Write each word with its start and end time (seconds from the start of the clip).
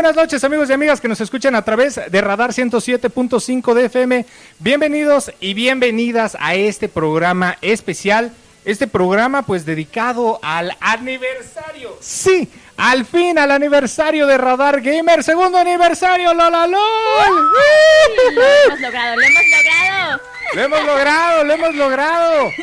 Buenas 0.00 0.16
noches 0.16 0.42
amigos 0.44 0.70
y 0.70 0.72
amigas 0.72 0.98
que 0.98 1.08
nos 1.08 1.20
escuchan 1.20 1.54
a 1.54 1.62
través 1.62 2.00
de 2.10 2.20
Radar 2.22 2.52
107.5 2.52 3.74
de 3.74 3.84
FM. 3.84 4.24
Bienvenidos 4.58 5.30
y 5.40 5.52
bienvenidas 5.52 6.38
a 6.40 6.54
este 6.54 6.88
programa 6.88 7.58
especial. 7.60 8.32
Este 8.64 8.86
programa 8.86 9.42
pues 9.42 9.66
dedicado 9.66 10.40
al 10.42 10.74
aniversario. 10.80 11.98
Sí, 12.00 12.48
al 12.78 13.04
fin 13.04 13.38
al 13.38 13.50
aniversario 13.50 14.26
de 14.26 14.38
Radar 14.38 14.80
Gamer. 14.80 15.22
Segundo 15.22 15.58
aniversario, 15.58 16.32
Lola 16.32 16.66
LOL. 16.66 16.80
Lo 18.34 18.42
hemos 18.72 18.80
logrado, 18.80 19.16
lo 19.16 19.22
hemos 19.22 19.42
logrado. 19.50 20.20
Lo 20.54 20.62
hemos 20.62 20.84
logrado, 20.84 21.44
lo 21.44 21.52
hemos 21.52 21.74
logrado. 21.74 22.50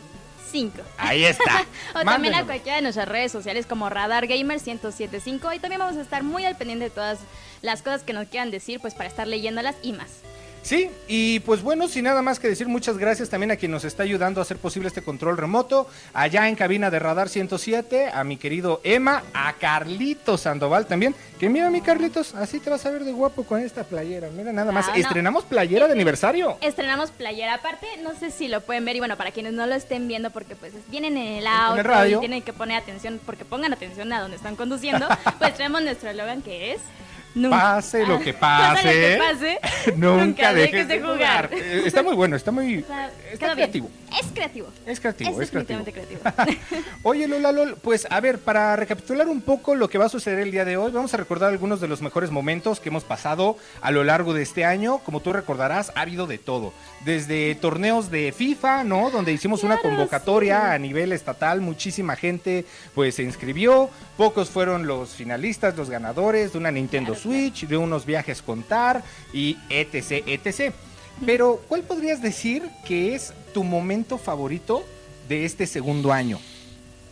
5. 0.50 0.82
Ahí 0.98 1.24
está. 1.24 1.64
O 1.94 2.04
también 2.04 2.34
a 2.34 2.44
cualquiera 2.44 2.76
de 2.76 2.82
nuestras 2.82 3.08
redes 3.08 3.30
sociales 3.30 3.66
como 3.66 3.88
Radar 3.88 4.26
Gamer 4.26 4.60
1075 4.60 5.52
y 5.52 5.60
también 5.60 5.78
vamos 5.78 5.96
a 5.96 6.00
estar 6.00 6.24
muy 6.24 6.44
al 6.44 6.56
pendiente 6.56 6.86
de 6.86 6.90
todas 6.90 7.20
las 7.62 7.82
cosas 7.82 8.02
que 8.02 8.12
nos 8.12 8.26
quieran 8.28 8.50
decir 8.50 8.80
pues 8.80 8.94
para 8.94 9.08
estar 9.08 9.28
leyéndolas 9.28 9.76
y 9.82 9.92
más. 9.92 10.10
Sí, 10.64 10.90
y 11.08 11.40
pues 11.40 11.60
bueno, 11.60 11.88
sin 11.88 12.04
nada 12.04 12.22
más 12.22 12.40
que 12.40 12.48
decir, 12.48 12.66
muchas 12.68 12.96
gracias 12.96 13.28
también 13.28 13.50
a 13.50 13.56
quien 13.56 13.70
nos 13.70 13.84
está 13.84 14.02
ayudando 14.02 14.40
a 14.40 14.44
hacer 14.44 14.56
posible 14.56 14.88
este 14.88 15.02
control 15.02 15.36
remoto, 15.36 15.86
allá 16.14 16.48
en 16.48 16.56
cabina 16.56 16.88
de 16.90 16.98
Radar 16.98 17.28
107, 17.28 18.08
a 18.08 18.24
mi 18.24 18.38
querido 18.38 18.80
Emma, 18.82 19.22
a 19.34 19.52
Carlitos 19.58 20.40
Sandoval 20.40 20.86
también, 20.86 21.14
que 21.38 21.50
mira 21.50 21.68
mi 21.68 21.82
Carlitos, 21.82 22.34
así 22.34 22.60
te 22.60 22.70
vas 22.70 22.86
a 22.86 22.90
ver 22.90 23.04
de 23.04 23.12
guapo 23.12 23.44
con 23.44 23.60
esta 23.60 23.84
playera, 23.84 24.30
mira 24.34 24.54
nada 24.54 24.72
más, 24.72 24.86
Ah, 24.88 24.92
no. 24.94 25.02
estrenamos 25.02 25.44
playera 25.44 25.86
de 25.86 25.92
aniversario. 26.00 26.56
Estrenamos 26.62 27.10
playera 27.10 27.52
aparte, 27.56 27.86
no 28.02 28.14
sé 28.18 28.30
si 28.30 28.48
lo 28.48 28.62
pueden 28.62 28.86
ver 28.86 28.96
y 28.96 29.00
bueno, 29.00 29.18
para 29.18 29.32
quienes 29.32 29.52
no 29.52 29.66
lo 29.66 29.74
estén 29.74 30.08
viendo 30.08 30.30
porque 30.30 30.56
pues 30.56 30.72
vienen 30.88 31.18
en 31.18 31.34
el 31.40 31.46
auto 31.46 31.76
el 31.80 31.84
radio. 31.84 32.16
y 32.16 32.20
tienen 32.20 32.40
que 32.40 32.54
poner 32.54 32.78
atención 32.78 33.20
porque 33.26 33.44
pongan 33.44 33.74
atención 33.74 34.10
a 34.14 34.20
donde 34.22 34.38
están 34.38 34.56
conduciendo, 34.56 35.06
pues 35.38 35.54
tenemos 35.56 35.82
nuestro 35.82 36.08
eslogan 36.08 36.40
que 36.40 36.72
es 36.72 36.80
Nunca- 37.34 37.58
Pase 37.58 38.06
lo 38.06 38.20
que 38.20 38.32
Pase 38.32 38.84
lo 38.86 38.92
que 38.92 39.18
pase, 39.18 39.58
pase, 39.62 39.92
Nunca 39.96 40.52
dejes 40.54 40.86
de 40.88 41.00
jugar. 41.00 41.50
Eh, 41.52 41.82
Está 41.84 42.02
muy 42.02 42.14
bueno, 42.14 42.36
está 42.36 42.50
muy 42.52 42.78
O 42.78 42.86
sea, 42.86 43.06
está 43.32 43.46
quedó 43.46 43.56
bien. 43.56 43.56
creativo. 43.56 43.90
Es 44.20 44.26
creativo. 44.32 44.68
Es 44.86 45.00
creativo, 45.00 45.30
Es 45.42 45.46
es 45.46 45.50
creativo. 45.50 45.84
Oye, 47.02 47.26
Lola 47.26 47.50
Lol, 47.52 47.76
pues 47.82 48.06
a 48.10 48.20
ver, 48.20 48.38
para 48.38 48.76
recapitular 48.76 49.26
un 49.28 49.40
poco 49.42 49.74
lo 49.74 49.88
que 49.88 49.98
va 49.98 50.04
a 50.06 50.08
suceder 50.08 50.38
el 50.38 50.52
día 50.52 50.64
de 50.64 50.76
hoy, 50.76 50.92
vamos 50.92 51.12
a 51.14 51.16
recordar 51.16 51.50
algunos 51.50 51.80
de 51.80 51.88
los 51.88 52.00
mejores 52.02 52.30
momentos 52.30 52.78
que 52.80 52.88
hemos 52.90 53.04
pasado 53.04 53.56
a 53.82 53.90
lo 53.90 54.04
largo 54.04 54.32
de 54.34 54.42
este 54.42 54.64
año. 54.64 54.98
Como 54.98 55.20
tú 55.20 55.32
recordarás, 55.32 55.90
ha 55.96 56.02
habido 56.02 56.26
de 56.28 56.38
todo. 56.38 56.72
Desde 57.04 57.54
torneos 57.56 58.10
de 58.10 58.32
FIFA, 58.32 58.84
¿no? 58.84 59.10
Donde 59.10 59.32
hicimos 59.32 59.62
una 59.62 59.78
convocatoria 59.78 60.60
sí. 60.60 60.66
a 60.74 60.78
nivel 60.78 61.12
estatal, 61.12 61.60
muchísima 61.60 62.16
gente 62.16 62.64
pues 62.94 63.16
se 63.16 63.22
inscribió. 63.22 63.90
Pocos 64.16 64.48
fueron 64.48 64.86
los 64.86 65.10
finalistas, 65.10 65.76
los 65.76 65.90
ganadores 65.90 66.52
de 66.52 66.58
una 66.58 66.70
Nintendo 66.70 67.12
Claro, 67.12 67.22
claro. 67.22 67.38
Switch, 67.38 67.66
de 67.68 67.76
unos 67.76 68.06
viajes 68.06 68.40
con 68.40 68.62
TAR 68.62 69.02
y 69.32 69.58
etc, 69.68 70.24
etc. 70.26 70.74
Pero, 71.24 71.62
¿cuál 71.68 71.82
podrías 71.82 72.22
decir 72.22 72.68
que 72.86 73.14
es 73.14 73.32
tu 73.52 73.64
momento 73.64 74.18
favorito 74.18 74.84
de 75.28 75.44
este 75.44 75.66
segundo 75.66 76.12
año? 76.12 76.40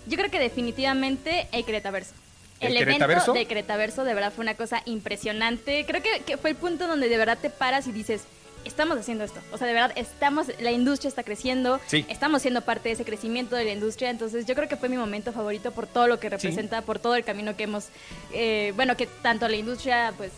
Yo 0.06 0.16
creo 0.16 0.30
que 0.30 0.38
definitivamente 0.38 1.48
el 1.52 1.64
Queretaverso. 1.64 2.12
¿El 2.60 2.76
El, 2.76 2.88
evento 2.88 3.32
de 3.32 3.46
Queretaverso 3.46 4.04
de 4.04 4.14
verdad 4.14 4.32
fue 4.32 4.42
una 4.42 4.54
cosa 4.54 4.82
impresionante. 4.84 5.84
Creo 5.86 6.02
que, 6.02 6.22
que 6.24 6.36
fue 6.36 6.50
el 6.50 6.56
punto 6.56 6.86
donde 6.86 7.08
de 7.08 7.16
verdad 7.16 7.38
te 7.40 7.50
paras 7.50 7.86
y 7.86 7.92
dices, 7.92 8.22
estamos 8.64 8.98
haciendo 8.98 9.24
esto. 9.24 9.40
O 9.52 9.58
sea, 9.58 9.66
de 9.66 9.72
verdad, 9.72 9.92
estamos, 9.96 10.46
la 10.60 10.70
industria 10.72 11.08
está 11.08 11.22
creciendo, 11.22 11.80
Sí. 11.86 12.04
estamos 12.08 12.42
siendo 12.42 12.60
parte 12.62 12.88
de 12.88 12.94
ese 12.94 13.04
crecimiento 13.04 13.56
de 13.56 13.64
la 13.64 13.72
industria. 13.72 14.10
Entonces 14.10 14.46
yo 14.46 14.54
creo 14.54 14.68
que 14.68 14.76
fue 14.76 14.88
mi 14.88 14.96
momento 14.96 15.32
favorito 15.32 15.72
por 15.72 15.86
todo 15.86 16.06
lo 16.06 16.18
que 16.20 16.28
representa, 16.28 16.82
por 16.82 16.98
todo 16.98 17.14
el 17.16 17.24
camino 17.24 17.56
que 17.56 17.64
hemos, 17.64 17.86
eh, 18.32 18.72
bueno, 18.76 18.96
que 18.96 19.06
tanto 19.06 19.48
la 19.48 19.56
industria 19.56 20.12
pues 20.16 20.30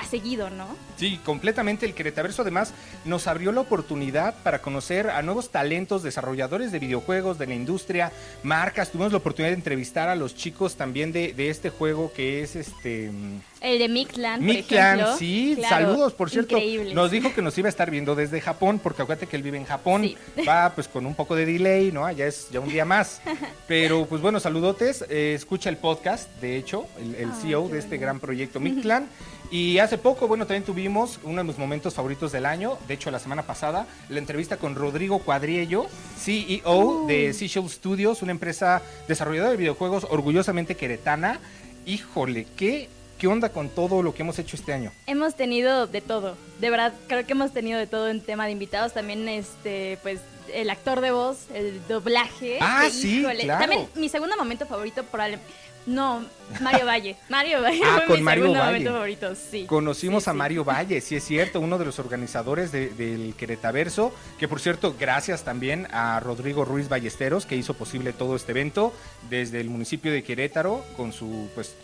ha 0.00 0.04
seguido, 0.04 0.50
¿no? 0.50 0.66
Sí, 0.96 1.20
completamente. 1.24 1.86
El 1.86 1.94
Queretaverso 1.94 2.42
además 2.42 2.72
nos 3.04 3.26
abrió 3.26 3.52
la 3.52 3.60
oportunidad 3.60 4.34
para 4.42 4.60
conocer 4.60 5.10
a 5.10 5.22
nuevos 5.22 5.50
talentos, 5.50 6.02
desarrolladores 6.02 6.72
de 6.72 6.78
videojuegos, 6.78 7.38
de 7.38 7.46
la 7.46 7.54
industria, 7.54 8.12
marcas. 8.42 8.90
Tuvimos 8.90 9.12
la 9.12 9.18
oportunidad 9.18 9.50
de 9.50 9.56
entrevistar 9.56 10.08
a 10.08 10.16
los 10.16 10.34
chicos 10.34 10.76
también 10.76 11.12
de, 11.12 11.32
de 11.32 11.50
este 11.50 11.70
juego 11.70 12.12
que 12.12 12.42
es 12.42 12.56
este... 12.56 13.10
El 13.60 13.78
de 13.78 13.88
Mictlan, 13.90 14.40
por 14.40 14.48
Mictlan, 14.54 15.00
ejemplo. 15.00 15.18
sí, 15.18 15.54
Claro, 15.58 15.86
saludos, 15.86 16.14
por 16.14 16.30
cierto. 16.30 16.56
increíbles. 16.56 16.94
Nos 16.94 17.10
dijo 17.10 17.34
que 17.34 17.42
nos 17.42 17.56
iba 17.58 17.68
a 17.68 17.70
estar 17.70 17.90
viendo 17.90 18.14
desde 18.14 18.40
Japón, 18.40 18.80
porque 18.82 19.02
acuérdate 19.02 19.26
que 19.26 19.36
él 19.36 19.42
vive 19.42 19.58
en 19.58 19.66
Japón. 19.66 20.02
Sí. 20.02 20.16
Va 20.48 20.72
pues 20.74 20.88
con 20.88 21.04
un 21.04 21.14
poco 21.14 21.36
de 21.36 21.44
delay, 21.44 21.92
¿no? 21.92 22.10
Ya 22.10 22.26
es 22.26 22.48
ya 22.50 22.60
un 22.60 22.70
día 22.70 22.86
más. 22.86 23.20
Pero 23.68 24.06
pues 24.06 24.22
bueno, 24.22 24.40
saludotes. 24.40 25.04
eh, 25.10 25.34
escucha 25.34 25.68
el 25.68 25.76
podcast, 25.76 26.30
de 26.40 26.56
hecho, 26.56 26.86
el, 26.98 27.30
CEO 27.34 27.68
de 27.68 27.78
este 27.78 27.98
gran 27.98 28.18
proyecto 28.18 28.60
Mictlan. 28.60 29.08
Y 29.50 29.78
hace 29.78 29.98
poco, 29.98 30.28
bueno, 30.28 30.46
también 30.46 30.62
tuvimos 30.62 31.18
uno 31.24 31.38
de 31.38 31.44
mis 31.44 31.58
momentos 31.58 31.94
favoritos 31.94 32.30
del 32.30 32.46
año, 32.46 32.78
de 32.86 32.94
hecho 32.94 33.10
la 33.10 33.18
semana 33.18 33.42
pasada, 33.42 33.86
la 34.08 34.18
entrevista 34.20 34.58
con 34.58 34.76
Rodrigo 34.76 35.18
Cuadriello, 35.18 35.86
CEO 36.16 37.06
de 37.08 37.32
Seashell 37.32 37.68
Studios, 37.68 38.22
una 38.22 38.30
empresa 38.30 38.80
desarrolladora 39.08 39.50
de 39.50 39.56
videojuegos 39.56 40.06
orgullosamente 40.08 40.76
queretana. 40.76 41.40
Híjole, 41.84 42.46
¿qué, 42.56 42.88
¿qué 43.18 43.26
onda 43.26 43.48
con 43.48 43.70
todo 43.70 44.04
lo 44.04 44.14
que 44.14 44.22
hemos 44.22 44.38
hecho 44.38 44.54
este 44.54 44.72
año? 44.72 44.92
Hemos 45.08 45.34
tenido 45.34 45.88
de 45.88 46.00
todo, 46.00 46.36
de 46.60 46.70
verdad, 46.70 46.94
creo 47.08 47.26
que 47.26 47.32
hemos 47.32 47.52
tenido 47.52 47.76
de 47.80 47.88
todo 47.88 48.08
en 48.08 48.20
tema 48.20 48.46
de 48.46 48.52
invitados, 48.52 48.92
también 48.92 49.28
este, 49.28 49.98
pues, 50.02 50.20
el 50.54 50.70
actor 50.70 51.00
de 51.00 51.10
voz, 51.10 51.46
el 51.54 51.80
doblaje. 51.88 52.58
Ah, 52.60 52.82
que, 52.84 52.90
sí, 52.90 53.24
claro. 53.40 53.60
También 53.60 53.88
mi 53.96 54.08
segundo 54.08 54.36
momento 54.36 54.66
favorito 54.66 55.02
probablemente, 55.04 55.46
no, 55.86 56.24
Mario 56.60 56.86
Valle, 56.86 57.16
Mario 57.28 57.62
Valle 57.62 57.80
Ah, 57.84 57.94
fue 57.98 58.06
con 58.06 58.16
mi 58.16 58.22
Mario 58.22 58.44
segundo 58.44 58.60
Valle. 58.60 58.72
momento 58.72 58.92
favorito, 58.92 59.34
sí. 59.34 59.64
Conocimos 59.66 60.24
Sí, 60.24 60.30
a 60.30 60.32
sí. 60.32 60.38
Mario 60.38 60.64
Valle, 60.68 61.00
sí 61.00 61.16
es 61.16 61.24
cierto, 61.24 61.60
uno 61.60 61.78
de 61.78 61.84
los 61.84 61.98
organizadores 61.98 62.70
de- 62.72 62.90
del 62.90 63.34
Queretaverso, 63.36 64.14
que 64.38 64.46
por 64.48 64.60
cierto, 64.60 64.94
gracias 64.98 65.42
también 65.44 65.86
a 65.90 66.20
Rodrigo 66.20 66.64
Ruiz 66.64 66.88
Ballesteros, 66.88 67.46
que 67.46 67.56
hizo 67.56 67.74
posible 67.74 68.12
todo 68.12 68.36
este 68.36 68.52
evento 68.52 68.92
desde 69.28 69.60
el 69.60 69.68
municipio 69.70 70.12
de 70.12 70.22
Querétaro, 70.22 70.84
con 70.96 71.12
su 71.12 71.48
pues 71.54 71.74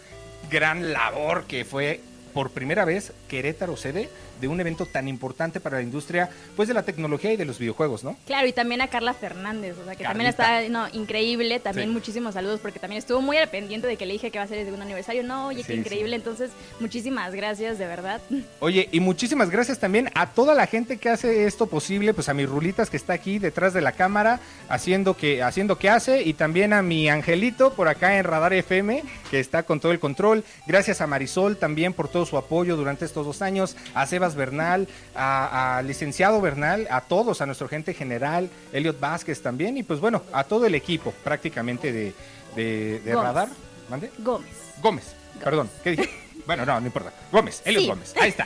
gran 0.51 0.93
labor 0.93 1.45
que 1.45 1.65
fue 1.65 2.01
por 2.35 2.51
primera 2.51 2.85
vez 2.85 3.13
Querétaro 3.27 3.77
sede 3.77 4.09
de 4.41 4.49
un 4.49 4.61
evento 4.61 4.87
tan 4.87 5.09
importante 5.09 5.61
para 5.61 5.77
la 5.77 5.83
industria 5.83 6.29
pues 6.57 6.69
de 6.69 6.75
la 6.75 6.83
tecnología 6.83 7.33
y 7.33 7.37
de 7.37 7.45
los 7.45 7.59
videojuegos, 7.59 8.05
¿no? 8.05 8.17
Claro, 8.27 8.47
y 8.47 8.53
también 8.53 8.81
a 8.83 8.89
Carla 8.89 9.15
Fernández, 9.15 9.77
o 9.81 9.85
sea, 9.85 9.95
que 9.97 10.05
también 10.05 10.29
está 10.29 10.69
no, 10.69 10.87
increíble, 10.93 11.59
también 11.61 11.89
Sí. 11.89 11.93
muchísimos 11.95 12.35
saludos, 12.35 12.61
porque 12.61 12.79
también 12.79 12.99
estuvo 12.99 13.21
muy 13.23 13.37
al 13.39 13.49
pendiente 13.49 13.87
de 13.87 13.97
que 13.97 14.05
le 14.07 14.13
dije 14.13 14.31
que 14.31 14.39
va 14.39 14.45
a 14.45 14.49
ser 14.49 14.59
el 14.59 14.65
segundo 14.65 14.85
aniversario. 14.85 15.23
No, 15.23 15.47
oye, 15.49 15.63
Sí, 15.63 15.69
qué 15.69 15.75
increíble, 15.77 16.17
entonces, 16.17 16.51
muchísimas 16.81 17.35
gracias, 17.35 17.79
de 17.79 17.87
verdad. 17.87 18.21
Oye, 18.61 18.89
y 18.93 19.01
muchísimas 19.01 19.49
gracias 19.51 19.79
también 19.79 20.11
a 20.15 20.27
toda 20.31 20.55
la 20.55 20.67
gente 20.67 20.99
que 20.99 21.09
hace 21.09 21.47
esto 21.47 21.67
posible, 21.67 22.13
pues 22.15 22.29
a 22.29 22.35
mi 22.35 22.45
Rulitas 22.47 22.91
que 22.91 22.97
está 22.97 23.13
aquí 23.15 23.39
detrás 23.39 23.73
de 23.73 23.81
la 23.81 23.93
cámara 23.93 24.41
haciendo 24.69 25.17
que 25.17 25.43
haciendo 25.43 25.79
que 25.79 25.89
hace 25.89 26.23
y 26.23 26.35
también 26.35 26.73
a 26.73 26.83
mi 26.83 27.09
Angelito 27.09 27.73
por 27.73 27.89
acá 27.89 28.19
en 28.19 28.25
Radar 28.25 28.53
FM 28.53 29.03
que 29.31 29.41
está 29.41 29.63
con 29.63 29.81
todo 29.81 29.93
el 29.93 29.99
control. 30.01 30.45
Gracias 30.67 31.01
a 31.01 31.07
Marisol 31.07 31.57
también 31.57 31.93
por 31.95 32.09
todo 32.09 32.27
su 32.27 32.37
apoyo 32.37 32.77
durante 32.77 33.05
estos 33.05 33.16
dos 33.25 33.43
años, 33.43 33.77
a 33.95 34.07
Sebas 34.07 34.35
Bernal, 34.35 34.89
a, 35.15 35.79
a 35.79 35.83
licenciado 35.83 36.41
Bernal, 36.41 36.87
a 36.91 37.01
todos, 37.01 37.41
a 37.41 37.47
nuestro 37.47 37.69
gente 37.69 37.95
general, 37.95 38.51
Elliot 38.73 38.99
Vázquez 39.01 39.41
también 39.43 39.77
y 39.79 39.83
pues 39.83 40.01
bueno, 40.01 40.23
a 40.33 40.45
todo 40.45 40.67
el 40.67 40.75
equipo 40.75 41.13
prácticamente 41.25 41.93
de, 41.93 42.15
de, 42.55 43.01
de 43.01 43.13
Gómez. 43.15 43.27
Radar. 43.29 43.49
¿Mande? 43.89 44.11
Gómez. 44.19 44.51
Gómez, 44.83 45.05
perdón, 45.43 45.71
¿qué 45.83 45.91
dije? 45.91 46.11
Bueno, 46.47 46.65
no, 46.65 46.79
no 46.81 46.87
importa. 46.87 47.13
Gómez, 47.33 47.61
Elliot 47.65 47.83
Sí. 47.83 47.89
Gómez, 47.89 48.15
ahí 48.21 48.29
está. 48.29 48.45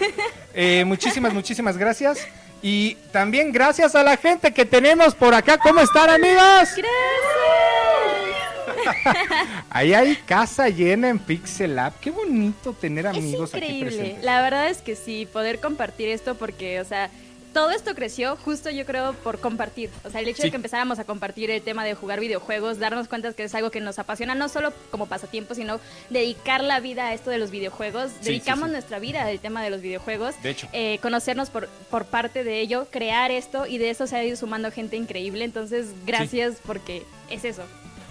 Eh, 0.55 0.85
muchísimas, 0.87 1.35
muchísimas 1.35 1.77
gracias. 1.77 2.27
Y 2.63 2.95
también 3.13 3.53
gracias 3.53 3.95
a 3.95 4.03
la 4.03 4.17
gente 4.17 4.55
que 4.55 4.65
tenemos 4.65 5.15
por 5.15 5.35
acá. 5.35 5.59
¿Cómo 5.59 5.81
están, 5.81 6.09
amigos? 6.09 6.71
Ahí 9.71 9.95
hay 9.95 10.17
casa 10.17 10.69
llena 10.69 11.09
en 11.09 11.19
Pixel 11.19 11.77
Lab. 11.77 11.93
Qué 12.01 12.11
bonito 12.11 12.73
tener 12.73 13.07
amigos 13.07 13.51
es 13.51 13.55
aquí 13.57 13.65
increíble. 13.67 13.97
presentes. 13.97 14.25
La 14.25 14.43
verdad 14.43 14.69
es 14.69 14.79
que 14.79 14.97
sí, 14.97 15.27
poder 15.33 15.61
compartir 15.61 16.09
esto 16.09 16.35
porque, 16.35 16.81
o 16.81 16.85
sea, 16.85 17.11
todo 17.53 17.73
esto 17.73 17.97
creció 17.97 18.37
justo 18.37 18.71
yo 18.71 18.87
creo 18.87 19.13
por 19.13 19.41
compartir. 19.41 19.91
O 20.05 20.11
sea, 20.11 20.21
el 20.21 20.29
hecho 20.29 20.37
Sí. 20.37 20.43
de 20.45 20.51
que 20.51 20.57
empezáramos 20.57 21.01
a 21.01 21.05
compartir 21.05 21.51
el 21.51 21.61
tema 21.63 21.85
de 21.85 21.95
jugar 21.95 22.21
videojuegos, 22.21 22.79
darnos 22.79 23.09
cuenta 23.09 23.33
que 23.33 23.43
es 23.43 23.53
algo 23.57 23.73
que 23.73 23.81
nos 23.81 23.99
apasiona 23.99 24.37
no 24.37 24.49
solo 24.49 24.73
como 24.93 25.07
pasatiempo, 25.07 25.57
sino 25.57 25.81
dedicar 26.11 26.63
la 26.63 26.79
vida 26.79 27.09
a 27.09 27.13
esto 27.15 27.29
de 27.29 27.39
los 27.39 27.51
videojuegos. 27.51 28.13
sí, 28.21 28.27
Dedicamos 28.29 28.67
sí. 28.69 28.73
nuestra 28.73 29.01
vida 29.01 29.25
al 29.27 29.41
tema 29.41 29.65
de 29.65 29.71
los 29.71 29.81
videojuegos. 29.81 30.41
De 30.45 30.51
hecho. 30.51 30.69
Eh, 30.73 31.01
conocernos 31.03 31.51
por, 31.51 31.69
por 31.91 32.05
parte 32.05 32.45
de 32.45 32.61
ello, 32.61 32.87
crear 32.89 33.33
esto 33.33 33.67
y 33.67 33.79
de 33.79 33.91
eso 33.91 34.07
se 34.07 34.15
ha 34.15 34.23
ido 34.25 34.37
sumando 34.37 34.71
gente 34.71 34.97
increíble. 34.97 35.45
Entonces, 35.45 35.89
gracias 36.07 36.59
porque 36.65 37.03
es 37.31 37.45
eso. 37.45 37.65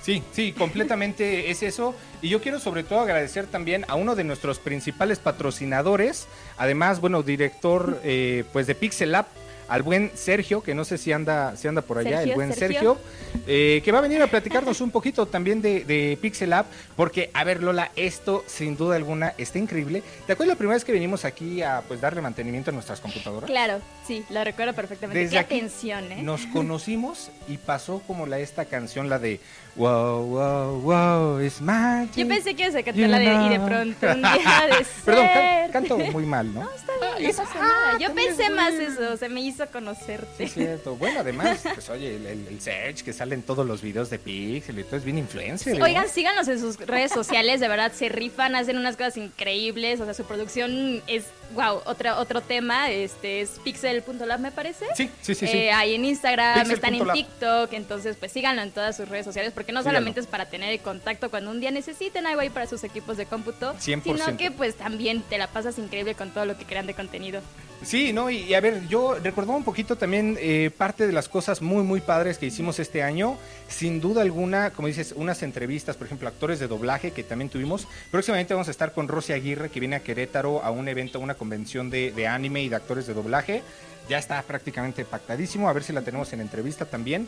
Sí, 0.09 0.23
sí, 0.31 0.53
completamente 0.53 1.51
es 1.51 1.61
eso. 1.61 1.93
Y 2.23 2.29
yo 2.29 2.41
quiero 2.41 2.59
sobre 2.59 2.81
todo 2.83 3.01
agradecer 3.01 3.45
también 3.45 3.85
a 3.87 3.93
uno 3.93 4.15
de 4.15 4.23
nuestros 4.23 4.57
principales 4.57 5.19
patrocinadores, 5.19 6.25
además, 6.57 6.99
bueno, 6.99 7.21
director 7.21 8.01
eh, 8.03 8.43
pues 8.51 8.65
de 8.65 8.73
Pixel 8.73 9.11
Lab, 9.11 9.27
al 9.67 9.83
buen 9.83 10.09
Sergio, 10.15 10.63
que 10.63 10.73
no 10.73 10.83
sé 10.83 10.97
si 10.97 11.11
anda, 11.11 11.55
si 11.55 11.67
anda 11.67 11.83
por 11.83 11.99
allá, 11.99 12.17
Sergio, 12.17 12.31
el 12.31 12.35
buen 12.35 12.53
Sergio. 12.53 12.97
Sergio, 12.97 13.43
eh, 13.45 13.81
que 13.85 13.91
va 13.91 13.99
a 13.99 14.01
venir 14.01 14.19
a 14.19 14.25
platicarnos 14.25 14.81
un 14.81 14.89
poquito 14.89 15.27
también 15.27 15.61
de, 15.61 15.85
de 15.85 16.17
Pixel 16.19 16.49
Lab, 16.49 16.65
porque, 16.95 17.29
a 17.35 17.43
ver, 17.43 17.61
Lola, 17.61 17.91
esto 17.95 18.43
sin 18.47 18.75
duda 18.75 18.95
alguna 18.95 19.35
está 19.37 19.59
increíble. 19.59 20.01
¿Te 20.25 20.33
acuerdas 20.33 20.55
la 20.55 20.57
primera 20.57 20.75
vez 20.75 20.83
que 20.83 20.91
venimos 20.91 21.23
aquí 21.23 21.61
a 21.61 21.83
pues 21.87 22.01
darle 22.01 22.19
mantenimiento 22.19 22.71
a 22.71 22.73
nuestras 22.73 22.99
computadoras? 22.99 23.47
Claro, 23.47 23.79
sí, 24.07 24.25
lo 24.31 24.43
recuerdo 24.43 24.73
perfectamente. 24.73 25.19
Desde 25.19 25.33
Qué 25.33 25.39
aquí 25.39 25.57
atención, 25.57 26.11
¿eh? 26.11 26.23
Nos 26.23 26.47
conocimos 26.47 27.29
y 27.47 27.57
pasó 27.57 28.01
como 28.07 28.25
la 28.25 28.39
esta 28.39 28.65
canción, 28.65 29.07
la 29.07 29.19
de 29.19 29.39
Wow, 29.79 30.25
wow, 30.25 30.81
wow, 30.81 31.39
it's 31.39 31.61
magic. 31.61 32.13
Yo 32.15 32.27
pensé 32.27 32.53
que 32.53 32.63
ibas 32.63 32.75
a 32.75 32.79
You 32.79 32.85
cantar 32.85 33.09
la 33.09 33.17
de 33.19 33.25
y 33.45 33.49
de 33.49 33.59
pronto 33.61 34.07
un 34.07 34.21
día 34.21 34.67
de 34.67 34.83
ser. 34.83 35.05
Perdón, 35.05 35.27
can- 35.33 35.71
canto 35.71 35.97
muy 36.11 36.25
mal, 36.25 36.53
¿no? 36.53 36.59
No, 36.69 36.71
está 36.75 36.91
bien, 36.99 37.23
no 37.23 37.29
Esa- 37.29 37.43
pasa 37.43 37.59
ah, 37.61 37.67
nada. 37.93 37.97
Yo 37.97 38.13
pensé 38.13 38.43
es 38.43 38.51
más 38.51 38.73
eso, 38.73 39.15
se 39.15 39.29
me 39.29 39.39
hizo 39.39 39.63
Sí, 39.63 39.69
conocerte. 39.71 40.43
es 40.43 40.53
cierto. 40.53 40.97
Bueno, 40.97 41.21
además, 41.21 41.61
pues 41.73 41.89
oye, 41.89 42.17
el, 42.17 42.25
el, 42.25 42.47
el 42.47 42.59
Serge 42.59 43.05
que 43.05 43.13
sale 43.13 43.35
en 43.35 43.41
todos 43.41 43.65
los 43.65 43.81
videos 43.81 44.09
de 44.09 44.19
Pixel 44.19 44.79
y 44.79 44.83
todo 44.83 44.97
es 44.97 45.05
bien 45.05 45.17
influencer. 45.17 45.75
Sí, 45.75 45.79
¿eh? 45.79 45.83
Oigan, 45.83 46.09
síganos 46.09 46.49
en 46.49 46.59
sus 46.59 46.77
redes 46.77 47.13
sociales, 47.13 47.61
de 47.61 47.69
verdad 47.69 47.93
se 47.93 48.09
rifan, 48.09 48.55
hacen 48.57 48.77
unas 48.77 48.97
cosas 48.97 49.15
increíbles, 49.15 50.01
o 50.01 50.03
sea, 50.05 50.13
su 50.13 50.25
producción 50.25 51.01
es, 51.07 51.23
wow, 51.53 51.81
otro, 51.85 52.17
otro 52.17 52.41
tema, 52.41 52.89
este 52.91 53.41
es 53.41 53.51
pixel.lab 53.63 54.39
me 54.39 54.51
parece. 54.51 54.85
Sí, 54.95 55.09
sí, 55.21 55.35
sí, 55.35 55.47
sí. 55.47 55.57
Eh, 55.57 55.71
ahí 55.71 55.95
en 55.95 56.05
Instagram, 56.05 56.55
Pixel 56.59 56.75
están 56.75 56.93
en 56.95 57.07
lab. 57.07 57.15
TikTok, 57.15 57.73
entonces 57.73 58.15
pues 58.17 58.31
síganlo 58.31 58.61
en 58.61 58.71
todas 58.71 58.95
sus 58.97 59.07
redes 59.09 59.25
sociales, 59.25 59.51
porque 59.53 59.71
no 59.71 59.79
Síganlo. 59.81 59.97
solamente 59.99 60.19
es 60.19 60.27
para 60.27 60.45
tener 60.45 60.71
el 60.71 60.79
contacto 60.79 61.29
cuando 61.29 61.51
un 61.51 61.59
día 61.59 61.71
necesiten 61.71 62.27
algo 62.27 62.41
ahí 62.41 62.49
para 62.49 62.67
sus 62.67 62.83
equipos 62.83 63.17
de 63.17 63.25
cómputo, 63.25 63.73
100%. 63.75 64.03
sino 64.03 64.37
que 64.37 64.51
pues 64.51 64.75
también 64.75 65.21
te 65.23 65.37
la 65.37 65.47
pasas 65.47 65.77
increíble 65.79 66.15
con 66.15 66.31
todo 66.31 66.45
lo 66.45 66.57
que 66.57 66.65
crean 66.65 66.87
de 66.87 66.93
contenido. 66.93 67.41
Sí, 67.81 68.11
no, 68.11 68.29
y, 68.29 68.39
y 68.39 68.53
a 68.55 68.59
ver, 68.59 68.87
yo 68.89 69.15
recordaba 69.15 69.57
un 69.57 69.63
poquito 69.63 69.95
también 69.95 70.37
eh, 70.39 70.69
parte 70.77 71.07
de 71.07 71.13
las 71.13 71.29
cosas 71.29 71.61
muy, 71.61 71.83
muy 71.83 72.01
padres 72.01 72.37
que 72.37 72.45
hicimos 72.45 72.77
este 72.77 73.03
año. 73.03 73.37
Sin 73.69 74.01
duda 74.01 74.21
alguna, 74.21 74.71
como 74.71 74.89
dices, 74.89 75.13
unas 75.15 75.43
entrevistas, 75.43 75.95
por 75.95 76.07
ejemplo, 76.07 76.27
actores 76.27 76.59
de 76.59 76.67
doblaje 76.67 77.11
que 77.11 77.23
también 77.23 77.49
tuvimos. 77.49 77.87
Próximamente 78.11 78.53
vamos 78.53 78.67
a 78.67 78.71
estar 78.71 78.91
con 78.91 79.07
Rosy 79.07 79.31
Aguirre, 79.31 79.69
que 79.69 79.79
viene 79.79 79.95
a 79.95 80.03
Querétaro 80.03 80.61
a 80.63 80.71
un 80.71 80.89
evento, 80.89 81.19
a 81.19 81.21
una 81.21 81.35
convención 81.35 81.89
de, 81.89 82.11
de 82.11 82.27
anime 82.27 82.63
y 82.63 82.69
de 82.69 82.75
actores 82.75 83.07
de 83.07 83.13
doblaje. 83.13 83.63
Ya 84.09 84.17
está 84.17 84.41
prácticamente 84.41 85.05
pactadísimo, 85.05 85.69
a 85.69 85.73
ver 85.73 85.83
si 85.83 85.93
la 85.93 86.01
tenemos 86.01 86.33
en 86.33 86.41
entrevista 86.41 86.85
también. 86.85 87.27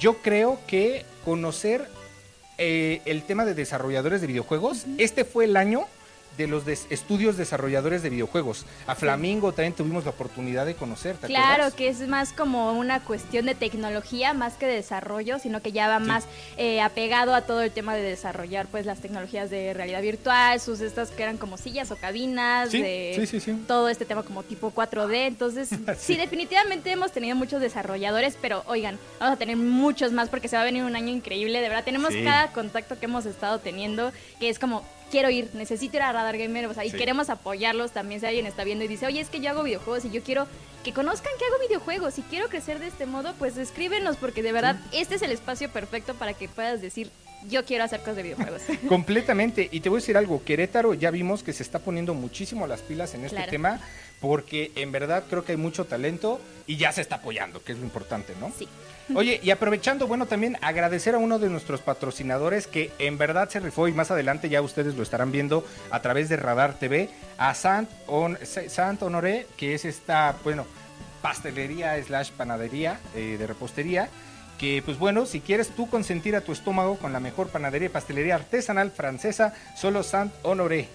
Yo 0.00 0.18
creo 0.22 0.58
que 0.66 1.04
conocer 1.24 1.86
eh, 2.58 3.02
el 3.04 3.24
tema 3.24 3.44
de 3.44 3.54
desarrolladores 3.54 4.20
de 4.20 4.26
videojuegos, 4.26 4.86
este 4.98 5.24
fue 5.24 5.44
el 5.44 5.56
año 5.56 5.86
de 6.36 6.46
los 6.46 6.64
des- 6.64 6.86
estudios 6.90 7.36
desarrolladores 7.36 8.02
de 8.02 8.10
videojuegos. 8.10 8.64
A 8.86 8.94
Flamingo 8.94 9.52
también 9.52 9.74
tuvimos 9.74 10.04
la 10.04 10.10
oportunidad 10.10 10.64
de 10.66 10.74
conocer, 10.74 11.16
¿te 11.16 11.26
Claro, 11.26 11.44
acuerdas? 11.64 11.74
que 11.74 11.88
es 11.88 12.00
más 12.08 12.32
como 12.32 12.72
una 12.72 13.00
cuestión 13.00 13.46
de 13.46 13.54
tecnología 13.54 14.32
más 14.32 14.54
que 14.54 14.66
de 14.66 14.74
desarrollo, 14.76 15.38
sino 15.38 15.60
que 15.60 15.72
ya 15.72 15.88
va 15.88 15.98
Sí. 16.00 16.04
más 16.06 16.24
eh, 16.56 16.80
apegado 16.80 17.34
a 17.34 17.42
todo 17.42 17.60
el 17.62 17.70
tema 17.70 17.94
de 17.94 18.02
desarrollar 18.02 18.66
pues 18.68 18.86
las 18.86 19.00
tecnologías 19.00 19.50
de 19.50 19.74
realidad 19.74 20.00
virtual, 20.02 20.58
sus 20.60 20.80
estas 20.80 21.10
que 21.10 21.22
eran 21.22 21.36
como 21.36 21.56
sillas 21.58 21.90
o 21.90 21.96
cabinas, 21.96 22.70
Sí, 22.70 22.80
de 22.80 23.12
sí, 23.16 23.26
sí, 23.26 23.40
sí. 23.40 23.64
todo 23.68 23.88
este 23.88 24.04
tema 24.04 24.22
como 24.22 24.42
tipo 24.42 24.70
4D. 24.72 25.26
Entonces, 25.26 25.68
sí. 25.98 26.16
definitivamente 26.16 26.90
hemos 26.90 27.12
tenido 27.12 27.36
muchos 27.36 27.60
desarrolladores, 27.60 28.36
pero 28.40 28.62
oigan, 28.66 28.98
vamos 29.20 29.34
a 29.36 29.38
tener 29.38 29.56
muchos 29.56 30.12
más 30.12 30.28
porque 30.28 30.48
se 30.48 30.56
va 30.56 30.62
a 30.62 30.64
venir 30.64 30.84
un 30.84 30.96
año 30.96 31.08
increíble. 31.12 31.60
De 31.60 31.68
verdad, 31.68 31.84
tenemos 31.84 32.12
cada 32.24 32.52
contacto 32.52 32.98
que 32.98 33.04
hemos 33.06 33.26
estado 33.26 33.58
teniendo 33.58 34.12
que 34.40 34.48
es 34.48 34.58
como 34.58 34.82
quiero 35.12 35.30
ir, 35.30 35.48
necesito 35.54 35.96
ir 35.98 36.02
a 36.02 36.10
Radar 36.12 36.36
Gamer, 36.38 36.66
o 36.66 36.74
sea, 36.74 36.84
y 36.84 36.90
Sí. 36.90 36.96
queremos 36.96 37.30
apoyarlos 37.30 37.92
también 37.92 38.18
si 38.20 38.26
alguien 38.26 38.46
está 38.46 38.64
viendo 38.64 38.82
y 38.84 38.88
dice, 38.88 39.06
oye, 39.06 39.20
es 39.20 39.28
que 39.28 39.40
yo 39.40 39.50
hago 39.50 39.62
videojuegos 39.62 40.04
y 40.06 40.10
yo 40.10 40.22
quiero 40.22 40.48
que 40.82 40.92
conozcan 40.92 41.30
que 41.38 41.44
hago 41.44 41.56
videojuegos 41.68 42.18
y 42.18 42.22
quiero 42.22 42.48
crecer 42.48 42.80
de 42.80 42.88
este 42.88 43.06
modo, 43.06 43.34
pues 43.38 43.56
escríbenos 43.58 44.16
porque 44.16 44.42
de 44.42 44.50
verdad 44.50 44.80
este 44.90 45.14
es 45.14 45.22
el 45.22 45.30
espacio 45.30 45.70
perfecto 45.70 46.14
para 46.14 46.32
que 46.34 46.48
puedas 46.48 46.80
decir, 46.80 47.10
yo 47.48 47.64
quiero 47.64 47.84
hacer 47.84 48.00
cosas 48.00 48.16
de 48.16 48.22
videojuegos. 48.24 48.62
Completamente. 48.88 49.68
Y 49.70 49.80
te 49.80 49.88
voy 49.90 49.98
a 49.98 50.00
decir 50.00 50.16
algo, 50.16 50.42
Querétaro 50.44 50.94
ya 50.94 51.10
vimos 51.10 51.42
que 51.42 51.52
se 51.52 51.62
está 51.62 51.78
poniendo 51.78 52.14
muchísimo 52.14 52.66
las 52.66 52.80
pilas 52.80 53.14
en 53.14 53.24
este 53.24 53.36
Claro. 53.36 53.50
tema, 53.50 53.80
porque 54.20 54.72
en 54.76 54.92
verdad 54.92 55.24
creo 55.28 55.44
que 55.44 55.52
hay 55.52 55.58
mucho 55.58 55.84
talento 55.84 56.40
y 56.66 56.76
ya 56.78 56.90
se 56.92 57.00
está 57.00 57.16
apoyando, 57.16 57.62
que 57.62 57.72
es 57.72 57.78
lo 57.78 57.84
importante, 57.84 58.32
¿no? 58.40 58.50
Sí. 58.58 58.66
Oye, 59.14 59.40
y 59.42 59.50
aprovechando, 59.50 60.06
bueno, 60.06 60.26
también 60.26 60.56
agradecer 60.60 61.14
a 61.14 61.18
uno 61.18 61.38
de 61.38 61.50
nuestros 61.50 61.80
patrocinadores 61.80 62.66
que 62.66 62.92
en 62.98 63.18
verdad 63.18 63.48
se 63.48 63.60
rifó 63.60 63.88
y 63.88 63.92
más 63.92 64.10
adelante 64.10 64.48
ya 64.48 64.62
ustedes 64.62 64.94
lo 64.94 65.02
estarán 65.02 65.32
viendo 65.32 65.66
a 65.90 66.00
través 66.00 66.28
de 66.28 66.36
Radar 66.36 66.78
TV, 66.78 67.10
a 67.36 67.54
Sant, 67.54 67.90
Sant 68.68 69.02
Honoré, 69.02 69.46
que 69.56 69.74
es 69.74 69.84
esta, 69.84 70.36
bueno, 70.44 70.66
pastelería 71.20 72.02
slash 72.02 72.30
panadería 72.30 73.00
eh, 73.14 73.36
de 73.38 73.46
repostería, 73.46 74.08
que 74.58 74.82
pues 74.84 74.98
bueno, 74.98 75.26
si 75.26 75.40
quieres 75.40 75.70
tú 75.70 75.90
consentir 75.90 76.36
a 76.36 76.40
tu 76.40 76.52
estómago 76.52 76.96
con 76.96 77.12
la 77.12 77.20
mejor 77.20 77.48
panadería 77.48 77.86
y 77.86 77.90
pastelería 77.90 78.36
artesanal 78.36 78.90
francesa, 78.90 79.54
solo 79.76 80.02
Sant 80.02 80.32
Honoré 80.42 80.88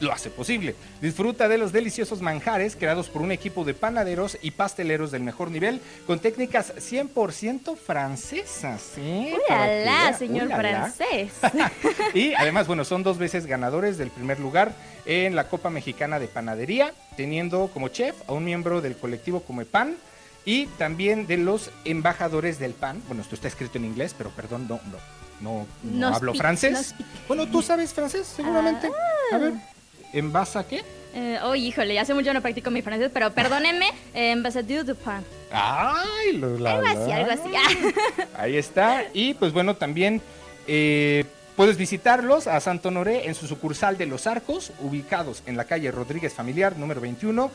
lo 0.00 0.12
hace 0.12 0.30
posible. 0.30 0.74
Disfruta 1.00 1.48
de 1.48 1.58
los 1.58 1.72
deliciosos 1.72 2.20
manjares 2.20 2.76
creados 2.76 3.08
por 3.08 3.22
un 3.22 3.32
equipo 3.32 3.64
de 3.64 3.74
panaderos 3.74 4.38
y 4.42 4.52
pasteleros 4.52 5.10
del 5.10 5.22
mejor 5.22 5.50
nivel 5.50 5.80
con 6.06 6.18
técnicas 6.18 6.74
100% 6.76 7.76
francesas. 7.76 8.82
¿sí? 8.94 9.34
Para 9.48 9.66
que 9.66 9.82
¡Ulala, 9.82 10.04
vea, 10.04 10.12
señor 10.14 10.46
¡ulala! 10.46 10.92
francés! 10.92 11.32
Y 12.14 12.34
además, 12.34 12.66
bueno, 12.66 12.84
son 12.84 13.02
dos 13.02 13.18
veces 13.18 13.46
ganadores 13.46 13.98
del 13.98 14.10
primer 14.10 14.40
lugar 14.40 14.72
en 15.04 15.34
la 15.34 15.48
Copa 15.48 15.70
Mexicana 15.70 16.18
de 16.18 16.28
Panadería, 16.28 16.92
teniendo 17.16 17.70
como 17.72 17.88
chef 17.88 18.14
a 18.28 18.32
un 18.32 18.44
miembro 18.44 18.80
del 18.80 18.96
colectivo 18.96 19.40
Comepan 19.40 19.96
y 20.44 20.66
también 20.66 21.26
de 21.26 21.36
los 21.36 21.70
embajadores 21.84 22.58
del 22.58 22.72
PAN. 22.72 23.02
Bueno, 23.06 23.22
esto 23.22 23.34
está 23.34 23.48
escrito 23.48 23.78
en 23.78 23.84
inglés, 23.84 24.14
pero 24.16 24.30
perdón, 24.30 24.66
no, 24.68 24.80
no, 25.40 25.66
no, 25.82 26.08
hablo 26.08 26.34
francés. 26.34 26.94
Bueno, 27.26 27.46
tú 27.46 27.62
sabes 27.62 27.92
francés, 27.92 28.26
seguramente. 28.26 28.90
A 29.32 29.38
ver, 29.38 29.54
¿en 30.12 30.32
base 30.32 30.58
a 30.58 30.64
qué? 30.64 30.82
Eh, 31.14 31.38
oh, 31.42 31.54
híjole, 31.54 31.98
hace 31.98 32.14
mucho 32.14 32.32
no 32.32 32.42
practico 32.42 32.70
mi 32.70 32.82
francés, 32.82 33.10
pero 33.12 33.32
perdónenme, 33.32 33.86
eh, 34.14 34.32
ambassadeur 34.32 34.84
du 34.84 34.94
pain. 34.94 35.24
Ay, 35.50 36.36
lo, 36.36 36.58
la, 36.58 36.74
Algo 36.74 36.86
así, 36.86 37.12
algo 37.12 37.32
así. 37.32 37.50
Ahí 38.36 38.56
está. 38.56 39.04
Y 39.14 39.34
pues 39.34 39.52
bueno, 39.52 39.74
también 39.74 40.20
eh, 40.66 41.24
puedes 41.56 41.76
visitarlos 41.76 42.46
a 42.46 42.60
Santo 42.60 42.88
Honoré 42.88 43.26
en 43.26 43.34
su 43.34 43.46
sucursal 43.46 43.96
de 43.96 44.06
Los 44.06 44.26
Arcos, 44.26 44.72
ubicados 44.80 45.42
en 45.46 45.56
la 45.56 45.64
calle 45.64 45.90
Rodríguez 45.90 46.34
Familiar, 46.34 46.76
número 46.76 47.00
21, 47.00 47.50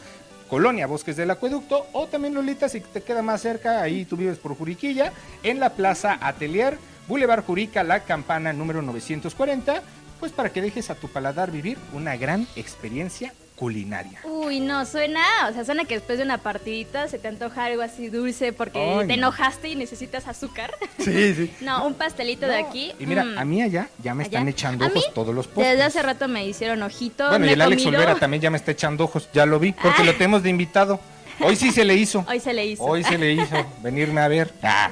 Colonia 0.50 0.88
Bosques 0.88 1.16
del 1.16 1.32
Acueducto, 1.32 1.88
o 1.94 2.08
también 2.08 2.34
Lolita, 2.34 2.68
si 2.70 2.82
te 2.82 3.02
queda 3.02 3.22
más 3.22 3.42
cerca, 3.42 3.82
ahí 3.82 4.06
tú 4.06 4.18
vives 4.18 4.40
por 4.40 4.58
Juriquilla, 4.58 5.14
en 5.42 5.60
la 5.60 5.70
Plaza 5.70 6.18
Atelier, 6.22 6.78
Boulevard 7.08 7.44
Jurica, 7.44 7.84
La 7.84 8.02
Campana, 8.02 8.52
número 8.52 8.82
940, 8.82 9.82
pues 10.24 10.32
para 10.32 10.54
que 10.54 10.62
dejes 10.62 10.90
a 10.90 10.96
tu 10.96 11.10
paladar 11.10 11.52
vivir 11.52 11.78
una 11.92 12.16
gran 12.16 12.48
experiencia 12.56 13.34
culinaria. 13.58 14.20
Uy, 14.24 14.62
no, 14.62 14.86
suena, 14.86 15.22
o 15.50 15.54
sea, 15.54 15.66
suena 15.66 15.84
que 15.84 15.96
después 15.96 16.18
de 16.18 16.24
una 16.24 16.38
partidita 16.38 17.10
se 17.10 17.20
te 17.20 17.28
antoja 17.28 17.66
algo 17.66 17.82
así 17.82 18.08
dulce 18.08 18.54
porque 18.54 18.80
Ay, 18.80 19.00
te 19.00 19.18
no. 19.18 19.28
enojaste 19.28 19.68
y 19.68 19.76
necesitas 19.76 20.26
azúcar. 20.30 20.74
Sí, 20.98 21.34
sí. 21.36 21.54
No, 21.62 21.86
un 21.86 21.94
pastelito 21.96 22.48
de 22.48 22.56
aquí. 22.58 22.94
Y 23.00 23.06
mira, 23.06 23.26
mm, 23.26 23.38
a 23.38 23.44
mí 23.44 23.62
allá 23.62 23.90
ya 24.02 24.14
me 24.16 24.24
allá. 24.24 24.30
están 24.40 24.48
echando 24.48 24.86
ojos 24.86 25.14
todos 25.14 25.36
los 25.36 25.46
postres. 25.48 25.72
Desde 25.74 25.84
hace 25.84 26.02
rato 26.02 26.30
me 26.30 26.48
hicieron 26.48 26.82
ojitos. 26.84 27.28
Bueno, 27.28 27.44
me 27.46 27.52
y 27.52 27.54
el 27.56 27.62
Alex 27.62 27.86
Olvera 27.86 28.16
también 28.16 28.40
ya 28.40 28.50
me 28.50 28.56
está 28.58 28.72
echando 28.72 29.04
ojos, 29.04 29.28
ya 29.34 29.46
lo 29.46 29.60
vi, 29.60 29.74
porque 29.74 30.04
Ah. 30.04 30.06
lo 30.06 30.14
tenemos 30.14 30.42
de 30.42 30.50
invitado. 30.52 31.02
Hoy 31.40 31.56
sí 31.56 31.72
se 31.72 31.84
le 31.84 31.96
hizo. 31.96 32.26
Hoy 32.28 32.40
se 32.40 32.54
le 32.54 32.66
hizo. 32.66 32.84
Hoy 32.84 33.04
se 33.04 33.18
le 33.18 33.34
hizo 33.34 33.66
venirme 33.82 34.22
a 34.22 34.28
ver. 34.28 34.54
Ah, 34.62 34.92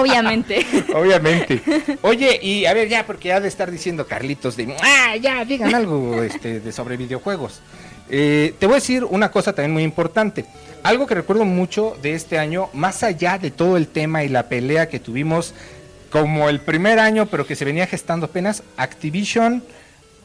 Obviamente. 0.00 0.66
obviamente. 0.94 1.62
Oye, 2.02 2.38
y 2.42 2.64
a 2.66 2.74
ver, 2.74 2.88
ya, 2.88 3.06
porque 3.06 3.32
ha 3.32 3.40
de 3.40 3.48
estar 3.48 3.70
diciendo 3.70 4.06
Carlitos 4.06 4.56
de, 4.56 4.74
ah, 4.82 5.16
ya, 5.16 5.44
digan 5.44 5.74
algo 5.74 6.22
este, 6.22 6.60
de 6.60 6.72
sobre 6.72 6.96
videojuegos. 6.96 7.60
Eh, 8.10 8.54
te 8.58 8.66
voy 8.66 8.74
a 8.74 8.76
decir 8.76 9.04
una 9.04 9.30
cosa 9.30 9.52
también 9.52 9.72
muy 9.72 9.82
importante. 9.82 10.46
Algo 10.82 11.06
que 11.06 11.14
recuerdo 11.14 11.44
mucho 11.44 11.96
de 12.00 12.14
este 12.14 12.38
año, 12.38 12.70
más 12.72 13.02
allá 13.02 13.38
de 13.38 13.50
todo 13.50 13.76
el 13.76 13.88
tema 13.88 14.24
y 14.24 14.28
la 14.28 14.48
pelea 14.48 14.88
que 14.88 15.00
tuvimos 15.00 15.54
como 16.10 16.48
el 16.48 16.60
primer 16.60 16.98
año, 16.98 17.26
pero 17.26 17.46
que 17.46 17.56
se 17.56 17.64
venía 17.64 17.86
gestando 17.86 18.26
apenas, 18.26 18.62
Activision, 18.76 19.62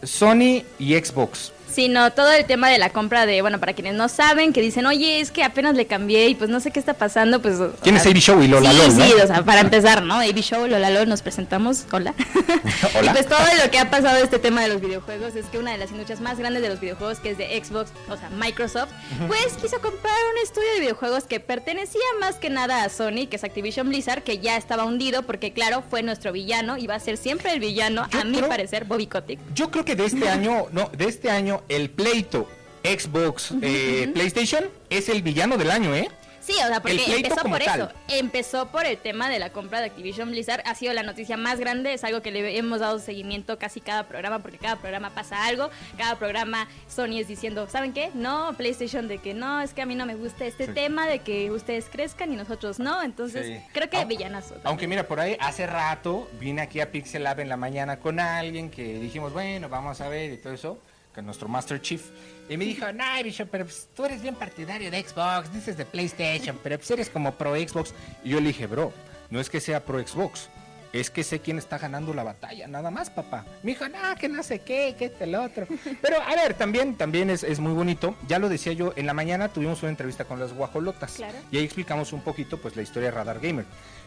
Sony 0.01 0.63
y 0.79 0.93
Xbox. 0.96 1.51
Sino 1.74 2.12
todo 2.12 2.32
el 2.32 2.46
tema 2.46 2.70
de 2.70 2.77
la 2.77 2.89
compra 2.89 3.25
de, 3.25 3.42
bueno, 3.42 3.60
para 3.60 3.74
quienes 3.74 3.96
no 3.96 4.10
saben, 4.10 4.53
que 4.53 4.62
dicen, 4.62 4.86
oye, 4.86 5.20
es 5.20 5.32
que 5.32 5.44
apenas 5.44 5.75
le 5.75 5.88
cambié 5.88 6.27
y 6.27 6.36
pues 6.36 6.50
no 6.50 6.60
sé 6.60 6.72
qué 6.72 6.80
está 6.80 6.94
pasando, 6.94 7.42
pues... 7.42 7.56
¿Quién 7.82 7.96
es 7.98 8.06
AB 8.06 8.18
Show 8.18 8.42
y 8.42 8.48
Lola 8.48 8.72
sí, 8.72 8.77
Lol, 8.77 8.98
no? 8.98 9.06
sí, 9.06 9.13
o 9.13 9.27
sea, 9.27 9.44
para 9.44 9.62
empezar, 9.62 10.03
¿no? 10.03 10.15
AB 10.15 10.38
Show, 10.42 10.68
Lola 10.68 10.89
Lol, 10.89 11.10
nos 11.10 11.22
presentamos, 11.22 11.86
hola. 11.92 12.13
Hola. 13.00 13.12
Y 13.12 13.13
pues 13.13 13.27
todo 13.27 13.39
lo 13.63 13.72
que 13.72 13.80
ha 13.80 13.89
pasado 13.89 14.18
este 14.18 14.39
tema 14.39 14.62
de 14.62 14.68
los 14.68 14.82
videojuegos 14.82 15.36
es 15.36 15.46
que 15.48 15.58
una 15.58 15.72
de 15.72 15.77
las 15.77 15.92
industrias 15.92 16.22
más 16.22 16.38
grandes 16.38 16.62
de 16.62 16.70
los 16.70 16.80
videojuegos, 16.80 17.20
que 17.20 17.32
es 17.32 17.38
de 17.38 17.62
Xbox, 17.63 17.92
o 18.10 18.18
sea, 18.18 18.30
Microsoft, 18.30 18.92
pues 19.27 19.53
quiso 19.62 19.80
comprar 19.82 20.15
un 20.34 20.44
estudio 20.44 20.72
de 20.75 20.82
videojuegos 20.82 21.24
que 21.25 21.39
pertenecía 21.39 22.01
más 22.20 22.36
que 22.36 22.50
nada 22.50 22.84
a 22.84 22.89
Sony, 22.89 23.27
que 23.30 23.38
es 23.38 23.44
Activision 23.44 23.89
Blizzard, 23.89 24.24
que 24.24 24.39
ya 24.39 24.58
estaba 24.58 24.86
hundido 24.86 25.24
porque, 25.24 25.53
claro, 25.53 25.84
fue 25.89 26.03
nuestro 26.03 26.32
villano 26.32 26.77
y 26.77 26.88
va 26.88 26.96
a 26.96 27.00
ser 27.00 27.18
siempre 27.18 27.51
el 27.53 27.60
villano, 27.60 28.08
Yo 28.12 28.20
a 28.20 28.24
mi 28.24 28.42
parecer, 28.42 28.86
Bobby 28.86 29.08
Kotick. 29.08 29.39
Yo 29.53 29.72
creo 29.72 29.86
que 29.86 29.96
de 29.96 30.06
este 30.06 30.30
año, 30.30 30.68
no, 30.72 30.89
de 30.96 31.06
este 31.06 31.30
año, 31.30 31.62
el 31.70 31.89
pleito 31.89 32.50
Xbox, 32.84 33.53
eh, 33.62 34.10
PlayStation 34.13 34.65
es 34.89 35.08
el 35.10 35.22
villano 35.22 35.58
del 35.58 35.72
año, 35.72 35.96
¿eh? 35.96 36.10
Sí, 36.41 36.51
o 36.62 36.67
sea, 36.67 36.82
porque 36.82 37.01
empezó 37.15 37.41
por 37.43 37.60
tal. 37.63 37.79
eso. 37.79 37.89
Empezó 38.10 38.67
por 38.70 38.86
el 38.86 38.98
tema 38.98 39.29
de 39.29 39.39
la 39.39 39.53
compra 39.53 39.79
de 39.79 39.86
Activision 39.86 40.29
Blizzard. 40.29 40.62
Ha 40.65 40.75
sido 40.75 40.91
la 40.91 41.01
noticia 41.01 41.38
más 41.38 41.58
grande. 41.58 41.93
Es 41.93 42.03
algo 42.03 42.22
que 42.22 42.32
le 42.32 42.58
hemos 42.58 42.82
dado 42.82 43.00
seguimiento 43.00 43.58
casi 43.58 43.79
cada 43.79 44.10
programa, 44.10 44.39
porque 44.39 44.58
cada 44.58 44.75
programa 44.75 45.12
pasa 45.12 45.46
algo. 45.46 45.70
Cada 45.98 46.20
programa 46.20 46.67
Sony 46.93 47.20
es 47.20 47.29
diciendo, 47.29 47.70
¿saben 47.70 47.93
qué? 47.93 48.10
No, 48.13 48.53
PlayStation 48.58 49.08
de 49.08 49.20
que 49.20 49.34
no, 49.34 49.62
es 49.62 49.74
que 49.74 49.84
a 49.84 49.86
mí 49.86 49.96
no 49.96 50.05
me 50.05 50.15
gusta 50.15 50.43
este 50.46 50.65
Sí. 50.65 50.74
tema, 50.74 51.08
de 51.08 51.20
que 51.20 51.50
ustedes 51.50 51.86
crezcan 51.89 52.34
y 52.34 52.36
nosotros 52.36 52.77
no. 52.77 53.01
Entonces, 53.01 53.48
Sí. 53.48 53.65
creo 53.72 53.89
que 53.89 53.96
Au- 54.00 54.05
villanazo. 54.05 54.50
también. 54.55 54.67
Aunque 54.67 54.88
mira, 54.89 55.08
por 55.08 55.22
ahí 55.22 55.38
hace 55.39 55.65
rato 55.65 56.29
vine 56.41 56.62
aquí 56.63 56.82
a 56.82 56.91
Pixel 56.91 57.24
Lab 57.24 57.39
en 57.39 57.48
la 57.48 57.55
mañana 57.55 58.00
con 58.01 58.20
alguien 58.20 58.70
que 58.70 58.96
dijimos, 59.00 59.32
bueno, 59.32 59.70
vamos 59.70 60.01
a 60.01 60.10
ver 60.10 60.34
y 60.34 60.38
todo 60.38 60.51
eso, 60.51 60.77
con 61.13 61.25
nuestro 61.25 61.48
Master 61.48 61.82
Chief. 61.82 62.01
Y 62.50 62.58
me 62.58 62.65
dijo, 62.65 62.91
no, 62.91 63.03
Bishop, 63.24 63.48
pero 63.51 63.65
pues, 63.65 63.88
tú 63.96 64.05
eres 64.05 64.22
bien 64.22 64.36
partidario 64.36 64.91
de 64.91 65.01
Xbox, 65.01 65.53
dices 65.53 65.77
de 65.77 65.86
PlayStation, 65.86 66.60
pero 66.62 66.77
pues 66.77 66.91
eres 66.91 67.10
como 67.10 67.34
pro 67.36 67.55
Xbox. 67.55 67.93
Y 68.24 68.29
yo 68.29 68.39
le 68.39 68.48
dije, 68.48 68.67
bro, 68.67 68.91
no 69.29 69.39
es 69.39 69.50
que 69.50 69.62
sea 69.62 69.84
pro 69.84 70.05
Xbox, 70.05 70.50
es 70.93 71.10
que 71.10 71.24
sé 71.24 71.39
quién 71.39 71.58
está 71.58 71.79
ganando 71.79 72.13
la 72.13 72.24
batalla, 72.24 72.67
nada 72.67 72.91
más, 72.91 73.10
papá. 73.10 73.46
Me 73.63 73.72
dijo, 73.72 73.88
no, 73.89 74.15
que 74.20 74.29
no 74.29 74.43
sé 74.43 74.60
qué, 74.60 74.96
que 74.98 75.05
este 75.05 75.24
el 75.24 75.36
otro. 75.36 75.67
Pero 76.01 76.22
a 76.22 76.36
ver, 76.36 76.53
también, 76.53 76.96
también 76.96 77.32
es, 77.32 77.43
es 77.43 77.60
muy 77.60 77.74
bonito. 77.74 78.15
Ya 78.27 78.38
lo 78.38 78.48
decía 78.48 78.74
yo, 78.74 78.93
en 78.96 79.08
la 79.08 79.13
mañana 79.13 79.50
tuvimos 79.50 79.82
una 79.82 79.89
entrevista 79.89 80.25
con 80.25 80.39
las 80.39 80.53
guajolotas. 80.53 81.13
Claro. 81.13 81.38
Y 81.51 81.58
ahí 81.58 81.63
explicamos 81.63 82.13
un 82.13 82.22
poquito 82.22 82.62
pues 82.62 82.75
la 82.75 82.84
historia 82.84 83.10
de 83.10 83.15
Radar 83.15 83.39
Gamer. 83.39 83.65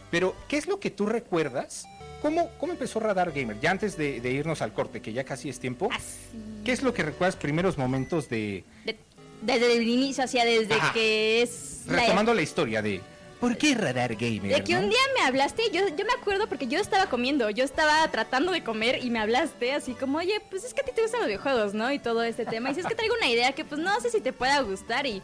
Pero, 0.09 0.33
¿qué 0.47 0.55
es 0.55 0.67
lo 0.67 0.79
que 0.79 0.89
tú 0.89 1.05
recuerdas? 1.05 1.85
¿Cómo, 2.21 2.49
cómo 2.59 2.73
empezó 2.73 2.99
Radar 2.99 3.31
Gamer? 3.31 3.59
Ya 3.59 3.71
antes 3.71 3.95
de, 3.97 4.19
de 4.21 4.31
irnos 4.31 4.61
al 4.61 4.73
corte, 4.73 5.01
que 5.01 5.13
ya 5.13 5.23
casi 5.23 5.49
es 5.49 5.59
tiempo. 5.59 5.89
Así. 5.91 6.17
¿Qué 6.65 6.71
es 6.71 6.81
lo 6.81 6.93
que 6.93 7.03
recuerdas 7.03 7.35
primeros 7.35 7.77
momentos 7.77 8.27
de... 8.29 8.63
De- 8.85 8.97
desde 9.41 9.77
el 9.77 9.87
inicio, 9.87 10.23
o 10.23 10.27
sea, 10.27 10.43
desde 10.45 10.73
Ajá. 10.73 10.93
que 10.93 11.41
es... 11.43 11.83
la- 11.87 12.01
Retomando 12.01 12.33
la 12.33 12.41
historia 12.41 12.81
de... 12.81 13.01
¿Por 13.39 13.55
qué 13.55 13.75
Radar 13.75 14.15
Gamer? 14.15 14.51
De 14.51 14.63
que 14.63 14.73
no? 14.73 14.79
un 14.79 14.89
día 14.89 14.97
me 15.15 15.23
hablaste, 15.27 15.61
yo, 15.71 15.81
yo 15.89 16.05
me 16.05 16.13
acuerdo 16.19 16.49
porque 16.49 16.65
yo 16.65 16.79
estaba 16.79 17.05
comiendo, 17.07 17.51
yo 17.51 17.63
estaba 17.63 18.09
tratando 18.09 18.51
de 18.51 18.63
comer 18.63 19.03
y 19.05 19.11
me 19.11 19.19
hablaste 19.19 19.73
así 19.73 19.93
como, 19.93 20.17
oye, 20.17 20.41
pues 20.49 20.63
es 20.63 20.73
que 20.73 20.81
a 20.81 20.83
ti 20.83 20.91
te 20.95 21.03
gustan 21.03 21.19
los 21.19 21.27
videojuegos, 21.27 21.75
¿no? 21.75 21.91
Y 21.91 21.99
todo 21.99 22.23
este 22.23 22.47
tema. 22.47 22.71
Y 22.71 22.73
si 22.73 22.79
es 22.79 22.87
que 22.87 22.95
traigo 22.95 23.13
una 23.15 23.29
idea 23.29 23.51
que 23.51 23.63
pues 23.63 23.79
no 23.79 24.01
sé 24.01 24.09
si 24.09 24.21
te 24.21 24.33
pueda 24.33 24.59
gustar 24.61 25.05
y... 25.05 25.21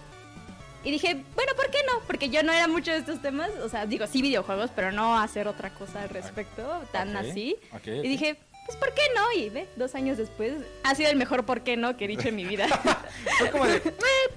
Y 0.83 0.91
dije, 0.91 1.23
bueno, 1.35 1.53
¿por 1.55 1.69
qué 1.71 1.77
no? 1.87 1.99
Porque 2.05 2.29
yo 2.29 2.43
no 2.43 2.51
era 2.51 2.67
mucho 2.67 2.91
de 2.91 2.97
estos 2.97 3.21
temas, 3.21 3.49
o 3.63 3.69
sea, 3.69 3.85
digo, 3.85 4.05
sí 4.07 4.21
videojuegos, 4.21 4.69
pero 4.75 4.91
no 4.91 5.17
hacer 5.17 5.47
otra 5.47 5.73
cosa 5.73 6.03
al 6.03 6.09
respecto, 6.09 6.83
tan 6.91 7.15
así. 7.15 7.55
ok, 7.71 7.87
Y 7.87 7.99
ok. 7.99 8.03
dije, 8.03 8.37
pues 8.65 8.77
¿por 8.77 8.93
qué 8.93 9.01
no? 9.15 9.32
Y 9.39 9.50
ve, 9.50 9.67
dos 9.75 9.96
años 9.96 10.17
después, 10.17 10.53
ha 10.84 10.96
sido 10.96 11.10
el 11.10 11.15
mejor 11.17 11.46
¿por 11.46 11.62
qué 11.62 11.75
no? 11.77 11.98
que 11.98 12.05
he 12.05 12.08
dicho 12.08 12.27
en 12.29 12.36
mi 12.36 12.46
vida. 12.46 12.67
Fue 13.39 13.51
como 13.51 13.65
de... 13.65 13.75
"Eh, 13.77 13.82
pues, 13.84 13.93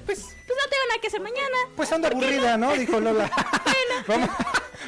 pues 0.06 0.18
no 0.18 0.70
tengo 0.70 0.84
nada 0.88 1.00
que 1.00 1.06
hacer 1.08 1.20
mañana. 1.20 1.56
pues 1.76 1.92
ando 1.92 2.08
aburrida, 2.08 2.56
¿no? 2.56 2.72
Dijo 2.74 3.00
Lola. 3.00 3.30
vamos, 4.06 4.30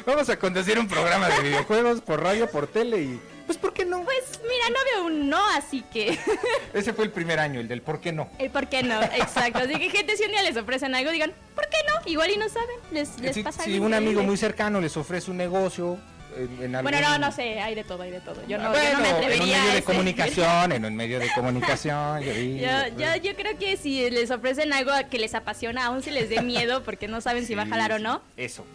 vamos 0.05 0.29
a 0.29 0.37
conducir 0.39 0.77
un 0.79 0.87
programa 0.87 1.29
de 1.29 1.41
videojuegos 1.41 2.01
por 2.01 2.21
radio, 2.21 2.49
por 2.49 2.67
tele 2.67 3.01
y... 3.01 3.21
Pues, 3.45 3.57
¿por 3.57 3.73
qué 3.73 3.83
no? 3.83 4.03
Pues 4.03 4.39
mira, 4.43 4.69
no 4.69 4.75
veo 4.93 5.05
un 5.07 5.27
no, 5.27 5.43
así 5.55 5.81
que... 5.91 6.19
Ese 6.73 6.93
fue 6.93 7.05
el 7.05 7.11
primer 7.11 7.39
año, 7.39 7.59
el 7.59 7.67
del 7.67 7.81
¿por 7.81 7.99
qué 7.99 8.11
no? 8.11 8.29
El 8.37 8.51
por 8.51 8.67
qué 8.69 8.83
no, 8.83 9.01
exacto. 9.01 9.57
Así 9.59 9.73
que 9.73 9.89
gente, 9.89 10.15
si 10.17 10.23
un 10.25 10.29
día 10.31 10.43
les 10.43 10.55
ofrecen 10.55 10.93
algo, 10.93 11.09
digan, 11.09 11.33
¿por 11.55 11.67
qué 11.67 11.77
no? 11.87 12.11
Igual 12.11 12.29
y 12.29 12.37
no 12.37 12.47
saben, 12.47 12.75
les, 12.91 13.17
les 13.19 13.33
si 13.33 13.41
pasa 13.41 13.63
si 13.63 13.73
algo 13.73 13.87
un 13.87 13.95
amigo 13.95 14.21
muy 14.21 14.37
cercano 14.37 14.79
les 14.79 14.95
ofrece 14.97 15.31
un 15.31 15.37
negocio 15.37 15.97
en, 16.37 16.75
algún... 16.75 16.91
Bueno, 16.91 17.09
no, 17.09 17.17
no 17.17 17.31
sé, 17.31 17.59
hay 17.59 17.75
de 17.75 17.83
todo, 17.83 18.03
hay 18.03 18.11
de 18.11 18.21
todo. 18.21 18.35
Yo 18.47 18.57
no, 18.57 18.69
Ah, 18.69 18.73
yo 18.73 18.93
no 18.93 18.99
bueno, 18.99 18.99
me 18.99 19.09
en 19.09 19.15
un 19.15 19.17
atrevería 19.17 19.57
medio 19.57 19.71
a 19.71 19.75
de 19.75 19.83
comunicación, 19.83 20.71
en 20.71 20.85
un 20.85 20.95
medio 20.95 21.19
de 21.19 21.29
comunicación, 21.33 22.21
yo 22.21 22.33
Yo, 22.33 22.95
pues, 22.95 23.21
yo, 23.21 23.35
creo 23.35 23.57
que 23.57 23.77
si 23.77 24.09
les 24.09 24.31
ofrecen 24.31 24.73
algo 24.73 24.91
que 25.09 25.19
les 25.19 25.33
apasiona, 25.35 25.85
aún 25.85 26.03
si 26.03 26.11
les 26.11 26.29
dé 26.29 26.41
miedo 26.41 26.83
porque 26.83 27.07
no 27.07 27.21
saben 27.21 27.45
si 27.45 27.55
va 27.55 27.63
a 27.63 27.65
sí, 27.65 27.71
jalar 27.71 27.93
o 27.93 27.97
sí, 27.97 28.03
no, 28.03 28.21
Eso. 28.37 28.65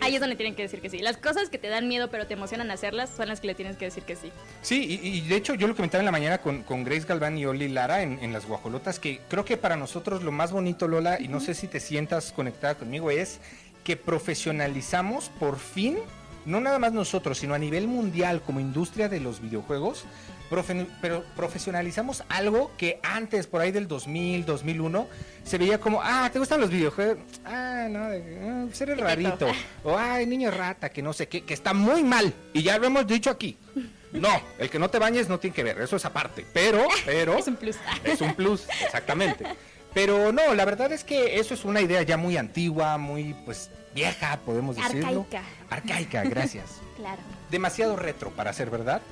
Ahí 0.00 0.16
es 0.16 0.20
donde 0.20 0.36
tienen 0.36 0.54
que 0.54 0.62
decir 0.62 0.80
que 0.80 0.90
sí. 0.90 0.98
Las 0.98 1.16
cosas 1.16 1.48
que 1.48 1.56
te 1.56 1.68
dan 1.68 1.88
miedo 1.88 2.08
pero 2.10 2.26
te 2.26 2.34
emocionan 2.34 2.70
hacerlas 2.70 3.10
son 3.16 3.28
las 3.28 3.40
que 3.40 3.46
le 3.46 3.54
tienes 3.54 3.76
que 3.76 3.86
decir 3.86 4.02
que 4.02 4.16
sí. 4.16 4.30
Sí, 4.60 5.00
y, 5.02 5.08
y 5.08 5.20
de 5.22 5.36
hecho 5.36 5.54
yo 5.54 5.66
lo 5.66 5.74
comentaba 5.74 6.02
en 6.02 6.06
la 6.06 6.12
mañana 6.12 6.38
con, 6.38 6.62
con 6.62 6.84
Grace 6.84 7.06
Galván 7.06 7.38
y 7.38 7.46
Oli 7.46 7.68
Lara 7.68 8.02
en, 8.02 8.18
en 8.20 8.32
las 8.32 8.44
guajolotas, 8.44 8.98
que 8.98 9.20
creo 9.28 9.44
que 9.44 9.56
para 9.56 9.76
nosotros 9.76 10.22
lo 10.22 10.32
más 10.32 10.52
bonito, 10.52 10.88
Lola, 10.88 11.18
y 11.20 11.28
no 11.28 11.40
sé 11.40 11.54
si 11.54 11.68
te 11.68 11.80
sientas 11.80 12.32
conectada 12.32 12.74
conmigo, 12.74 13.10
es 13.10 13.40
que 13.84 13.96
profesionalizamos 13.96 15.28
por 15.28 15.58
fin, 15.58 15.98
no 16.46 16.60
nada 16.60 16.78
más 16.78 16.92
nosotros, 16.92 17.38
sino 17.38 17.54
a 17.54 17.58
nivel 17.58 17.86
mundial 17.88 18.42
como 18.42 18.60
industria 18.60 19.08
de 19.08 19.20
los 19.20 19.40
videojuegos, 19.40 20.04
profe- 20.50 20.86
pero 21.00 21.24
profesionalizamos 21.36 22.24
algo 22.28 22.70
que 22.76 23.00
antes, 23.02 23.46
por 23.46 23.60
ahí 23.60 23.72
del 23.72 23.88
2000, 23.88 24.44
2001, 24.44 25.08
se 25.44 25.58
veía 25.58 25.78
como, 25.78 26.00
ah, 26.02 26.28
¿te 26.32 26.38
gustan 26.38 26.60
los 26.60 26.70
videojuegos? 26.70 27.18
Ah, 27.44 27.86
no, 27.90 28.12
eh, 28.12 28.64
pues 28.66 28.80
eres 28.80 28.98
rarito. 28.98 29.46
O, 29.82 29.96
ay, 29.98 30.26
niño 30.26 30.50
rata, 30.50 30.90
que 30.90 31.02
no 31.02 31.12
sé 31.12 31.28
qué, 31.28 31.42
que 31.44 31.54
está 31.54 31.72
muy 31.74 32.02
mal. 32.02 32.32
Y 32.52 32.62
ya 32.62 32.78
lo 32.78 32.86
hemos 32.86 33.06
dicho 33.06 33.30
aquí. 33.30 33.56
No, 34.12 34.28
el 34.58 34.70
que 34.70 34.78
no 34.78 34.88
te 34.90 34.98
bañes 35.00 35.28
no 35.28 35.40
tiene 35.40 35.56
que 35.56 35.64
ver, 35.64 35.80
eso 35.80 35.96
es 35.96 36.04
aparte. 36.04 36.46
Pero, 36.52 36.86
pero... 37.04 37.36
Es 37.36 37.48
un 37.48 37.56
plus. 37.56 37.76
Es 38.04 38.20
un 38.20 38.34
plus, 38.34 38.66
exactamente. 38.84 39.44
Pero 39.92 40.32
no, 40.32 40.54
la 40.54 40.64
verdad 40.64 40.92
es 40.92 41.04
que 41.04 41.38
eso 41.38 41.54
es 41.54 41.64
una 41.64 41.80
idea 41.80 42.02
ya 42.02 42.16
muy 42.16 42.36
antigua, 42.36 42.98
muy, 42.98 43.34
pues, 43.44 43.70
vieja, 43.94 44.38
podemos 44.44 44.76
decirlo. 44.76 45.08
Arcaica. 45.08 45.42
Arcaica, 45.70 46.22
gracias. 46.24 46.80
Claro. 46.94 47.20
Demasiado 47.50 47.96
retro 47.96 48.30
para 48.30 48.52
ser 48.52 48.70
verdad. 48.70 49.02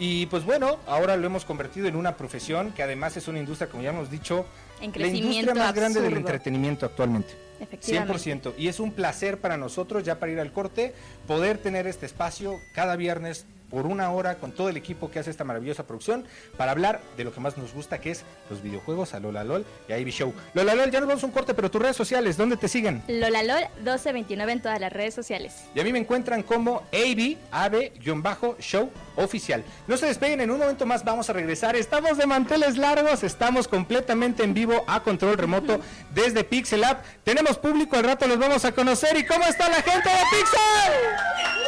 Y 0.00 0.26
pues 0.26 0.44
bueno, 0.44 0.78
ahora 0.88 1.16
lo 1.16 1.24
hemos 1.26 1.44
convertido 1.44 1.86
en 1.86 1.94
una 1.94 2.16
profesión 2.16 2.72
que 2.72 2.82
además 2.82 3.16
es 3.16 3.28
una 3.28 3.38
industria, 3.38 3.70
como 3.70 3.84
ya 3.84 3.90
hemos 3.90 4.10
dicho, 4.10 4.44
En 4.80 4.92
la 4.94 5.06
industria 5.06 5.54
más 5.54 5.72
grande 5.72 6.00
del 6.00 6.16
entretenimiento 6.16 6.84
actualmente. 6.84 7.34
Efectivamente. 7.60 8.50
100%. 8.50 8.54
Y 8.58 8.66
es 8.66 8.80
un 8.80 8.92
placer 8.92 9.38
para 9.40 9.56
nosotros, 9.56 10.02
ya 10.02 10.18
para 10.18 10.32
ir 10.32 10.40
al 10.40 10.52
corte, 10.52 10.94
poder 11.28 11.58
tener 11.58 11.86
este 11.86 12.06
espacio 12.06 12.60
cada 12.74 12.96
viernes 12.96 13.46
por 13.70 13.86
una 13.86 14.10
hora 14.10 14.36
con 14.36 14.52
todo 14.52 14.68
el 14.68 14.76
equipo 14.76 15.10
que 15.10 15.18
hace 15.18 15.30
esta 15.30 15.44
maravillosa 15.44 15.86
producción 15.86 16.24
para 16.56 16.72
hablar 16.72 17.00
de 17.16 17.24
lo 17.24 17.32
que 17.32 17.40
más 17.40 17.56
nos 17.56 17.72
gusta, 17.72 18.00
que 18.00 18.10
es 18.10 18.24
los 18.50 18.62
videojuegos 18.62 19.14
a 19.14 19.20
Lola 19.20 19.44
LOL 19.44 19.64
y 19.88 19.92
a 19.92 19.98
Ivy 19.98 20.10
Show. 20.10 20.34
Lola 20.54 20.74
LOL, 20.74 20.90
ya 20.90 21.00
nos 21.00 21.08
vamos 21.08 21.22
a 21.22 21.26
un 21.26 21.32
corte, 21.32 21.54
pero 21.54 21.70
tus 21.70 21.82
redes 21.82 21.96
sociales, 21.96 22.36
¿dónde 22.36 22.56
te 22.56 22.68
siguen? 22.68 23.02
Lolalol 23.08 23.62
1229 23.76 24.52
en 24.52 24.62
todas 24.62 24.80
las 24.80 24.92
redes 24.92 25.14
sociales. 25.14 25.64
Y 25.74 25.80
a 25.80 25.84
mí 25.84 25.92
me 25.92 25.98
encuentran 25.98 26.42
como 26.42 26.82
AB, 26.92 27.36
AB-show 27.50 28.90
oficial. 29.16 29.64
No 29.86 29.96
se 29.96 30.06
despeguen, 30.06 30.40
en 30.40 30.50
un 30.50 30.58
momento 30.58 30.86
más 30.86 31.04
vamos 31.04 31.28
a 31.28 31.32
regresar. 31.32 31.76
Estamos 31.76 32.16
de 32.16 32.26
manteles 32.26 32.76
largos, 32.76 33.22
estamos 33.22 33.68
completamente 33.68 34.42
en 34.42 34.54
vivo 34.54 34.84
a 34.86 35.02
control 35.02 35.36
remoto 35.36 35.80
desde 36.14 36.44
Pixel 36.44 36.84
App. 36.84 37.04
Tenemos 37.24 37.58
público, 37.58 37.96
al 37.96 38.04
rato 38.04 38.26
los 38.26 38.38
vamos 38.38 38.64
a 38.64 38.72
conocer. 38.72 39.16
¿Y 39.16 39.26
cómo 39.26 39.44
está 39.44 39.68
la 39.68 39.82
gente 39.82 40.08
de 40.08 40.22
Pixel? 40.30 41.67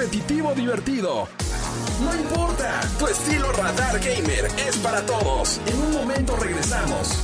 Competitivo 0.00 0.54
divertido. 0.54 1.28
No 2.02 2.16
importa, 2.16 2.80
tu 2.98 3.06
estilo 3.06 3.52
Radar 3.52 4.00
Gamer 4.00 4.48
es 4.66 4.78
para 4.78 5.04
todos. 5.04 5.60
En 5.66 5.78
un 5.78 5.92
momento 5.92 6.36
regresamos. 6.36 7.18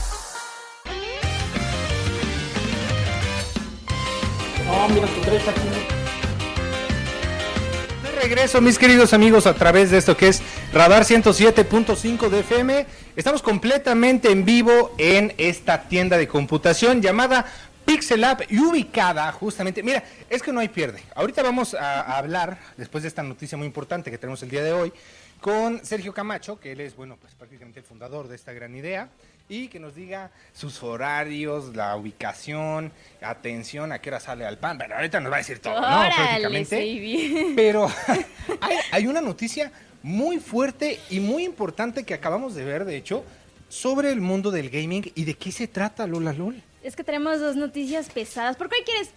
De 8.02 8.20
regreso, 8.20 8.60
mis 8.60 8.78
queridos 8.78 9.14
amigos, 9.14 9.46
a 9.46 9.54
través 9.54 9.90
de 9.90 9.96
esto 9.96 10.14
que 10.14 10.28
es 10.28 10.42
Radar 10.74 11.04
107.5 11.04 12.28
de 12.28 12.40
FM. 12.40 12.86
Estamos 13.16 13.40
completamente 13.40 14.30
en 14.30 14.44
vivo 14.44 14.94
en 14.98 15.32
esta 15.38 15.88
tienda 15.88 16.18
de 16.18 16.28
computación 16.28 17.00
llamada 17.00 17.46
Pixel 17.86 18.22
App 18.24 18.42
y 18.50 18.58
ubicada 18.58 19.32
justamente. 19.32 19.82
Mira, 19.82 20.04
es 20.28 20.42
que 20.42 20.52
no 20.52 20.60
hay 20.60 20.68
pierde. 20.68 21.02
Ahorita 21.14 21.42
vamos 21.42 21.72
a, 21.72 22.02
a 22.02 22.18
hablar, 22.18 22.58
después 22.76 23.02
de 23.02 23.08
esta 23.08 23.22
noticia 23.22 23.56
muy 23.56 23.66
importante 23.66 24.10
que 24.10 24.18
tenemos 24.18 24.42
el 24.42 24.50
día 24.50 24.62
de 24.62 24.72
hoy, 24.72 24.92
con 25.40 25.84
Sergio 25.84 26.12
Camacho, 26.12 26.58
que 26.58 26.72
él 26.72 26.80
es, 26.80 26.96
bueno, 26.96 27.16
pues 27.20 27.34
prácticamente 27.34 27.80
el 27.80 27.86
fundador 27.86 28.28
de 28.28 28.36
esta 28.36 28.52
gran 28.52 28.74
idea, 28.74 29.08
y 29.48 29.68
que 29.68 29.78
nos 29.78 29.94
diga 29.94 30.30
sus 30.52 30.82
horarios, 30.82 31.76
la 31.76 31.96
ubicación, 31.96 32.92
atención, 33.22 33.92
a 33.92 34.00
qué 34.00 34.10
hora 34.10 34.20
sale 34.20 34.44
al 34.44 34.58
pan. 34.58 34.78
Bueno, 34.78 34.96
ahorita 34.96 35.20
nos 35.20 35.30
va 35.30 35.36
a 35.36 35.38
decir 35.38 35.60
todo, 35.60 35.80
¿no? 35.80 36.08
Prácticamente. 36.14 37.52
Pero 37.54 37.86
hay, 38.60 38.76
hay 38.90 39.06
una 39.06 39.20
noticia 39.20 39.70
muy 40.02 40.38
fuerte 40.38 40.98
y 41.10 41.20
muy 41.20 41.44
importante 41.44 42.04
que 42.04 42.14
acabamos 42.14 42.54
de 42.54 42.64
ver, 42.64 42.84
de 42.84 42.96
hecho, 42.96 43.24
sobre 43.68 44.10
el 44.10 44.20
mundo 44.20 44.50
del 44.50 44.70
gaming 44.70 45.10
y 45.14 45.24
de 45.24 45.34
qué 45.34 45.52
se 45.52 45.68
trata 45.68 46.06
Lola 46.06 46.32
LOL. 46.32 46.62
Es 46.86 46.94
que 46.94 47.02
tenemos 47.02 47.40
dos 47.40 47.56
noticias 47.56 48.08
pesadas. 48.08 48.56
¿Por 48.56 48.68
cuál 48.68 48.82
quieres? 48.84 49.12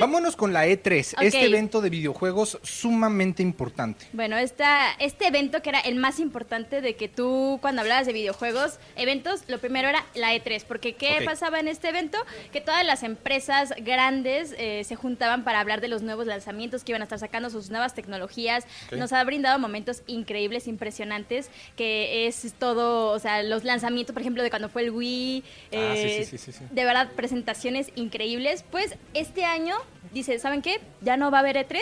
Vámonos 0.00 0.36
con 0.36 0.52
la 0.52 0.66
E3, 0.66 1.14
Ok. 1.14 1.22
este 1.22 1.44
evento 1.44 1.80
de 1.80 1.90
videojuegos 1.90 2.58
sumamente 2.62 3.42
importante. 3.42 4.06
Bueno, 4.12 4.36
esta, 4.36 4.92
este 4.98 5.26
evento 5.26 5.62
que 5.62 5.68
era 5.70 5.80
el 5.80 5.94
más 5.96 6.18
importante 6.18 6.80
de 6.80 6.96
que 6.96 7.08
tú 7.08 7.58
cuando 7.62 7.82
hablabas 7.82 8.06
de 8.06 8.12
videojuegos, 8.12 8.78
eventos, 8.96 9.42
lo 9.48 9.58
primero 9.58 9.88
era 9.88 10.04
la 10.14 10.34
E3, 10.34 10.64
porque 10.66 10.94
¿qué 10.94 11.22
pasaba 11.24 11.60
en 11.60 11.68
este 11.68 11.88
evento? 11.88 12.18
Que 12.52 12.60
todas 12.60 12.84
las 12.84 13.02
empresas 13.02 13.72
grandes 13.78 14.54
eh, 14.58 14.82
se 14.84 14.96
juntaban 14.96 15.44
para 15.44 15.60
hablar 15.60 15.80
de 15.80 15.88
los 15.88 16.02
nuevos 16.02 16.26
lanzamientos 16.26 16.82
que 16.84 16.92
iban 16.92 17.02
a 17.02 17.04
estar 17.04 17.18
sacando, 17.18 17.50
sus 17.50 17.70
nuevas 17.70 17.94
tecnologías. 17.94 18.64
Nos 18.92 19.12
ha 19.12 19.22
brindado 19.24 19.58
momentos 19.58 20.02
increíbles, 20.06 20.66
impresionantes, 20.66 21.50
que 21.76 22.26
es 22.26 22.54
todo, 22.58 23.10
o 23.12 23.18
sea, 23.18 23.42
los 23.42 23.64
lanzamientos, 23.64 24.12
por 24.12 24.22
ejemplo, 24.22 24.42
de 24.42 24.50
cuando 24.50 24.68
fue 24.68 24.82
el 24.82 24.90
Wii, 24.90 25.44
Ah, 25.44 25.94
eh, 25.96 26.26
sí, 26.28 26.38
sí, 26.38 26.52
sí. 26.52 26.64
de 26.70 26.84
verdad, 26.84 27.10
presentaciones 27.16 27.90
increíbles. 27.94 28.64
Pues 28.70 28.94
este 29.14 29.44
año, 29.44 29.73
dice, 30.12 30.38
¿saben 30.38 30.62
qué? 30.62 30.80
Ya 31.00 31.16
no 31.16 31.30
va 31.30 31.38
a 31.38 31.40
haber 31.40 31.56
E3. 31.56 31.78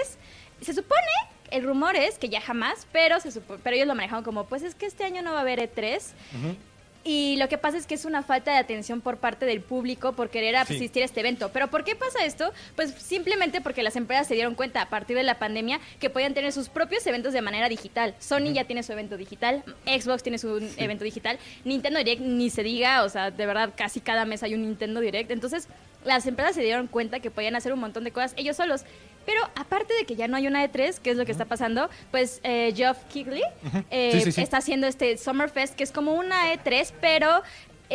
Se 0.60 0.74
supone, 0.74 1.00
el 1.50 1.64
rumor 1.64 1.96
es 1.96 2.18
que 2.18 2.28
ya 2.28 2.40
jamás, 2.40 2.86
pero, 2.92 3.18
se 3.20 3.30
supo- 3.30 3.58
pero 3.62 3.74
ellos 3.76 3.88
lo 3.88 3.94
manejaron 3.94 4.24
como, 4.24 4.46
pues 4.46 4.62
es 4.62 4.74
que 4.74 4.86
este 4.86 5.04
año 5.04 5.22
no 5.22 5.32
va 5.32 5.38
a 5.38 5.42
haber 5.42 5.58
E3. 5.60 6.00
Y 7.04 7.34
lo 7.38 7.48
que 7.48 7.58
pasa 7.58 7.76
es 7.78 7.88
que 7.88 7.96
es 7.96 8.04
una 8.04 8.22
falta 8.22 8.52
de 8.52 8.58
atención 8.58 9.00
por 9.00 9.16
parte 9.16 9.44
del 9.44 9.60
público 9.60 10.12
por 10.12 10.30
querer 10.30 10.54
Sí. 10.68 10.76
asistir 10.76 11.02
a 11.02 11.04
este 11.06 11.18
evento. 11.18 11.50
¿Pero 11.52 11.66
por 11.68 11.82
qué 11.82 11.96
pasa 11.96 12.24
esto? 12.24 12.52
Pues 12.76 12.92
simplemente 12.94 13.60
porque 13.60 13.82
las 13.82 13.96
empresas 13.96 14.28
se 14.28 14.34
dieron 14.34 14.54
cuenta 14.54 14.80
a 14.82 14.88
partir 14.88 15.16
de 15.16 15.24
la 15.24 15.36
pandemia 15.40 15.80
que 15.98 16.10
podían 16.10 16.32
tener 16.32 16.52
sus 16.52 16.68
propios 16.68 17.04
eventos 17.08 17.32
de 17.32 17.42
manera 17.42 17.68
digital. 17.68 18.14
Sony 18.20 18.52
ya 18.52 18.66
tiene 18.66 18.84
su 18.84 18.92
evento 18.92 19.16
digital, 19.16 19.64
Xbox 19.84 20.22
tiene 20.22 20.38
su 20.38 20.58
evento 20.76 21.02
digital, 21.02 21.40
Nintendo 21.64 21.98
Direct 21.98 22.20
ni 22.22 22.50
se 22.50 22.62
diga, 22.62 23.02
o 23.02 23.08
sea, 23.08 23.32
de 23.32 23.46
verdad 23.46 23.72
casi 23.76 23.98
cada 24.00 24.24
mes 24.24 24.44
hay 24.44 24.54
un 24.54 24.62
Nintendo 24.62 25.00
Direct. 25.00 25.32
Entonces, 25.32 25.66
las 26.04 26.26
empresas 26.26 26.54
se 26.54 26.62
dieron 26.62 26.86
cuenta 26.86 27.20
que 27.20 27.30
podían 27.30 27.54
hacer 27.56 27.72
un 27.72 27.80
montón 27.80 28.04
de 28.04 28.10
cosas 28.12 28.34
ellos 28.36 28.56
solos. 28.56 28.84
Pero 29.24 29.40
aparte 29.54 29.94
de 29.94 30.04
que 30.04 30.16
ya 30.16 30.26
no 30.26 30.36
hay 30.36 30.48
una 30.48 30.64
E3, 30.64 30.98
que 30.98 31.10
es 31.10 31.16
lo 31.16 31.24
que 31.24 31.30
está 31.30 31.44
pasando, 31.44 31.88
pues 32.10 32.40
eh, 32.42 32.72
Geoff 32.74 32.98
Keighley 33.12 33.42
eh, 33.90 34.10
Sí, 34.14 34.20
sí, 34.22 34.32
sí. 34.32 34.42
está 34.42 34.56
haciendo 34.56 34.88
este 34.88 35.16
Summerfest, 35.16 35.76
que 35.76 35.84
es 35.84 35.92
como 35.92 36.14
una 36.14 36.52
E3, 36.52 36.92
pero 37.00 37.42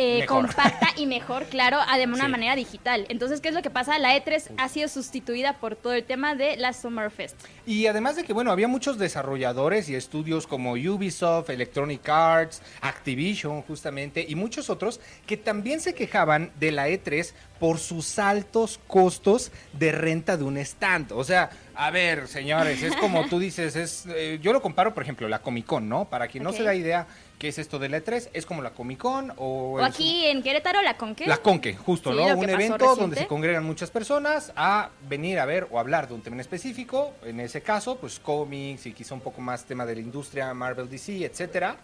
eh, 0.00 0.24
compacta 0.26 0.88
y 0.96 1.06
mejor, 1.06 1.44
claro, 1.50 1.78
de 1.96 2.04
una 2.06 2.26
Sí. 2.26 2.30
manera 2.30 2.54
digital. 2.54 3.04
Entonces, 3.08 3.40
¿qué 3.40 3.48
es 3.48 3.54
lo 3.54 3.62
que 3.62 3.70
pasa? 3.70 3.98
La 3.98 4.16
E3 4.16 4.52
ha 4.56 4.68
sido 4.68 4.86
sustituida 4.88 5.54
por 5.58 5.74
todo 5.74 5.92
el 5.92 6.04
tema 6.04 6.36
de 6.36 6.56
la 6.56 6.72
Summerfest. 6.72 7.36
Y 7.66 7.86
además 7.88 8.14
de 8.14 8.22
que, 8.22 8.32
bueno, 8.32 8.52
había 8.52 8.68
muchos 8.68 8.96
desarrolladores 8.96 9.88
y 9.88 9.96
estudios 9.96 10.46
como 10.46 10.72
Ubisoft, 10.74 11.50
Electronic 11.50 12.08
Arts, 12.08 12.62
Activision, 12.80 13.62
justamente, 13.62 14.24
y 14.28 14.34
muchos 14.36 14.70
otros 14.70 15.00
que 15.26 15.36
también 15.36 15.80
se 15.80 15.94
quejaban 15.94 16.52
de 16.60 16.70
la 16.70 16.88
E3 16.88 17.32
por 17.58 17.78
sus 17.78 18.20
altos 18.20 18.78
costos 18.86 19.50
de 19.72 19.90
renta 19.90 20.36
de 20.36 20.44
un 20.44 20.58
stand. 20.58 21.10
O 21.12 21.24
sea, 21.24 21.50
a 21.74 21.90
ver, 21.90 22.28
señores, 22.28 22.82
es 22.82 22.94
como 22.96 23.26
tú 23.28 23.38
dices, 23.40 23.74
es, 23.74 24.06
eh, 24.08 24.38
yo 24.40 24.52
lo 24.52 24.62
comparo, 24.62 24.94
por 24.94 25.02
ejemplo, 25.02 25.28
la 25.28 25.40
Comic 25.40 25.66
Con, 25.66 25.88
¿no? 25.88 26.04
Para 26.08 26.28
quien 26.28 26.44
no 26.44 26.52
se 26.52 26.62
da 26.62 26.74
idea 26.74 27.06
qué 27.38 27.48
es 27.48 27.58
esto 27.58 27.78
de 27.78 27.88
la 27.88 27.98
E3, 27.98 28.30
es 28.32 28.46
como 28.46 28.62
la 28.62 28.70
Comic 28.70 28.98
Con 28.98 29.32
o... 29.36 29.80
Aquí 29.82 30.26
en 30.26 30.42
Querétaro, 30.42 30.82
la 30.82 30.96
Conque. 30.96 31.26
la 31.26 31.38
Conque, 31.38 31.74
justo, 31.76 32.10
Sí, 32.10 32.16
¿no? 32.16 32.36
Un 32.36 32.50
evento 32.50 32.96
donde 32.96 33.16
se 33.16 33.26
congregan 33.26 33.64
muchas 33.64 33.90
personas 33.90 34.52
a 34.56 34.90
venir 35.08 35.38
a 35.38 35.46
ver 35.46 35.68
o 35.70 35.78
hablar 35.78 36.08
de 36.08 36.14
un 36.14 36.22
tema 36.22 36.36
en 36.36 36.40
específico. 36.40 37.14
En 37.24 37.40
ese 37.40 37.62
caso, 37.62 37.96
pues 37.96 38.18
cómics 38.18 38.86
y 38.86 38.92
quizá 38.92 39.14
un 39.14 39.20
poco 39.20 39.40
más 39.40 39.64
tema 39.64 39.86
de 39.86 39.94
la 39.94 40.00
industria, 40.00 40.52
Marvel, 40.52 40.88
DC, 40.88 41.24
etcétera. 41.24 41.76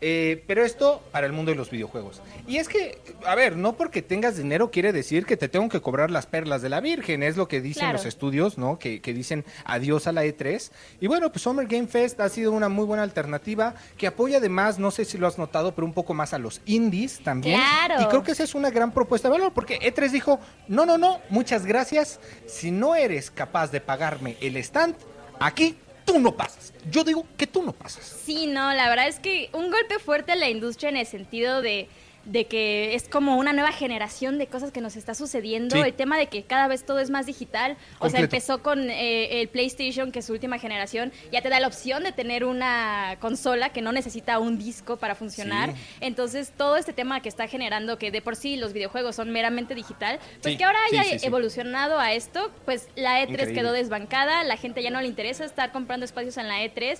Eh, 0.00 0.42
pero 0.46 0.64
esto 0.64 1.02
para 1.12 1.26
el 1.26 1.32
mundo 1.32 1.50
de 1.50 1.56
los 1.56 1.70
videojuegos. 1.70 2.20
Y 2.46 2.58
es 2.58 2.68
que, 2.68 2.98
a 3.24 3.34
ver, 3.34 3.56
no 3.56 3.74
porque 3.74 4.02
tengas 4.02 4.36
dinero 4.36 4.70
quiere 4.70 4.92
decir 4.92 5.24
que 5.24 5.36
te 5.38 5.48
tengo 5.48 5.68
que 5.70 5.80
cobrar 5.80 6.10
las 6.10 6.26
perlas 6.26 6.60
de 6.60 6.68
la 6.68 6.80
Virgen, 6.80 7.22
es 7.22 7.36
lo 7.36 7.48
que 7.48 7.60
dicen 7.62 7.80
Claro. 7.82 7.94
los 7.94 8.04
estudios, 8.04 8.58
¿no? 8.58 8.78
Que, 8.78 9.00
que 9.00 9.14
dicen 9.14 9.44
adiós 9.64 10.06
a 10.06 10.12
la 10.12 10.24
E3. 10.24 10.70
Y 11.00 11.06
bueno, 11.06 11.30
pues 11.30 11.42
Summer 11.42 11.66
Game 11.66 11.86
Fest 11.86 12.20
ha 12.20 12.28
sido 12.28 12.52
una 12.52 12.68
muy 12.68 12.84
buena 12.84 13.02
alternativa 13.02 13.74
que 13.96 14.06
apoya 14.06 14.38
además, 14.38 14.78
no 14.78 14.90
sé 14.90 15.04
si 15.06 15.16
lo 15.16 15.26
has 15.26 15.38
notado, 15.38 15.74
pero 15.74 15.86
un 15.86 15.94
poco 15.94 16.12
más 16.12 16.34
a 16.34 16.38
los 16.38 16.60
indies 16.66 17.20
también. 17.24 17.58
Claro. 17.58 18.02
Y 18.02 18.06
creo 18.06 18.22
que 18.22 18.32
esa 18.32 18.44
es 18.44 18.54
una 18.54 18.70
gran 18.70 18.92
propuesta 18.92 19.28
de 19.28 19.32
valor, 19.32 19.52
porque 19.54 19.78
E3 19.80 20.10
dijo, 20.10 20.38
no, 20.68 20.84
no, 20.84 20.98
no, 20.98 21.20
muchas 21.30 21.64
gracias. 21.64 22.20
Si 22.46 22.70
no 22.70 22.94
eres 22.94 23.30
capaz 23.30 23.70
de 23.70 23.80
pagarme 23.80 24.36
el 24.42 24.56
stand, 24.58 24.96
aquí 25.40 25.76
tú 26.04 26.18
no 26.18 26.32
pasas. 26.36 26.72
Yo 26.90 27.04
digo 27.04 27.26
que 27.36 27.46
tú 27.46 27.62
no 27.62 27.72
pasas. 27.72 28.04
Sí, 28.04 28.46
no, 28.46 28.72
la 28.72 28.88
verdad 28.88 29.08
es 29.08 29.18
que 29.18 29.50
un 29.52 29.70
golpe 29.70 29.98
fuerte 29.98 30.32
a 30.32 30.36
la 30.36 30.48
industria 30.48 30.90
en 30.90 30.96
el 30.96 31.06
sentido 31.06 31.62
de 31.62 31.88
de 32.24 32.46
que 32.46 32.94
es 32.94 33.08
como 33.08 33.36
una 33.36 33.52
nueva 33.52 33.72
generación 33.72 34.38
de 34.38 34.46
cosas 34.46 34.70
que 34.70 34.80
nos 34.80 34.96
está 34.96 35.14
sucediendo. 35.14 35.76
Sí. 35.76 35.82
El 35.82 35.94
tema 35.94 36.18
de 36.18 36.28
que 36.28 36.42
cada 36.44 36.68
vez 36.68 36.84
todo 36.84 36.98
es 36.98 37.10
más 37.10 37.26
digital. 37.26 37.76
O 37.98 38.08
sea, 38.08 38.20
empezó 38.20 38.62
con 38.62 38.90
eh, 38.90 39.40
el 39.40 39.48
PlayStation, 39.48 40.12
que 40.12 40.20
es 40.20 40.24
su 40.24 40.32
última 40.32 40.58
generación, 40.58 41.12
ya 41.32 41.42
te 41.42 41.48
da 41.48 41.60
la 41.60 41.66
opción 41.66 42.02
de 42.02 42.12
tener 42.12 42.44
una 42.44 43.16
consola 43.20 43.70
que 43.70 43.82
no 43.82 43.92
necesita 43.92 44.38
un 44.38 44.58
disco 44.58 44.96
para 44.96 45.14
funcionar. 45.14 45.72
Sí. 45.72 45.82
Entonces, 46.00 46.52
todo 46.56 46.76
este 46.76 46.92
tema 46.92 47.20
que 47.20 47.28
está 47.28 47.46
generando, 47.46 47.98
que 47.98 48.10
de 48.10 48.22
por 48.22 48.36
sí 48.36 48.56
los 48.56 48.72
videojuegos 48.72 49.16
son 49.16 49.30
meramente 49.30 49.74
digital, 49.74 50.18
pues 50.40 50.54
Sí, 50.54 50.56
que 50.56 50.64
ahora 50.64 50.78
haya 50.90 51.04
evolucionado 51.22 51.98
a 51.98 52.12
esto, 52.12 52.50
pues 52.64 52.88
la 52.96 53.20
E3 53.22 53.30
Increíble. 53.30 53.54
quedó 53.54 53.72
desbancada, 53.72 54.44
la 54.44 54.56
gente 54.56 54.82
ya 54.82 54.90
no 54.90 55.00
le 55.00 55.08
interesa 55.08 55.44
estar 55.44 55.72
comprando 55.72 56.04
espacios 56.04 56.36
en 56.36 56.48
la 56.48 56.62
E3. 56.62 56.98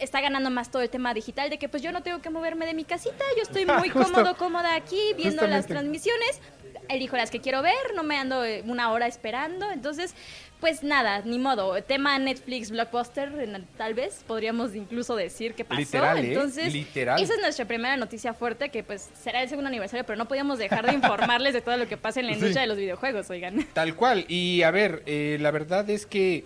Está 0.00 0.20
ganando 0.20 0.50
más 0.50 0.70
todo 0.70 0.82
el 0.82 0.90
tema 0.90 1.14
digital 1.14 1.50
de 1.50 1.58
que 1.58 1.68
pues 1.68 1.82
yo 1.82 1.92
no 1.92 2.02
tengo 2.02 2.20
que 2.20 2.30
moverme 2.30 2.66
de 2.66 2.74
mi 2.74 2.84
casita, 2.84 3.24
yo 3.36 3.42
estoy 3.42 3.66
muy 3.80 3.88
Justo. 3.88 4.12
cómodo, 4.12 4.36
cómoda 4.36 4.74
aquí 4.74 4.98
viendo 5.16 5.46
las 5.46 5.66
transmisiones, 5.66 6.40
elijo 6.88 7.16
las 7.16 7.30
que 7.30 7.40
quiero 7.40 7.62
ver, 7.62 7.74
no 7.94 8.02
me 8.02 8.16
ando 8.16 8.44
eh, 8.44 8.62
una 8.66 8.90
hora 8.92 9.06
esperando, 9.06 9.70
entonces 9.70 10.14
pues 10.60 10.82
nada, 10.82 11.22
ni 11.24 11.38
modo, 11.38 11.82
tema 11.82 12.18
Netflix 12.18 12.70
blockbuster, 12.70 13.32
tal 13.78 13.94
vez 13.94 14.22
podríamos 14.26 14.74
incluso 14.74 15.16
decir 15.16 15.54
que 15.54 15.64
pasó, 15.64 15.80
Literal, 15.80 16.18
¿eh? 16.18 16.28
entonces 16.28 16.70
Literal. 16.72 17.18
esa 17.22 17.32
es 17.34 17.40
nuestra 17.40 17.64
primera 17.64 17.96
noticia 17.96 18.34
fuerte 18.34 18.68
que 18.68 18.82
pues 18.82 19.08
será 19.22 19.42
el 19.42 19.48
segundo 19.48 19.68
aniversario, 19.68 20.04
pero 20.04 20.18
no 20.18 20.28
podíamos 20.28 20.58
dejar 20.58 20.84
de 20.86 20.92
informarles 20.92 21.54
de 21.54 21.62
todo 21.62 21.78
lo 21.78 21.88
que 21.88 21.96
pasa 21.96 22.20
en 22.20 22.26
la 22.26 22.32
Sí. 22.34 22.38
industria 22.40 22.62
de 22.62 22.66
los 22.68 22.76
videojuegos, 22.76 23.30
oigan. 23.30 23.66
Tal 23.72 23.94
cual. 23.96 24.26
Y 24.28 24.62
a 24.62 24.70
ver, 24.70 25.02
eh, 25.06 25.38
la 25.40 25.50
verdad 25.50 25.88
es 25.88 26.04
que, 26.04 26.44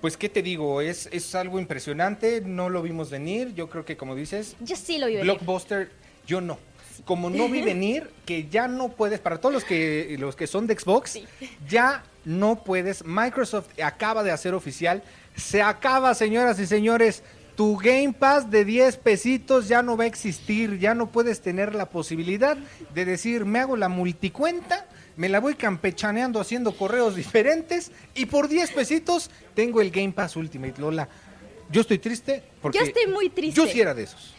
pues, 0.00 0.16
¿qué 0.16 0.28
te 0.28 0.42
digo? 0.42 0.80
Es, 0.80 1.08
es 1.12 1.34
algo 1.34 1.58
impresionante, 1.58 2.40
no 2.40 2.68
lo 2.70 2.82
vimos 2.82 3.10
venir. 3.10 3.54
Yo 3.54 3.68
creo 3.68 3.84
que, 3.84 3.96
como 3.96 4.14
dices, 4.14 4.56
Yo 4.60 4.76
sí 4.76 4.98
lo 4.98 5.06
vi 5.06 5.14
venir. 5.16 5.24
Blockbuster, 5.24 5.90
yo 6.26 6.40
no. 6.40 6.58
Como 7.04 7.30
no 7.30 7.48
vi 7.48 7.62
venir, 7.64 8.10
que 8.26 8.48
ya 8.48 8.68
no 8.68 8.88
puedes, 8.90 9.20
para 9.20 9.38
todos 9.38 9.52
los 9.54 9.64
que, 9.64 10.16
los 10.18 10.36
que 10.36 10.46
son 10.46 10.66
de 10.66 10.78
Xbox, 10.78 11.10
Sí. 11.12 11.26
ya 11.68 12.04
no 12.24 12.62
puedes. 12.64 13.04
Microsoft 13.04 13.68
acaba 13.82 14.22
de 14.22 14.30
hacer 14.32 14.54
oficial, 14.54 15.02
se 15.36 15.62
acaba, 15.62 16.14
señoras 16.14 16.58
y 16.58 16.66
señores. 16.66 17.22
Tu 17.56 17.76
Game 17.76 18.12
Pass 18.12 18.50
de 18.52 18.64
10 18.64 18.98
pesitos 18.98 19.66
ya 19.66 19.82
no 19.82 19.96
va 19.96 20.04
a 20.04 20.06
existir, 20.06 20.78
ya 20.78 20.94
no 20.94 21.10
puedes 21.10 21.40
tener 21.40 21.74
la 21.74 21.86
posibilidad 21.86 22.56
de 22.94 23.04
decir, 23.04 23.44
me 23.44 23.58
hago 23.58 23.76
la 23.76 23.88
multicuenta, 23.88 24.86
me 25.18 25.28
la 25.28 25.40
voy 25.40 25.56
campechaneando 25.56 26.40
haciendo 26.40 26.76
correos 26.76 27.16
diferentes 27.16 27.90
y 28.14 28.26
por 28.26 28.48
10 28.48 28.70
pesitos 28.70 29.30
tengo 29.52 29.80
el 29.80 29.90
Game 29.90 30.12
Pass 30.12 30.36
Ultimate, 30.36 30.80
Lola. 30.80 31.08
Yo 31.70 31.80
estoy 31.80 31.98
triste 31.98 32.42
porque 32.62 32.78
Yo 32.78 32.84
estoy 32.84 33.08
muy 33.08 33.28
triste. 33.28 33.60
yo 33.60 33.66
sí 33.66 33.80
era 33.80 33.94
de 33.94 34.04
esos. 34.04 34.32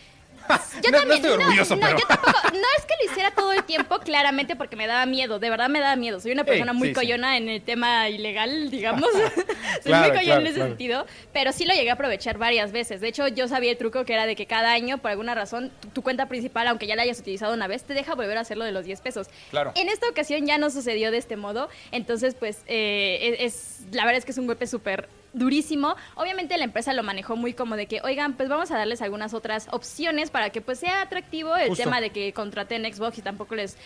Yo 0.83 0.91
No- 0.91 0.97
no 0.97 0.97
también, 0.99 1.11
estoy 1.25 1.31
orgulloso, 1.31 1.75
no, 1.75 1.81
pero- 1.85 1.99
yo 1.99 2.05
tampoco, 2.07 2.31
no 2.51 2.67
es 2.77 2.85
que 2.85 2.93
lo 3.05 3.11
hiciera 3.11 3.31
todo 3.31 3.53
el 3.53 3.63
tiempo, 3.63 3.99
claramente 3.99 4.55
porque 4.55 4.75
me 4.75 4.87
daba 4.87 5.05
miedo, 5.05 5.39
de 5.39 5.49
verdad 5.49 5.69
me 5.69 5.79
daba 5.79 5.95
miedo. 5.95 6.19
Soy 6.19 6.31
una 6.31 6.43
persona 6.43 6.73
muy 6.73 6.93
sí, 6.95 7.11
en 7.11 7.49
el 7.49 7.61
tema 7.61 8.09
ilegal, 8.09 8.69
digamos. 8.71 9.09
Soy 9.13 9.83
Claro, 9.83 10.07
muy 10.09 10.17
coyona 10.17 10.21
claro, 10.23 10.41
en 10.41 10.47
ese 10.47 10.55
claro. 10.55 10.69
sentido, 10.71 11.05
pero 11.33 11.51
sí 11.51 11.65
lo 11.65 11.73
llegué 11.73 11.89
a 11.89 11.93
aprovechar 11.93 12.37
varias 12.37 12.71
veces. 12.71 13.01
De 13.01 13.07
hecho, 13.07 13.27
yo 13.27 13.47
sabía 13.47 13.71
el 13.71 13.77
truco 13.77 14.05
que 14.05 14.13
era 14.13 14.25
de 14.25 14.35
que 14.35 14.45
cada 14.45 14.71
año, 14.73 14.97
por 14.97 15.11
alguna 15.11 15.35
razón, 15.35 15.71
tu, 15.81 15.89
tu 15.89 16.01
cuenta 16.01 16.27
principal, 16.27 16.67
aunque 16.67 16.87
ya 16.87 16.95
la 16.95 17.03
hayas 17.03 17.19
utilizado 17.19 17.53
una 17.53 17.67
vez, 17.67 17.83
te 17.83 17.93
deja 17.93 18.15
volver 18.15 18.37
a 18.37 18.41
hacerlo 18.41 18.65
de 18.65 18.71
los 18.71 18.85
10 18.85 19.01
pesos. 19.01 19.27
Claro. 19.51 19.71
En 19.75 19.89
esta 19.89 20.09
ocasión 20.09 20.45
ya 20.45 20.57
no 20.57 20.69
sucedió 20.69 21.11
de 21.11 21.17
este 21.17 21.35
modo, 21.37 21.69
entonces 21.91 22.35
pues 22.35 22.63
eh, 22.67 23.35
es, 23.39 23.55
es- 23.55 23.93
la 23.93 24.03
verdad 24.05 24.17
es 24.19 24.25
que 24.25 24.31
es 24.31 24.37
un 24.37 24.47
golpe 24.47 24.67
súper 24.67 25.07
durísimo. 25.33 25.95
Obviamente 26.15 26.57
la 26.57 26.63
empresa 26.65 26.93
lo 26.93 27.03
manejó 27.03 27.35
muy 27.35 27.53
como 27.53 27.75
de 27.75 27.85
que, 27.87 28.01
oigan, 28.03 28.33
pues 28.33 28.49
vamos 28.49 28.71
a 28.71 28.77
darles 28.77 29.01
algunas 29.01 29.33
otras 29.33 29.67
opciones 29.71 30.29
para 30.31 30.49
que 30.49 30.61
pues 30.61 30.79
sea 30.79 31.01
atractivo 31.01 31.55
el 31.55 31.69
Justo. 31.69 31.83
tema 31.83 32.01
de 32.01 32.09
que 32.11 32.33
contraten 32.33 32.91
Xbox 32.91 33.17
y 33.17 33.21
tampoco 33.21 33.55
les 33.55 33.77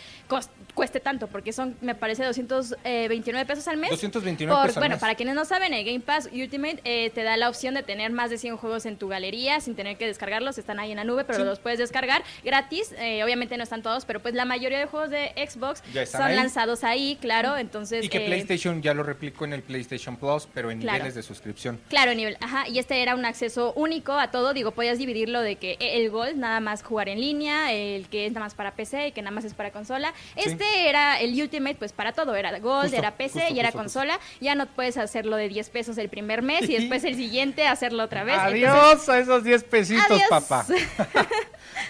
cueste 0.73 0.99
tanto, 0.99 1.27
porque 1.27 1.53
son, 1.53 1.75
me 1.81 1.95
parece, 1.95 2.23
229 2.25 3.45
pesos 3.45 3.67
al 3.67 3.77
mes. 3.77 3.89
229 3.91 4.55
Por- 4.55 4.65
pesos 4.67 4.77
al 4.77 4.81
Bueno, 4.81 4.95
mes. 4.95 5.01
para 5.01 5.15
quienes 5.15 5.35
no 5.35 5.45
saben, 5.45 5.73
el 5.73 5.85
Game 5.85 5.99
Pass 5.99 6.29
Ultimate 6.31 6.79
eh, 6.83 7.09
te 7.11 7.23
da 7.23 7.37
la 7.37 7.49
opción 7.49 7.73
de 7.75 7.83
tener 7.83 8.11
más 8.11 8.29
de 8.29 8.37
100 8.37 8.57
juegos 8.57 8.85
en 8.85 8.97
tu 8.97 9.07
galería 9.07 9.59
sin 9.61 9.75
tener 9.75 9.97
que 9.97 10.05
descargarlos. 10.05 10.57
Están 10.57 10.79
ahí 10.79 10.91
en 10.91 10.97
la 10.97 11.03
nube, 11.03 11.23
pero 11.25 11.39
Sí. 11.39 11.45
los 11.45 11.59
puedes 11.59 11.79
descargar 11.79 12.23
gratis. 12.43 12.93
Eh, 12.97 13.23
obviamente 13.23 13.57
no 13.57 13.63
están 13.63 13.81
todos, 13.83 14.05
pero 14.05 14.19
pues 14.21 14.33
la 14.33 14.45
mayoría 14.45 14.79
de 14.79 14.85
juegos 14.85 15.09
de 15.09 15.31
Xbox 15.49 15.83
son 16.09 16.21
ahí. 16.23 16.35
lanzados 16.35 16.83
ahí, 16.83 17.17
claro. 17.21 17.57
Entonces, 17.57 18.05
Y 18.05 18.09
que 18.09 18.19
eh, 18.23 18.25
PlayStation 18.27 18.81
ya 18.81 18.93
lo 18.93 19.03
replicó 19.03 19.45
en 19.45 19.53
el 19.53 19.61
PlayStation 19.63 20.17
Plus, 20.17 20.47
pero 20.53 20.71
en 20.71 20.79
Claro. 20.79 20.97
niveles 20.97 21.15
de 21.15 21.23
suscripción. 21.33 21.79
Claro, 21.89 22.13
nivel, 22.13 22.37
ajá, 22.41 22.67
y 22.67 22.79
este 22.79 23.01
era 23.01 23.15
un 23.15 23.25
acceso 23.25 23.73
único 23.75 24.13
a 24.13 24.31
todo, 24.31 24.53
digo, 24.53 24.71
podías 24.71 24.97
dividirlo 24.97 25.41
de 25.41 25.55
que 25.55 25.77
el 25.79 26.09
Gold 26.09 26.35
nada 26.37 26.59
más 26.59 26.83
jugar 26.83 27.09
en 27.09 27.19
línea, 27.19 27.71
el 27.71 28.07
que 28.07 28.25
es 28.25 28.33
nada 28.33 28.45
más 28.45 28.55
para 28.55 28.75
PC 28.75 29.07
y 29.07 29.11
que 29.11 29.21
nada 29.21 29.31
más 29.35 29.45
es 29.45 29.53
para 29.53 29.71
consola. 29.71 30.13
Sí. 30.35 30.49
Este 30.49 30.89
era 30.89 31.19
el 31.19 31.39
Ultimate, 31.39 31.75
pues 31.75 31.93
para 31.93 32.13
todo, 32.13 32.35
era 32.35 32.57
Gold, 32.59 32.83
Justo, 32.83 32.97
era 32.97 33.11
PC 33.17 33.39
justo, 33.39 33.53
y 33.55 33.59
era 33.59 33.69
justo, 33.69 33.79
consola. 33.79 34.19
Ya 34.39 34.55
no 34.55 34.65
puedes 34.67 34.97
hacerlo 34.97 35.35
de 35.35 35.49
10 35.49 35.69
pesos 35.69 35.97
el 35.97 36.09
primer 36.09 36.41
mes 36.41 36.69
y 36.69 36.75
después 36.77 37.03
el 37.03 37.15
siguiente 37.15 37.67
hacerlo 37.67 38.03
otra 38.03 38.23
vez. 38.23 38.35
Entonces, 38.35 38.63
Adiós 38.63 39.09
a 39.09 39.19
esos 39.19 39.43
10 39.43 39.63
pesitos, 39.63 40.05
Adiós. 40.09 40.29
papá. 40.29 40.65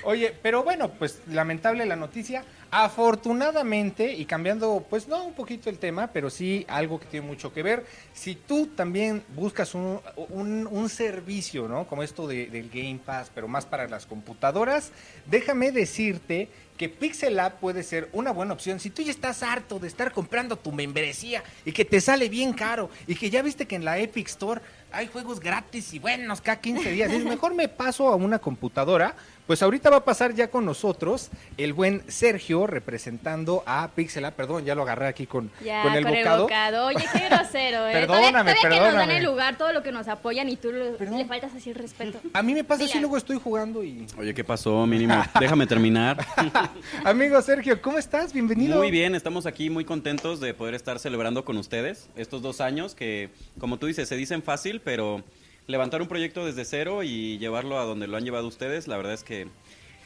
Oye, 0.06 0.34
pero 0.42 0.64
bueno, 0.64 0.90
pues 0.90 1.20
lamentable 1.28 1.86
la 1.86 1.96
noticia. 1.96 2.44
Afortunadamente, 2.72 4.12
y 4.14 4.26
cambiando, 4.26 4.84
pues 4.90 5.08
no 5.08 5.24
un 5.24 5.34
poquito 5.34 5.70
el 5.70 5.78
tema, 5.78 6.08
pero 6.08 6.30
sí 6.32 6.66
algo 6.68 7.00
que 7.00 7.06
tiene 7.06 7.28
mucho 7.28 7.54
que 7.54 7.62
ver. 7.62 7.86
Si 8.14 8.34
tú 8.36 8.68
también 8.76 9.24
buscas 9.36 9.76
un, 9.76 10.00
un- 10.30 10.90
servicio, 10.90 11.68
¿no? 11.68 11.86
Como 11.88 12.02
esto 12.02 12.28
de- 12.28 12.48
del 12.48 12.70
Game 12.70 13.00
Pass, 13.06 13.32
pero 13.34 13.48
más 13.48 13.66
para 13.66 13.88
las 13.88 14.06
computadoras, 14.08 14.92
déjame 15.28 15.72
decirte 15.72 16.50
que 16.78 16.90
Pixel 16.90 17.40
App 17.40 17.60
puede 17.60 17.84
ser 17.84 18.10
una 18.14 18.32
buena 18.32 18.54
opción. 18.54 18.80
Si 18.80 18.90
tú 18.90 19.02
ya 19.04 19.12
estás 19.12 19.44
harto 19.44 19.78
de 19.80 19.88
estar 19.88 20.12
comprando 20.12 20.56
tu 20.58 20.72
membresía 20.72 21.44
y 21.66 21.72
que 21.72 21.86
te 21.86 22.02
sale 22.02 22.30
bien 22.30 22.52
caro 22.54 22.90
y 23.08 23.16
que 23.16 23.30
ya 23.30 23.42
viste 23.44 23.68
que 23.68 23.76
en 23.76 23.86
la 23.86 24.00
Epic 24.00 24.28
Store 24.28 24.60
hay 24.92 25.08
juegos 25.08 25.40
gratis 25.40 25.94
y 25.94 26.00
buenos 26.00 26.42
cada 26.42 26.60
15 26.60 26.92
días, 26.92 27.10
dices, 27.12 27.26
mejor 27.26 27.54
me 27.54 27.68
paso 27.68 28.08
a 28.10 28.16
una 28.16 28.40
computadora. 28.40 29.16
Pues 29.46 29.62
ahorita 29.62 29.90
va 29.90 29.98
a 29.98 30.06
pasar 30.06 30.34
ya 30.34 30.50
con 30.50 30.64
nosotros 30.64 31.30
el 31.58 31.74
buen 31.74 32.02
Sergio 32.10 32.66
representando 32.66 33.62
a 33.66 33.90
Pixel 33.94 34.24
App. 34.24 34.36
Perdón, 34.36 34.64
ya 34.64 34.74
lo 34.74 34.84
agarré 34.84 35.08
aquí 35.08 35.28
con, 35.28 35.52
Ya, 35.62 35.84
con 35.84 35.94
el 35.94 36.06
bocado. 36.06 36.86
Oye, 36.86 37.04
qué 37.12 37.28
grosero, 37.28 37.88
¿eh? 37.90 37.92
Perdóname, 37.92 38.06
todavía, 38.08 38.56
todavía 38.56 38.56
que 38.62 38.70
nos 38.70 38.80
dan 38.80 38.92
perdóname. 38.94 39.18
el 39.18 39.24
lugar, 39.26 39.58
todo 39.58 39.74
lo 39.74 39.84
que 39.84 39.92
nos 39.92 40.08
apoyan 40.08 40.48
y 40.48 40.56
tú 40.56 40.72
Perdón. 40.98 41.18
le 41.18 41.26
faltas 41.26 41.54
así 41.54 41.72
el 41.72 41.76
respeto. 41.76 42.22
A 42.32 42.42
mí 42.42 42.54
me 42.54 42.64
pasa 42.64 42.86
así, 42.86 43.00
luego 43.00 43.18
estoy 43.18 43.38
jugando 43.38 43.84
y... 43.84 44.08
Oye, 44.18 44.34
¿qué 44.34 44.46
pasó, 44.46 44.86
mínimo? 44.88 45.22
Déjame 45.40 45.68
terminar. 45.68 46.26
Amigo 47.04 47.42
Sergio, 47.42 47.82
¿cómo 47.82 47.98
estás? 47.98 48.32
Bienvenido. 48.32 48.78
Muy 48.78 48.92
bien, 48.92 49.14
estamos 49.14 49.46
aquí 49.46 49.70
muy 49.70 49.84
contentos 49.84 50.40
de 50.40 50.54
poder 50.54 50.74
estar 50.74 51.00
celebrando 51.00 51.44
con 51.44 51.58
ustedes 51.58 52.08
estos 52.16 52.42
dos 52.42 52.62
años 52.62 52.96
que, 52.96 53.30
como 53.60 53.78
tú 53.78 53.88
dices, 53.88 54.08
se 54.08 54.16
dicen 54.16 54.42
fácil, 54.42 54.80
pero 54.80 55.22
levantar 55.68 56.02
un 56.02 56.08
proyecto 56.08 56.46
desde 56.46 56.66
cero 56.66 57.04
y 57.04 57.38
llevarlo 57.38 57.80
a 57.80 57.86
donde 57.86 58.08
lo 58.08 58.18
han 58.18 58.24
llevado 58.24 58.48
ustedes, 58.48 58.88
la 58.88 58.98
verdad 58.98 59.14
es 59.14 59.24
que 59.24 59.48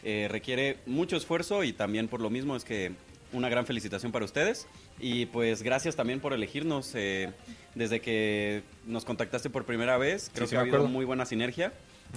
eh, 0.03 0.27
requiere 0.29 0.77
mucho 0.85 1.17
esfuerzo 1.17 1.63
y 1.63 1.73
también 1.73 2.07
por 2.07 2.21
lo 2.21 2.29
mismo 2.29 2.55
es 2.55 2.63
que 2.63 2.91
una 3.33 3.49
gran 3.49 3.65
felicitación 3.65 4.11
para 4.11 4.25
ustedes 4.25 4.67
y 4.99 5.25
pues 5.27 5.61
gracias 5.63 5.95
también 5.95 6.19
por 6.19 6.33
elegirnos 6.33 6.91
eh, 6.95 7.31
desde 7.75 7.99
que 7.99 8.63
nos 8.85 9.05
contactaste 9.05 9.49
por 9.49 9.65
primera 9.65 9.97
vez, 9.97 10.31
creo 10.33 10.47
sí, 10.47 10.51
que 10.51 10.55
me 10.55 10.59
ha 10.59 10.63
habido 10.63 10.87
muy 10.87 11.05
buena 11.05 11.25
sinergia 11.25 11.73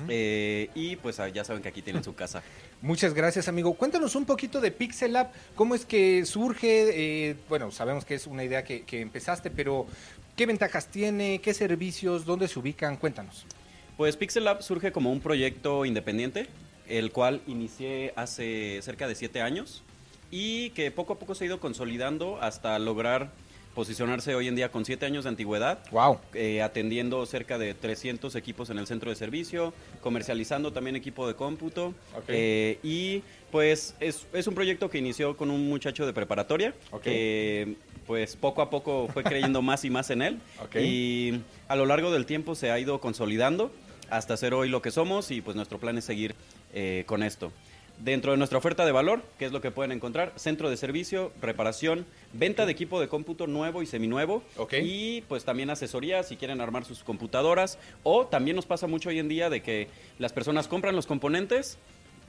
eh, 0.09 0.71
y 0.75 0.97
pues 0.97 1.21
ah, 1.21 1.29
ya 1.29 1.45
saben 1.45 1.63
que 1.63 1.69
aquí 1.69 1.83
tienen 1.83 2.05
su 2.05 2.15
casa. 2.15 2.43
Muchas 2.81 3.13
gracias, 3.13 3.49
amigo. 3.49 3.75
Cuéntanos 3.75 4.15
un 4.15 4.25
poquito 4.25 4.61
de 4.61 4.71
Pixel 4.71 5.17
App, 5.17 5.35
cómo 5.55 5.75
es 5.75 5.85
que 5.85 6.25
surge, 6.25 7.31
eh, 7.31 7.37
bueno, 7.49 7.71
sabemos 7.71 8.05
que 8.05 8.15
es 8.15 8.27
una 8.27 8.45
idea 8.45 8.65
que, 8.65 8.83
que 8.85 9.01
empezaste, 9.01 9.51
pero 9.51 9.87
¿qué 10.37 10.47
ventajas 10.47 10.89
tiene? 10.89 11.41
¿Qué 11.41 11.55
servicios? 11.55 12.25
¿Dónde 12.25 12.49
se 12.49 12.59
ubican? 12.59 12.97
Cuéntanos. 12.97 13.45
Pues 13.97 14.17
Pixel 14.17 14.45
Lab 14.45 14.63
surge 14.63 14.93
como 14.93 15.13
un 15.13 15.21
proyecto 15.21 15.85
independiente, 15.85 16.47
el 16.89 17.13
cual 17.13 17.43
inicié 17.47 18.13
hace 18.17 18.81
cerca 18.83 19.07
de 19.07 19.15
siete 19.15 19.43
años 19.43 19.83
y 20.31 20.71
que 20.71 20.91
poco 20.91 21.15
a 21.15 21.19
poco 21.19 21.35
se 21.35 21.45
ha 21.45 21.47
ido 21.49 21.61
consolidando 21.61 22.41
hasta 22.41 22.79
lograr 22.79 23.31
posicionarse 23.75 24.35
hoy 24.35 24.49
en 24.49 24.57
día 24.57 24.71
con 24.73 24.85
siete 24.85 25.07
años 25.07 25.25
de 25.25 25.31
antigüedad. 25.31 25.79
Wow. 25.93 26.19
eh, 26.35 26.61
atendiendo 26.63 27.25
cerca 27.27 27.57
de 27.57 27.73
300 27.75 28.35
equipos 28.35 28.69
en 28.71 28.79
el 28.79 28.87
centro 28.87 29.11
de 29.11 29.17
servicio, 29.17 29.73
comercializando 30.01 30.73
también 30.73 30.97
equipo 30.97 31.29
de 31.29 31.35
cómputo. 31.35 31.95
Ok. 32.17 32.25
eh, 32.29 32.79
y 32.83 33.23
pues 33.53 33.95
es, 34.01 34.27
es 34.33 34.47
un 34.49 34.55
proyecto 34.55 34.91
que 34.91 34.99
inició 34.99 35.37
con 35.37 35.51
un 35.51 35.69
muchacho 35.69 36.05
de 36.07 36.13
preparatoria, 36.13 36.75
Ok. 36.91 37.03
que 37.03 37.77
pues 38.11 38.35
poco 38.35 38.61
a 38.61 38.71
poco 38.71 39.07
fue 39.07 39.23
creyendo 39.23 39.63
más 39.63 39.85
y 39.85 39.91
más 39.91 40.11
en 40.11 40.23
él. 40.23 40.41
Y 40.81 41.43
a 41.69 41.77
lo 41.77 41.87
largo 41.87 42.11
del 42.11 42.27
tiempo 42.27 42.57
se 42.57 42.73
ha 42.73 42.79
ido 42.81 43.01
consolidando 43.01 43.71
hasta 44.11 44.37
ser 44.37 44.53
hoy 44.53 44.69
lo 44.69 44.83
que 44.83 44.91
somos 44.91 45.31
y 45.31 45.41
pues 45.41 45.55
nuestro 45.55 45.79
plan 45.79 45.97
es 45.97 46.07
seguir 46.07 46.35
eh, 46.75 47.05
con 47.07 47.23
esto. 47.23 47.53
Dentro 48.01 48.33
de 48.33 48.39
nuestra 48.39 48.59
oferta 48.59 48.85
de 48.85 48.91
valor, 48.91 49.23
¿qué 49.39 49.45
es 49.45 49.53
lo 49.53 49.61
que 49.61 49.71
pueden 49.71 49.93
encontrar? 49.93 50.33
Centro 50.35 50.71
de 50.71 50.77
servicio, 50.77 51.31
reparación, 51.41 52.05
venta 52.33 52.67
de 52.67 52.73
equipo 52.73 53.01
de 53.01 53.07
cómputo 53.07 53.47
nuevo 53.47 53.81
y 53.81 53.87
seminuevo. 53.87 54.43
Y 54.83 55.21
pues 55.29 55.45
también 55.45 55.71
asesoría 55.71 56.25
si 56.25 56.35
quieren 56.35 56.61
armar 56.61 56.85
sus 56.85 57.05
computadoras. 57.05 57.79
O 58.03 58.27
también 58.27 58.57
nos 58.57 58.67
pasa 58.67 58.89
mucho 58.89 59.11
hoy 59.11 59.21
en 59.21 59.29
día 59.29 59.51
de 59.51 59.63
que 59.63 59.87
las 60.19 60.33
personas 60.33 60.67
compran 60.67 60.97
los 60.97 61.07
componentes, 61.07 61.79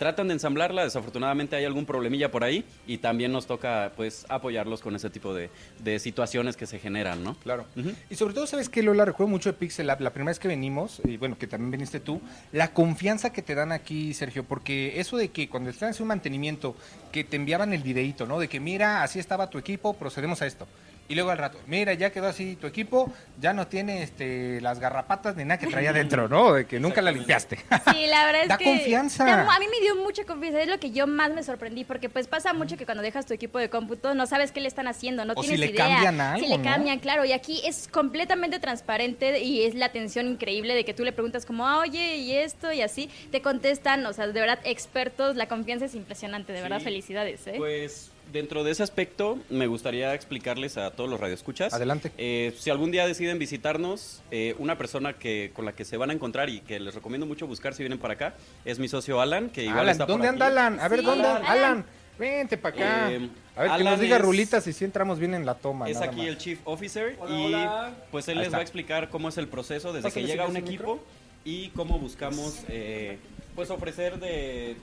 tratan 0.02 0.30
de 0.30 0.34
ensamblarla, 0.34 0.84
desafortunadamente 0.84 1.56
hay 1.56 1.64
algún 1.64 1.86
problemilla 1.86 2.32
por 2.32 2.44
ahí 2.44 2.66
y 2.88 2.98
también 2.98 3.32
nos 3.32 3.46
toca 3.46 3.92
pues 3.96 4.26
apoyarlos 4.30 4.82
con 4.82 4.96
ese 4.96 5.12
tipo 5.12 5.32
de, 5.32 5.52
de 5.78 6.00
situaciones 6.00 6.58
que 6.58 6.66
se 6.66 6.80
generan, 6.80 7.24
¿no? 7.24 7.36
Claro. 7.36 7.68
Y 8.10 8.16
sobre 8.16 8.34
todo, 8.34 8.48
¿sabes 8.48 8.68
qué, 8.68 8.82
Lola? 8.82 9.06
Recuerdo 9.06 9.30
mucho 9.30 9.52
de 9.52 9.60
Pixel 9.60 9.86
Lab, 9.86 10.02
la 10.02 10.10
primera 10.10 10.32
vez 10.32 10.40
que 10.40 10.48
venimos, 10.48 11.04
y 11.06 11.18
bueno, 11.18 11.38
que 11.38 11.46
también 11.46 11.70
viniste 11.70 12.00
tú, 12.00 12.20
la 12.52 12.74
confianza 12.74 13.32
que 13.32 13.44
te 13.44 13.54
dan 13.54 13.72
aquí, 13.72 14.16
Sergio, 14.16 14.44
porque 14.44 15.00
eso 15.00 15.18
de 15.18 15.30
que 15.30 15.48
cuando 15.48 15.70
estás 15.70 15.96
en 15.96 16.02
un 16.02 16.08
mantenimiento, 16.08 16.76
que 17.12 17.24
te 17.24 17.36
enviaban 17.36 17.72
el 17.72 17.84
videíto, 17.84 18.26
¿no? 18.26 18.40
De 18.40 18.48
que 18.48 18.60
mira, 18.60 19.04
así 19.04 19.20
estaba 19.20 19.52
tu 19.52 19.60
equipo, 19.60 19.94
procedemos 19.94 20.42
a 20.42 20.48
esto. 20.48 20.66
Y 21.12 21.16
luego 21.16 21.30
al 21.32 21.38
rato, 21.38 21.60
mira, 21.68 21.94
ya 21.94 22.10
quedó 22.10 22.28
así 22.28 22.56
tu 22.56 22.68
equipo, 22.68 23.12
ya 23.38 23.52
no 23.52 23.68
tiene 23.68 24.02
este, 24.02 24.62
las 24.62 24.80
garrapatas 24.80 25.36
ni 25.36 25.44
nada 25.44 25.60
que 25.60 25.68
traía 25.68 25.92
dentro, 25.92 26.30
¿no? 26.30 26.54
De 26.54 26.66
que 26.66 26.80
nunca 26.80 27.02
la 27.02 27.12
limpiaste. 27.12 27.58
Sí, 27.58 28.08
la 28.08 28.26
verdad 28.26 28.42
es 28.44 28.48
Da 28.48 28.58
que 28.58 28.64
confianza. 28.64 29.26
da- 29.26 29.42
a 29.54 29.60
mí 29.60 29.66
me 29.70 29.82
dio 29.82 29.96
mucha 29.98 30.24
confianza, 30.24 30.62
es 30.62 30.70
lo 30.70 30.80
que 30.80 30.92
yo 30.92 31.08
más 31.08 31.32
me 31.34 31.44
sorprendí, 31.44 31.84
porque 31.84 32.08
pues 32.08 32.28
pasa 32.28 32.54
mucho 32.54 32.78
que 32.78 32.86
cuando 32.86 33.04
dejas 33.04 33.26
tu 33.26 33.34
equipo 33.34 33.60
de 33.60 33.70
cómputo 33.70 34.16
no 34.16 34.26
sabes 34.26 34.54
qué 34.54 34.62
le 34.62 34.70
están 34.70 34.88
haciendo, 34.88 35.26
no 35.26 35.34
O 35.36 35.44
si 35.44 35.50
tienes 35.50 35.60
le 35.60 35.76
idea. 35.76 35.86
cambian 35.90 36.22
algo, 36.22 36.44
si 36.46 36.50
le 36.50 36.58
¿no? 36.60 36.64
cambian, 36.64 37.00
claro, 37.00 37.26
y 37.26 37.34
aquí 37.34 37.62
es 37.66 37.90
completamente 37.90 38.60
transparente 38.60 39.42
y 39.42 39.64
es 39.64 39.76
la 39.76 39.88
atención 39.88 40.28
increíble 40.28 40.74
de 40.76 40.86
que 40.86 40.94
tú 40.94 41.04
le 41.04 41.12
preguntas 41.12 41.46
como, 41.46 41.68
ah, 41.68 41.80
oye, 41.80 42.16
y 42.18 42.32
esto 42.38 42.72
y 42.72 42.82
así, 42.82 43.10
te 43.32 43.42
contestan, 43.42 44.06
o 44.06 44.14
sea, 44.14 44.28
de 44.28 44.40
verdad, 44.40 44.60
expertos, 44.64 45.36
la 45.36 45.48
confianza 45.48 45.86
es 45.86 45.96
impresionante, 45.96 46.54
de 46.54 46.62
verdad, 46.62 46.80
felicidades, 46.80 47.46
¿eh? 47.48 47.56
Pues 47.58 48.11
dentro 48.32 48.64
de 48.64 48.72
ese 48.72 48.84
aspecto 48.84 49.38
me 49.50 49.68
gustaría 49.68 50.14
explicarles 50.14 50.78
a 50.78 50.92
todos 50.92 51.10
los 51.10 51.20
radioescuchas. 51.20 51.74
Adelante. 51.74 52.12
Eh, 52.18 52.54
si 52.58 52.70
algún 52.70 52.92
día 52.92 53.06
deciden 53.06 53.40
visitarnos, 53.40 54.22
eh, 54.32 54.56
una 54.60 54.78
persona 54.78 55.14
que 55.14 55.52
con 55.54 55.66
la 55.66 55.74
que 55.74 55.86
se 55.86 55.98
van 55.98 56.10
a 56.10 56.14
encontrar 56.14 56.50
y 56.50 56.62
que 56.62 56.80
les 56.80 56.96
recomiendo 56.96 57.26
mucho 57.26 57.48
buscar 57.48 57.74
si 57.74 57.84
vienen 57.84 58.00
para 58.00 58.14
acá 58.14 58.34
es 58.66 58.80
mi 58.80 58.88
socio 58.88 59.20
Alan, 59.22 59.50
que 59.50 59.64
igual 59.64 59.80
Alan, 59.80 59.92
está 59.92 60.06
por 60.06 60.14
¿dónde 60.14 60.28
aquí. 60.28 60.34
anda 60.36 60.48
Alan? 60.48 60.80
A 60.80 60.88
ver, 60.88 61.00
Sí, 61.00 61.06
¿dónde? 61.06 61.28
Alan. 61.28 61.46
Alan, 61.46 61.86
vente 62.18 62.58
para 62.58 62.76
acá. 62.76 63.12
Eh, 63.12 63.30
a 63.56 63.62
ver, 63.64 63.72
que 63.78 63.84
nos 63.84 64.00
diga 64.00 64.16
es- 64.18 64.22
rulitas 64.22 64.66
y 64.68 64.74
si 64.74 64.86
entramos 64.86 65.20
bien 65.20 65.34
en 65.34 65.46
la 65.46 65.56
toma. 65.56 65.90
Es 65.90 65.96
nada 65.96 66.08
aquí 66.08 66.18
más. 66.20 66.28
el 66.28 66.38
Chief 66.38 66.60
Officer 66.66 67.18
Hola, 67.20 67.36
y 67.36 67.46
hola. 67.46 67.94
pues 68.12 68.28
él 68.28 68.34
Ahí 68.34 68.40
les 68.40 68.48
está. 68.48 68.58
va 68.58 68.62
a 68.62 68.64
explicar 68.64 69.10
cómo 69.10 69.30
es 69.30 69.38
el 69.38 69.48
proceso 69.48 69.92
desde 69.94 70.08
Pásale, 70.08 70.26
que 70.26 70.32
llega 70.32 70.48
un 70.48 70.58
equipo 70.58 71.00
y 71.44 71.70
cómo 71.70 71.98
buscamos 72.00 72.60
eh, 72.70 73.18
pues 73.56 73.70
ofrecer 73.72 74.20
de, 74.20 74.76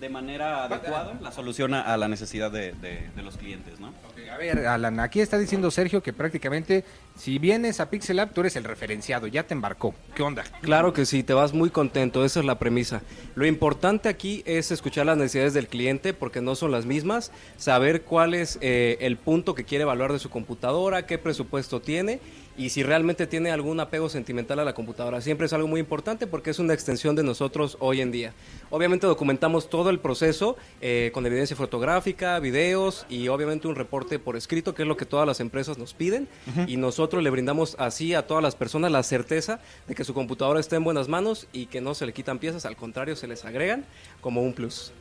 de 0.00 0.08
manera 0.08 0.64
adecuada 0.64 1.14
la 1.20 1.32
solución 1.32 1.74
a, 1.74 1.96
la 1.96 2.08
necesidad 2.08 2.50
de, 2.50 2.72
de- 2.72 3.10
los 3.22 3.36
clientes, 3.36 3.78
¿no? 3.78 3.92
A 4.32 4.36
ver, 4.36 4.66
Alan, 4.66 4.98
aquí 5.00 5.20
está 5.20 5.38
diciendo 5.38 5.70
Sergio 5.70 6.02
que 6.02 6.12
prácticamente 6.12 6.84
si 7.16 7.38
vienes 7.38 7.80
a 7.80 7.90
Pixel 7.90 8.16
Lab, 8.16 8.32
tú 8.32 8.40
eres 8.40 8.56
el 8.56 8.64
referenciado, 8.64 9.26
ya 9.26 9.44
te 9.44 9.54
embarcó. 9.54 9.94
¿Qué 10.14 10.22
onda? 10.22 10.44
Claro 10.62 10.92
que 10.92 11.06
sí, 11.06 11.22
te 11.22 11.34
vas 11.34 11.52
muy 11.52 11.70
contento, 11.70 12.24
esa 12.24 12.40
es 12.40 12.46
la 12.46 12.58
premisa. 12.58 13.02
Lo 13.34 13.46
importante 13.46 14.08
aquí 14.08 14.42
es 14.46 14.70
escuchar 14.70 15.06
las 15.06 15.18
necesidades 15.18 15.54
del 15.54 15.68
cliente 15.68 16.14
porque 16.14 16.40
no 16.40 16.54
son 16.54 16.70
las 16.70 16.86
mismas, 16.86 17.30
saber 17.56 18.02
cuál 18.02 18.34
es 18.34 18.58
eh, 18.60 18.96
el 19.00 19.16
punto 19.16 19.54
que 19.54 19.64
quiere 19.64 19.82
evaluar 19.82 20.12
de 20.12 20.18
su 20.18 20.30
computadora, 20.30 21.06
qué 21.06 21.18
presupuesto 21.18 21.80
tiene 21.80 22.20
y 22.56 22.68
si 22.68 22.82
realmente 22.82 23.26
tiene 23.26 23.50
algún 23.50 23.80
apego 23.80 24.08
sentimental 24.08 24.58
a 24.58 24.64
la 24.64 24.74
computadora. 24.74 25.20
Siempre 25.20 25.46
es 25.46 25.52
algo 25.52 25.68
muy 25.68 25.80
importante 25.80 26.26
porque 26.26 26.50
es 26.50 26.58
una 26.58 26.74
extensión 26.74 27.16
de 27.16 27.22
nosotros 27.22 27.76
hoy 27.80 28.00
en 28.00 28.10
día. 28.10 28.34
Obviamente 28.70 29.06
documentamos 29.06 29.70
todo 29.70 29.90
el 29.90 29.98
proceso 30.00 30.56
eh, 30.80 31.10
con 31.14 31.24
evidencia 31.24 31.56
fotográfica, 31.56 32.38
videos 32.40 33.06
y 33.08 33.28
obviamente 33.28 33.68
un 33.68 33.74
reporte 33.74 34.18
por 34.18 34.36
escrito, 34.36 34.74
que 34.74 34.82
es 34.82 34.88
lo 34.88 34.96
que 34.96 35.06
todas 35.06 35.26
las 35.26 35.40
empresas 35.40 35.78
nos 35.78 35.94
piden. 35.94 36.28
Y 36.66 36.76
nosotros 36.76 37.01
le 37.10 37.30
brindamos 37.30 37.76
así 37.78 38.14
a 38.14 38.26
todas 38.26 38.42
las 38.42 38.54
personas 38.56 38.90
la 38.92 39.02
certeza 39.02 39.60
de 39.88 39.94
que 39.94 40.04
su 40.04 40.14
computadora 40.14 40.60
está 40.60 40.76
en 40.76 40.84
buenas 40.84 41.08
manos 41.08 41.46
y 41.52 41.66
que 41.66 41.80
no 41.80 41.94
se 41.94 42.06
le 42.06 42.12
quitan 42.12 42.38
piezas, 42.38 42.64
al 42.66 42.76
contrario, 42.76 43.16
se 43.16 43.26
les 43.26 43.44
agregan 43.44 43.84
como 44.20 44.42
un 44.42 44.52
plus. 44.52 44.92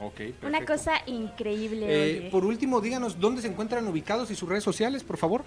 Ok, 0.00 0.20
Una 0.46 0.64
cosa 0.64 0.92
increíble, 1.06 1.86
Eh, 1.88 2.18
oye. 2.20 2.30
por 2.30 2.44
último, 2.44 2.80
díganos 2.80 3.18
dónde 3.18 3.42
se 3.42 3.48
encuentran 3.48 3.84
ubicados 3.88 4.30
y 4.30 4.36
sus 4.36 4.48
redes 4.48 4.62
sociales, 4.62 5.02
por 5.02 5.16
favor. 5.16 5.42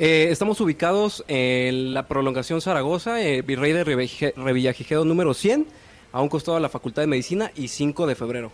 Eh, 0.00 0.26
estamos 0.30 0.60
ubicados 0.60 1.24
en 1.28 1.94
la 1.94 2.08
prolongación 2.08 2.60
Zaragoza, 2.60 3.22
eh, 3.22 3.42
Virrey 3.42 3.72
de 3.72 3.84
Revillagigedo 3.84 5.04
número 5.04 5.34
100, 5.34 5.66
a 6.10 6.20
un 6.20 6.28
costado 6.28 6.56
de 6.56 6.62
la 6.62 6.68
Facultad 6.68 7.02
de 7.02 7.06
Medicina 7.06 7.52
y 7.54 7.68
5 7.68 8.08
de 8.08 8.14
febrero. 8.16 8.50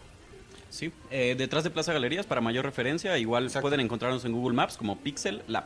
Sí, 0.68 0.92
eh, 1.10 1.34
detrás 1.38 1.64
de 1.64 1.70
Plaza 1.70 1.94
Galerías, 1.94 2.26
para 2.26 2.42
mayor 2.42 2.66
referencia, 2.66 3.16
igual 3.16 3.44
Exacto. 3.44 3.62
pueden 3.62 3.80
encontrarnos 3.80 4.26
en 4.26 4.32
Google 4.32 4.54
Maps 4.54 4.76
como 4.76 4.98
Pixel 4.98 5.40
Lab. 5.48 5.64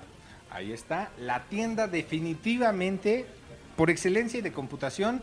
Ahí 0.54 0.72
está, 0.72 1.10
la 1.18 1.44
tienda 1.44 1.86
definitivamente 1.88 3.26
por 3.76 3.88
excelencia 3.90 4.38
y 4.38 4.42
de 4.42 4.52
computación 4.52 5.22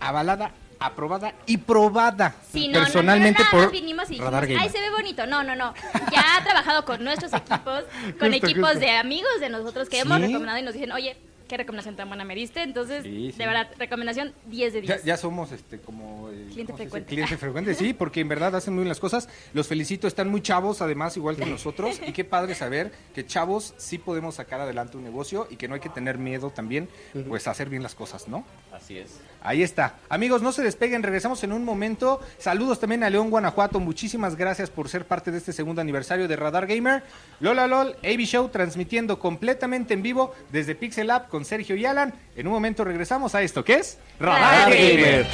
avalada, 0.00 0.52
aprobada 0.78 1.34
y 1.46 1.56
probada 1.58 2.34
Sí, 2.52 2.68
no, 2.68 2.80
personalmente 2.80 3.42
no, 3.42 3.58
no, 3.58 3.64
por 3.64 3.72
vinimos 3.72 4.06
y 4.06 4.12
dijimos, 4.14 4.30
Radar 4.32 4.46
Gamer. 4.46 4.62
ay, 4.62 4.68
se 4.70 4.80
ve 4.80 4.90
bonito. 4.90 5.26
No, 5.26 5.42
no, 5.42 5.54
no. 5.56 5.72
Ya 6.12 6.36
ha 6.36 6.44
trabajado 6.44 6.84
con 6.84 7.02
nuestros 7.02 7.32
equipos, 7.34 7.84
con 8.18 8.30
Justo, 8.32 8.46
equipos 8.46 8.70
justo. 8.70 8.80
de 8.80 8.90
amigos 8.90 9.40
de 9.40 9.48
nosotros 9.48 9.88
que 9.88 9.96
Sí. 9.96 10.02
hemos 10.02 10.20
recomendado 10.20 10.58
y 10.58 10.62
nos 10.62 10.74
dicen, 10.74 10.92
oye, 10.92 11.16
qué 11.50 11.56
recomendación 11.56 11.96
tan 11.96 12.06
buena 12.06 12.22
me 12.24 12.36
diste. 12.36 12.62
Entonces, 12.62 13.02
Sí, 13.02 13.32
sí. 13.32 13.38
de 13.38 13.46
verdad, 13.46 13.68
recomendación 13.76 14.32
10 14.46 14.72
de 14.72 14.80
10. 14.82 14.98
Ya, 15.00 15.04
ya 15.04 15.16
somos 15.16 15.50
este 15.50 15.80
como 15.80 16.30
eh, 16.30 16.46
Cliente 16.52 16.72
frecuente. 16.74 17.08
Cliente 17.08 17.36
frecuente, 17.38 17.74
sí, 17.74 17.92
porque 17.92 18.20
en 18.20 18.28
verdad 18.28 18.54
hacen 18.54 18.72
muy 18.72 18.82
bien 18.82 18.88
las 18.88 19.00
cosas. 19.00 19.28
Los 19.52 19.66
felicito, 19.66 20.06
están 20.06 20.28
muy 20.28 20.42
chavos, 20.42 20.80
además, 20.80 21.16
igual 21.16 21.36
que 21.36 21.46
nosotros. 21.46 22.00
Y 22.10 22.12
qué 22.12 22.24
padre 22.24 22.54
saber 22.54 22.92
que 23.14 23.26
chavos 23.26 23.74
sí 23.78 23.98
podemos 23.98 24.36
sacar 24.36 24.60
adelante 24.60 24.96
un 24.96 25.02
negocio 25.04 25.48
y 25.50 25.56
que 25.56 25.66
no 25.66 25.74
hay 25.74 25.80
que 25.80 25.88
tener 25.88 26.18
miedo 26.18 26.50
también, 26.50 26.88
pues, 27.28 27.48
a 27.48 27.50
hacer 27.50 27.68
bien 27.68 27.82
las 27.82 27.94
cosas, 27.96 28.28
¿no? 28.28 28.44
Así 28.72 28.98
es. 28.98 29.20
Ahí 29.42 29.62
está. 29.62 29.98
Amigos, 30.08 30.42
no 30.42 30.52
se 30.52 30.62
despeguen, 30.62 31.02
regresamos 31.02 31.42
en 31.44 31.52
un 31.52 31.64
momento. 31.64 32.20
Saludos 32.38 32.78
también 32.78 33.02
a 33.02 33.10
León, 33.10 33.30
Guanajuato. 33.30 33.80
Muchísimas 33.80 34.36
gracias 34.36 34.70
por 34.70 34.88
ser 34.88 35.04
parte 35.06 35.30
de 35.30 35.38
este 35.38 35.52
segundo 35.52 35.80
aniversario 35.80 36.28
de 36.28 36.36
Radar 36.36 36.66
Gamer. 36.66 37.02
Lola 37.40 37.66
LOL, 37.66 37.96
AB 38.04 38.20
Show, 38.20 38.48
transmitiendo 38.50 39.18
completamente 39.18 39.94
en 39.94 40.02
vivo 40.02 40.32
desde 40.52 40.74
Pixel 40.74 41.08
Lab 41.08 41.28
con 41.28 41.39
Sergio 41.44 41.76
y 41.76 41.84
Alan. 41.84 42.14
En 42.36 42.46
un 42.46 42.52
momento 42.52 42.84
regresamos 42.84 43.34
a 43.34 43.42
esto, 43.42 43.64
¿qué 43.64 43.74
es? 43.74 43.98
Radar 44.18 44.70
Gamer. 44.70 45.26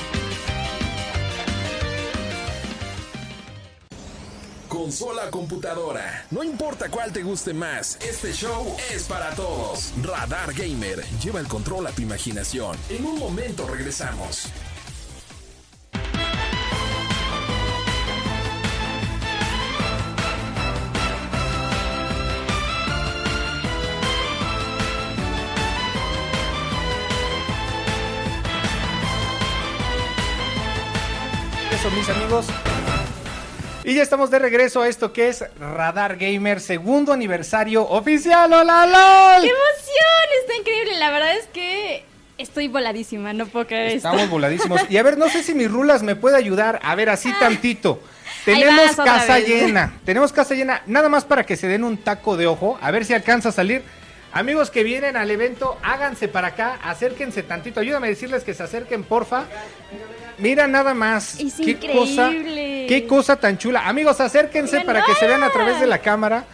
Consola 4.69 5.31
computadora. 5.31 6.27
No 6.31 6.45
importa 6.45 6.89
cuál 6.89 7.13
te 7.13 7.23
guste 7.23 7.55
más, 7.55 7.99
este 8.03 8.33
show 8.33 8.77
es 8.93 9.05
para 9.05 9.31
todos. 9.35 9.93
Radar 10.03 10.53
Gamer. 10.53 11.03
Lleva 11.23 11.41
el 11.41 11.49
control 11.49 11.87
a 11.87 11.91
tu 11.91 12.03
imaginación. 12.03 12.77
En 12.89 13.05
un 13.05 13.19
momento 13.19 13.67
regresamos. 13.67 14.49
Mis 31.97 32.09
amigos. 32.11 32.47
Y 33.83 33.95
ya 33.95 34.03
estamos 34.03 34.31
de 34.31 34.39
regreso 34.39 34.83
a 34.83 34.89
esto 34.89 35.13
que 35.13 35.29
es 35.29 35.45
Radar 35.59 36.17
Gamer, 36.17 36.61
segundo 36.61 37.13
aniversario 37.13 37.89
oficial. 37.89 38.53
¡Hola, 38.53 38.85
LOL! 38.85 39.43
¡Qué 39.43 39.49
emoción! 39.49 40.41
Está 40.43 40.57
increíble. 40.57 40.99
La 40.99 41.11
verdad 41.11 41.37
es 41.37 41.47
que 41.47 42.05
estoy 42.37 42.69
voladísima. 42.69 43.33
No 43.33 43.47
puedo 43.47 43.67
creer 43.67 43.87
esto. 43.97 44.09
Estamos 44.09 44.29
voladísimos. 44.29 44.83
Y 44.91 44.99
a 44.99 45.03
ver, 45.03 45.17
no 45.17 45.31
sé 45.31 45.43
si 45.43 45.55
mis 45.55 45.71
rulas 45.71 46.03
me 46.03 46.17
puede 46.17 46.37
ayudar. 46.37 46.81
A 46.83 46.95
ver, 46.97 47.09
así 47.09 47.33
tantito. 47.41 48.03
Tenemos 48.45 48.97
casa 48.97 49.39
llena. 49.39 49.95
Tenemos 50.05 50.33
casa 50.33 50.55
llena. 50.55 50.83
Nada 50.87 51.09
más 51.09 51.25
para 51.25 51.47
que 51.47 51.57
se 51.57 51.67
den 51.67 51.83
un 51.83 51.97
taco 51.97 52.37
de 52.37 52.47
ojo. 52.47 52.79
A 52.83 52.91
ver 52.91 53.07
si 53.07 53.15
alcanza 53.15 53.49
a 53.49 53.53
salir. 53.53 53.83
Amigos 54.33 54.71
que 54.71 54.83
vienen 54.83 55.17
al 55.17 55.31
evento, 55.31 55.79
háganse 55.83 56.29
para 56.29 56.49
acá. 56.49 56.79
Acérquense 56.83 57.43
tantito. 57.43 57.81
Ayúdame 57.81 58.09
a 58.09 58.11
decirles 58.11 58.45
que 58.45 58.53
se 58.53 58.65
acerquen, 58.65 59.03
porfa. 59.03 59.45
Mira 60.39 60.67
nada 60.67 60.95
más. 60.95 61.41
Es 61.41 61.55
qué 61.55 61.79
cosa, 61.79 62.31
qué 62.31 63.07
cosa 63.09 63.37
tan 63.37 63.59
chula. 63.59 63.89
Amigos, 63.89 64.21
acérquense 64.21 64.83
para 64.83 65.05
que 65.05 65.15
se 65.15 65.27
vean 65.27 65.43
a 65.43 65.47
¡hola! 65.47 65.55
través 65.55 65.81
de 65.81 65.87
la 65.87 65.99
cámara 65.99 66.47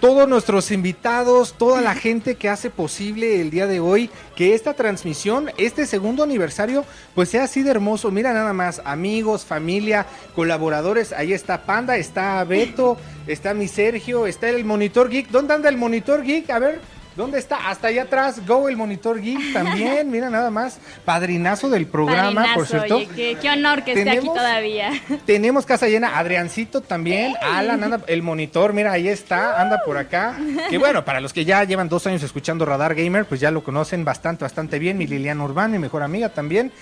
todos 0.00 0.28
nuestros 0.28 0.70
invitados, 0.70 1.54
toda 1.54 1.80
la 1.80 1.94
gente 1.96 2.34
que 2.34 2.48
hace 2.48 2.70
posible 2.70 3.40
el 3.40 3.50
día 3.50 3.66
de 3.66 3.80
hoy 3.80 4.10
que 4.34 4.54
esta 4.54 4.74
transmisión, 4.74 5.50
este 5.56 5.86
segundo 5.86 6.22
aniversario, 6.22 6.84
pues 7.14 7.30
sea 7.30 7.44
así 7.44 7.62
de 7.62 7.70
hermoso. 7.70 8.10
Mira 8.10 8.32
nada 8.32 8.52
más, 8.52 8.82
amigos, 8.84 9.44
familia, 9.44 10.06
colaboradores. 10.34 11.12
Ahí 11.12 11.32
está 11.32 11.62
Panda, 11.62 11.96
está 11.96 12.42
Beto, 12.44 12.98
está 13.26 13.54
mi 13.54 13.68
Sergio, 13.68 14.26
está 14.26 14.48
el 14.48 14.64
Monitor 14.64 15.08
Geek. 15.08 15.28
¿Dónde 15.30 15.54
anda 15.54 15.68
el 15.68 15.76
Monitor 15.76 16.22
Geek? 16.22 16.50
A 16.50 16.58
ver. 16.58 16.95
¿Dónde 17.16 17.38
está? 17.38 17.70
Hasta 17.70 17.88
allá 17.88 18.02
atrás, 18.02 18.46
Go 18.46 18.68
el 18.68 18.76
Monitor 18.76 19.20
Geek 19.20 19.54
también, 19.54 20.10
mira 20.10 20.28
nada 20.28 20.50
más, 20.50 20.78
padrinazo 21.04 21.70
del 21.70 21.86
programa, 21.86 22.48
por 22.54 22.66
cierto. 22.66 22.96
oye, 22.96 23.08
qué, 23.16 23.38
qué 23.40 23.50
honor 23.50 23.84
que 23.84 23.92
esté 23.92 24.10
aquí 24.10 24.26
todavía. 24.26 24.90
Tenemos 25.26 25.64
casa 25.64 25.88
llena, 25.88 26.18
Adriancito 26.18 26.82
también, 26.82 27.34
Alan 27.40 27.82
anda, 27.82 28.00
el 28.06 28.22
monitor, 28.22 28.74
mira, 28.74 28.92
ahí 28.92 29.08
está, 29.08 29.60
anda 29.60 29.80
por 29.84 29.96
acá. 29.96 30.36
Que 30.70 30.78
bueno, 30.78 31.04
para 31.04 31.20
los 31.20 31.32
que 31.32 31.44
ya 31.44 31.62
llevan 31.64 31.88
dos 31.88 32.06
años 32.06 32.22
escuchando 32.22 32.64
Radar 32.64 32.94
Gamer, 32.94 33.24
pues 33.24 33.40
ya 33.40 33.50
lo 33.50 33.62
conocen 33.62 34.04
bastante, 34.04 34.44
bastante 34.44 34.78
bien. 34.78 34.98
Mi 34.98 35.06
Liliana 35.06 35.44
Urbán, 35.44 35.70
mi 35.70 35.78
mejor 35.78 36.02
amiga 36.02 36.30
también. 36.30 36.72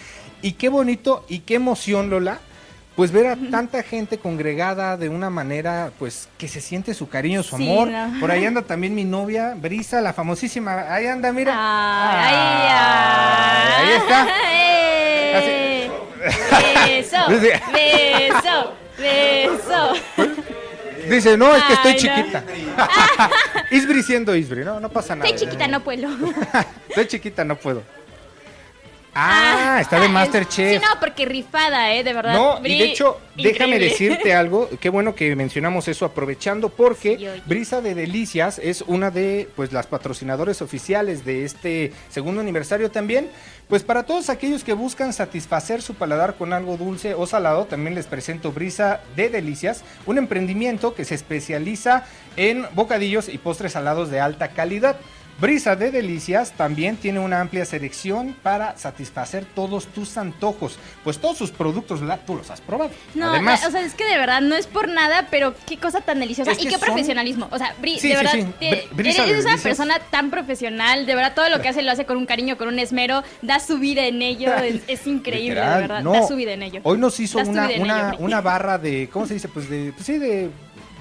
Y 0.42 0.52
qué 0.52 0.68
bonito 0.68 1.24
y 1.28 1.40
qué 1.40 1.56
emoción, 1.56 2.08
Lola, 2.08 2.38
pues 2.96 3.10
ver 3.12 3.26
a 3.26 3.36
tanta 3.50 3.82
gente 3.82 4.18
congregada 4.18 4.96
de 4.96 5.08
una 5.08 5.30
manera, 5.30 5.90
pues 5.98 6.28
que 6.38 6.48
se 6.48 6.60
siente 6.60 6.94
su 6.94 7.08
cariño, 7.08 7.42
su 7.42 7.56
Sí, 7.56 7.68
amor. 7.68 7.88
¿no? 7.88 8.20
Por 8.20 8.30
ahí 8.30 8.44
anda 8.46 8.62
también 8.62 8.94
mi 8.94 9.04
novia, 9.04 9.54
Brisa, 9.56 10.00
la 10.00 10.12
famosísima. 10.12 10.92
Ahí 10.92 11.06
anda, 11.06 11.32
mira. 11.32 11.54
Ay, 11.56 12.34
Ay, 12.36 12.72
ay, 13.76 13.84
ahí 13.88 13.92
está. 13.96 14.26
¡Eh! 14.52 15.90
Beso, 16.86 17.16
beso, 17.72 18.72
beso. 18.98 19.92
Dice, 21.08 21.36
no, 21.36 21.54
es 21.54 21.62
que 21.64 21.72
estoy 21.74 21.92
Ay, 21.92 21.96
no. 21.96 22.16
chiquita. 22.16 22.44
Isbri 23.70 24.02
siendo 24.02 24.34
Isbri, 24.34 24.64
no, 24.64 24.80
no 24.80 24.88
pasa 24.88 25.14
nada. 25.14 25.28
Estoy 25.28 25.46
chiquita, 25.46 25.68
no 25.68 25.82
puedo. 25.84 26.08
Estoy 26.88 27.06
chiquita, 27.06 27.44
no 27.44 27.56
puedo. 27.56 27.82
Ah, 29.14 29.78
está 29.80 30.00
de 30.00 30.08
Masterchef. 30.10 30.80
Sí, 30.80 30.86
no, 30.86 31.00
porque 31.00 31.24
rifada, 31.24 31.94
¿eh? 31.94 32.04
De 32.04 32.12
verdad. 32.12 32.34
No, 32.34 32.58
y 32.64 32.78
de 32.78 32.84
hecho, 32.84 33.20
déjame 33.36 33.78
decirte 33.78 34.34
algo, 34.34 34.68
qué 34.80 34.88
bueno 34.88 35.14
que 35.14 35.34
mencionamos 35.36 35.88
eso 35.88 36.04
aprovechando 36.04 36.68
porque. 36.68 37.42
Brisa 37.46 37.80
de 37.80 37.94
Delicias 37.94 38.58
es 38.58 38.82
una 38.82 39.10
de 39.10 39.48
pues 39.54 39.72
las 39.72 39.86
patrocinadores 39.86 40.62
oficiales 40.62 41.24
de 41.24 41.44
este 41.44 41.92
segundo 42.10 42.40
aniversario 42.40 42.90
también. 42.90 43.28
Pues 43.68 43.82
para 43.82 44.02
todos 44.02 44.28
aquellos 44.28 44.62
que 44.62 44.74
buscan 44.74 45.12
satisfacer 45.12 45.80
su 45.80 45.94
paladar 45.94 46.34
con 46.34 46.52
algo 46.52 46.76
dulce 46.76 47.14
o 47.14 47.26
salado, 47.26 47.64
también 47.64 47.94
les 47.94 48.06
presento 48.06 48.52
Brisa 48.52 49.00
de 49.16 49.30
Delicias, 49.30 49.84
un 50.04 50.18
emprendimiento 50.18 50.94
que 50.94 51.04
se 51.06 51.14
especializa 51.14 52.04
en 52.36 52.66
bocadillos 52.74 53.28
y 53.28 53.38
postres 53.38 53.72
salados 53.72 54.10
de 54.10 54.20
alta 54.20 54.48
calidad. 54.48 54.96
Brisa 55.40 55.74
de 55.74 55.90
Delicias 55.90 56.52
también 56.52 56.96
tiene 56.96 57.18
una 57.18 57.40
amplia 57.40 57.64
selección 57.64 58.36
para 58.42 58.78
satisfacer 58.78 59.44
todos 59.44 59.86
tus 59.88 60.16
antojos, 60.16 60.78
pues 61.02 61.18
todos 61.18 61.36
sus 61.36 61.50
productos 61.50 62.00
la- 62.02 62.18
tú 62.18 62.36
los 62.36 62.50
has 62.50 62.60
probado. 62.60 62.90
No, 63.14 63.30
Además, 63.30 63.66
o 63.66 63.70
sea, 63.70 63.80
es 63.82 63.94
que 63.94 64.04
de 64.04 64.16
verdad 64.16 64.40
no 64.40 64.54
es 64.54 64.66
por 64.68 64.88
nada, 64.88 65.26
pero 65.30 65.54
qué 65.66 65.76
cosa 65.76 66.00
tan 66.00 66.20
deliciosa. 66.20 66.52
Y 66.52 66.56
qué 66.64 66.70
son- 66.70 66.80
profesionalismo. 66.80 67.48
O 67.50 67.58
sea, 67.58 67.74
Bri, 67.80 67.98
Sí, 67.98 68.08
de 68.08 68.14
sí, 68.14 68.24
verdad, 68.24 68.32
sí. 68.32 68.46
te- 68.60 68.70
Bri- 68.70 68.88
Brisa 68.92 69.22
eres 69.24 69.34
de 69.36 69.40
una 69.42 69.50
Delicias. 69.50 69.60
persona 69.62 69.98
tan 70.10 70.30
profesional. 70.30 71.04
De 71.06 71.14
verdad, 71.14 71.34
todo 71.34 71.48
lo 71.48 71.60
que 71.60 71.68
hace 71.68 71.82
lo 71.82 71.90
hace 71.90 72.06
con 72.06 72.16
un 72.16 72.26
cariño, 72.26 72.56
con 72.56 72.68
un 72.68 72.78
esmero. 72.78 73.22
Da 73.42 73.58
su 73.60 73.78
vida 73.78 74.04
en 74.06 74.22
ello. 74.22 74.52
Es, 74.64 74.82
es 74.86 75.06
increíble, 75.06 75.50
literal, 75.56 75.74
de 75.74 75.80
verdad. 75.88 76.02
no. 76.02 76.12
Da 76.12 76.26
su 76.26 76.36
vida 76.36 76.52
en 76.52 76.62
ello. 76.62 76.80
Hoy 76.84 76.96
nos 76.98 77.18
hizo 77.20 77.38
una, 77.38 77.70
ello, 77.70 77.84
una 78.18 78.40
barra 78.40 78.78
de, 78.78 79.08
¿cómo 79.12 79.26
se 79.26 79.34
dice? 79.34 79.48
Pues 79.48 79.68
de, 79.68 79.92
pues 79.92 80.06
sí, 80.06 80.16
de, 80.18 80.48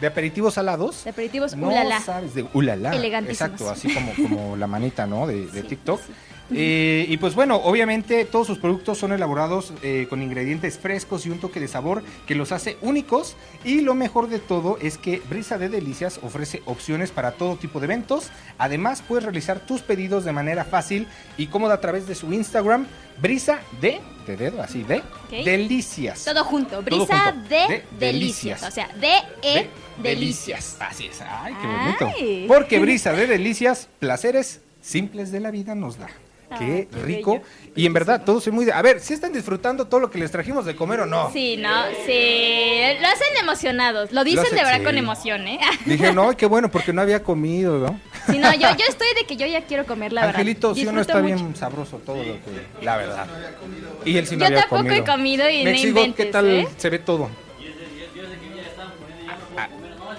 de 0.04 0.08
aperitivos 0.08 0.56
salados. 0.56 1.06
De 1.06 1.12
aperitivos, 1.12 1.56
no 1.56 1.68
ulala. 1.70 2.02
sabes, 2.02 2.34
de 2.36 2.46
ulala. 2.54 2.94
Elegantísimos. 2.94 3.52
Exacto, 3.54 3.70
así 3.70 3.94
como, 3.94 4.12
como 4.16 4.58
la 4.58 4.68
manita, 4.68 5.08
¿no? 5.08 5.26
De, 5.26 5.48
de 5.48 5.62
Sí, 5.62 5.68
TikTok. 5.70 6.02
sí. 6.06 6.12
Eh, 6.52 7.06
y 7.08 7.18
pues 7.18 7.36
bueno, 7.36 7.56
obviamente 7.56 8.26
todos 8.26 8.46
sus 8.48 8.60
productos 8.60 8.98
son 8.98 9.12
elaborados 9.14 9.74
eh, 9.82 10.08
con 10.10 10.22
ingredientes 10.22 10.78
frescos 10.78 11.26
y 11.26 11.30
un 11.30 11.40
toque 11.40 11.60
de 11.60 11.68
sabor 11.68 12.04
que 12.28 12.36
los 12.36 12.52
hace 12.52 12.78
únicos. 12.82 13.36
Y 13.64 13.82
lo 13.82 13.96
mejor 13.96 14.28
de 14.30 14.40
todo 14.40 14.78
es 14.82 14.98
que 14.98 15.22
Brisa 15.30 15.58
de 15.58 15.70
Delicias 15.70 16.20
ofrece 16.22 16.62
opciones 16.66 17.12
para 17.12 17.32
todo 17.34 17.56
tipo 17.56 17.80
de 17.80 17.86
eventos. 17.86 18.30
Además, 18.58 19.02
puedes 19.08 19.24
realizar 19.24 19.60
tus 19.62 19.82
pedidos 19.82 20.26
de 20.26 20.32
manera 20.34 20.66
fácil 20.66 21.08
y 21.38 21.48
cómoda 21.48 21.76
a 21.76 21.82
través 21.82 22.08
de 22.08 22.16
su 22.16 22.32
Instagram, 22.34 22.88
Brisa 23.22 23.60
de, 23.80 24.02
de 24.28 24.38
dedo, 24.38 24.62
así 24.62 24.84
de. 24.84 25.02
Delicias. 25.30 26.26
Todo 26.26 26.44
junto. 26.44 26.82
Todo 26.84 27.06
Brisa 27.06 27.32
junto. 27.32 27.50
de, 27.50 27.56
De 27.56 27.84
delicias. 28.00 28.62
delicias. 28.62 28.64
O 28.64 28.72
sea, 28.72 28.88
de 29.00 29.14
e 29.42 29.54
de 29.56 29.70
delicias. 30.02 30.78
Así 30.80 31.06
es. 31.08 31.22
Ay, 31.22 31.54
qué 31.54 31.68
Ay. 31.68 31.96
bonito. 32.08 32.48
Porque 32.54 32.80
brisa 32.80 33.14
de 33.14 33.28
delicias, 33.28 33.88
placeres 34.00 34.62
simples 34.82 35.32
de 35.32 35.40
la 35.40 35.52
vida 35.52 35.76
nos 35.76 35.98
da. 35.98 36.08
Qué 36.58 36.88
rico. 37.04 37.42
Y 37.76 37.86
en 37.88 37.94
verdad, 37.94 38.24
todos 38.24 38.44
soy 38.44 38.54
muy... 38.54 38.66
de- 38.66 38.74
A 38.74 38.82
ver, 38.82 39.00
si 39.00 39.14
están 39.14 39.34
disfrutando 39.34 39.86
todo 39.88 40.00
lo 40.00 40.12
que 40.12 40.20
les 40.20 40.30
trajimos 40.32 40.66
de 40.66 40.76
comer 40.76 41.02
o 41.02 41.06
no? 41.06 41.32
Sí, 41.32 41.58
no, 41.58 41.70
sí. 42.06 42.82
Lo 43.02 43.08
hacen 43.08 43.28
emocionados. 43.42 44.12
Lo 44.12 44.24
dicen 44.24 44.42
hacen, 44.46 44.58
de 44.58 44.64
verdad 44.64 44.80
sí. 44.80 44.84
con 44.86 44.98
emoción, 44.98 45.48
¿eh? 45.48 45.60
Dije, 45.86 46.14
no, 46.14 46.36
qué 46.38 46.46
bueno, 46.46 46.70
porque 46.70 46.94
no 46.94 47.02
había 47.02 47.24
comido, 47.24 47.80
¿no? 47.80 48.00
Sí, 48.28 48.38
no, 48.38 48.54
yo, 48.54 48.70
yo 48.78 48.86
estoy 48.88 49.08
de 49.16 49.26
que 49.26 49.36
yo 49.36 49.48
ya 49.48 49.66
quiero 49.66 49.86
comer, 49.86 50.14
la 50.14 50.22
verdad. 50.22 50.36
Angelito, 50.40 50.76
sí 50.76 50.86
o 50.86 50.92
no 50.92 51.02
está 51.02 51.16
mucho. 51.20 51.36
bien 51.36 51.56
sabroso 51.56 51.98
todo 51.98 52.18
lo 52.18 52.24
que... 52.24 52.84
La 52.84 52.98
verdad. 52.98 53.28
Y 54.06 54.18
él 54.18 54.28
sí 54.28 54.36
no 54.36 54.42
Yo 54.42 54.46
había 54.48 54.60
tampoco 54.62 54.84
comido. 54.84 54.96
he 54.96 55.06
comido 55.06 55.50
y 55.50 55.64
no 55.92 56.16
¿qué 56.16 56.26
tal 56.26 56.50
¿eh? 56.50 56.68
se 56.78 56.90
ve 56.90 57.00
todo? 57.00 57.30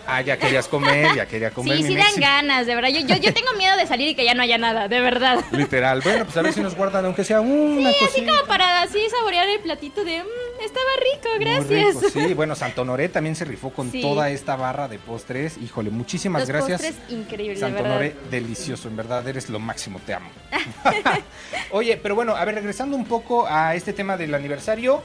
Ah, 0.07 0.21
ya 0.21 0.37
querías 0.37 0.69
comer, 0.69 1.15
ya 1.17 1.27
quería 1.27 1.51
comer. 1.51 1.79
Sí, 1.79 1.83
mi 1.85 1.89
sí 1.91 1.97
dan 1.97 2.15
ganas, 2.21 2.67
de 2.67 2.75
verdad. 2.75 2.91
Yo, 2.91 3.01
yo, 3.01 3.17
yo 3.17 3.33
tengo 3.33 3.53
miedo 3.57 3.77
de 3.77 3.87
salir 3.87 4.09
y 4.09 4.15
que 4.15 4.25
ya 4.25 4.35
no 4.35 4.43
haya 4.43 4.59
nada, 4.59 4.87
de 4.89 5.01
verdad. 5.01 5.43
Literal. 5.53 6.01
Bueno, 6.03 6.25
pues 6.25 6.37
a 6.37 6.43
ver 6.43 6.53
si 6.53 6.61
nos 6.61 6.75
guardan, 6.77 7.05
aunque 7.07 7.25
sea 7.25 7.41
una 7.41 7.91
Sí, 7.91 8.05
así 8.05 8.25
como 8.25 8.45
para 8.47 8.83
así 8.83 8.99
saborear 9.11 9.49
el 9.49 9.61
platito 9.61 10.05
de, 10.05 10.23
"Mm, 10.23 10.63
estaba 10.63 10.87
rico, 11.13 11.29
Muy 11.37 11.45
gracias. 11.45 11.95
rico, 11.97 12.11
Sí, 12.29 12.35
bueno, 12.35 12.55
Santonoré 12.55 13.09
también 13.09 13.35
se 13.35 13.45
rifó 13.45 13.71
con 13.71 13.91
Sí. 13.91 14.01
toda 14.03 14.29
esta 14.31 14.57
barra 14.57 14.89
de 14.89 14.99
postres. 14.99 15.57
Híjole, 15.59 15.91
muchísimas 15.91 16.41
Los 16.43 16.49
gracias. 16.49 16.83
postres 16.83 17.11
increíbles, 17.11 17.61
de 17.61 17.67
Santonoré, 17.67 18.09
verdad. 18.11 18.23
delicioso, 18.31 18.89
en 18.89 18.97
verdad, 18.97 19.27
eres 19.27 19.49
lo 19.49 19.59
máximo, 19.59 20.01
te 20.05 20.15
amo. 20.15 20.31
Oye, 21.71 21.97
pero 21.97 22.15
bueno, 22.15 22.37
a 22.37 22.45
ver, 22.45 22.55
regresando 22.57 22.97
un 22.97 23.05
poco 23.07 23.47
a 23.49 23.75
este 23.75 23.93
tema 23.93 24.17
del 24.17 24.35
aniversario, 24.35 25.03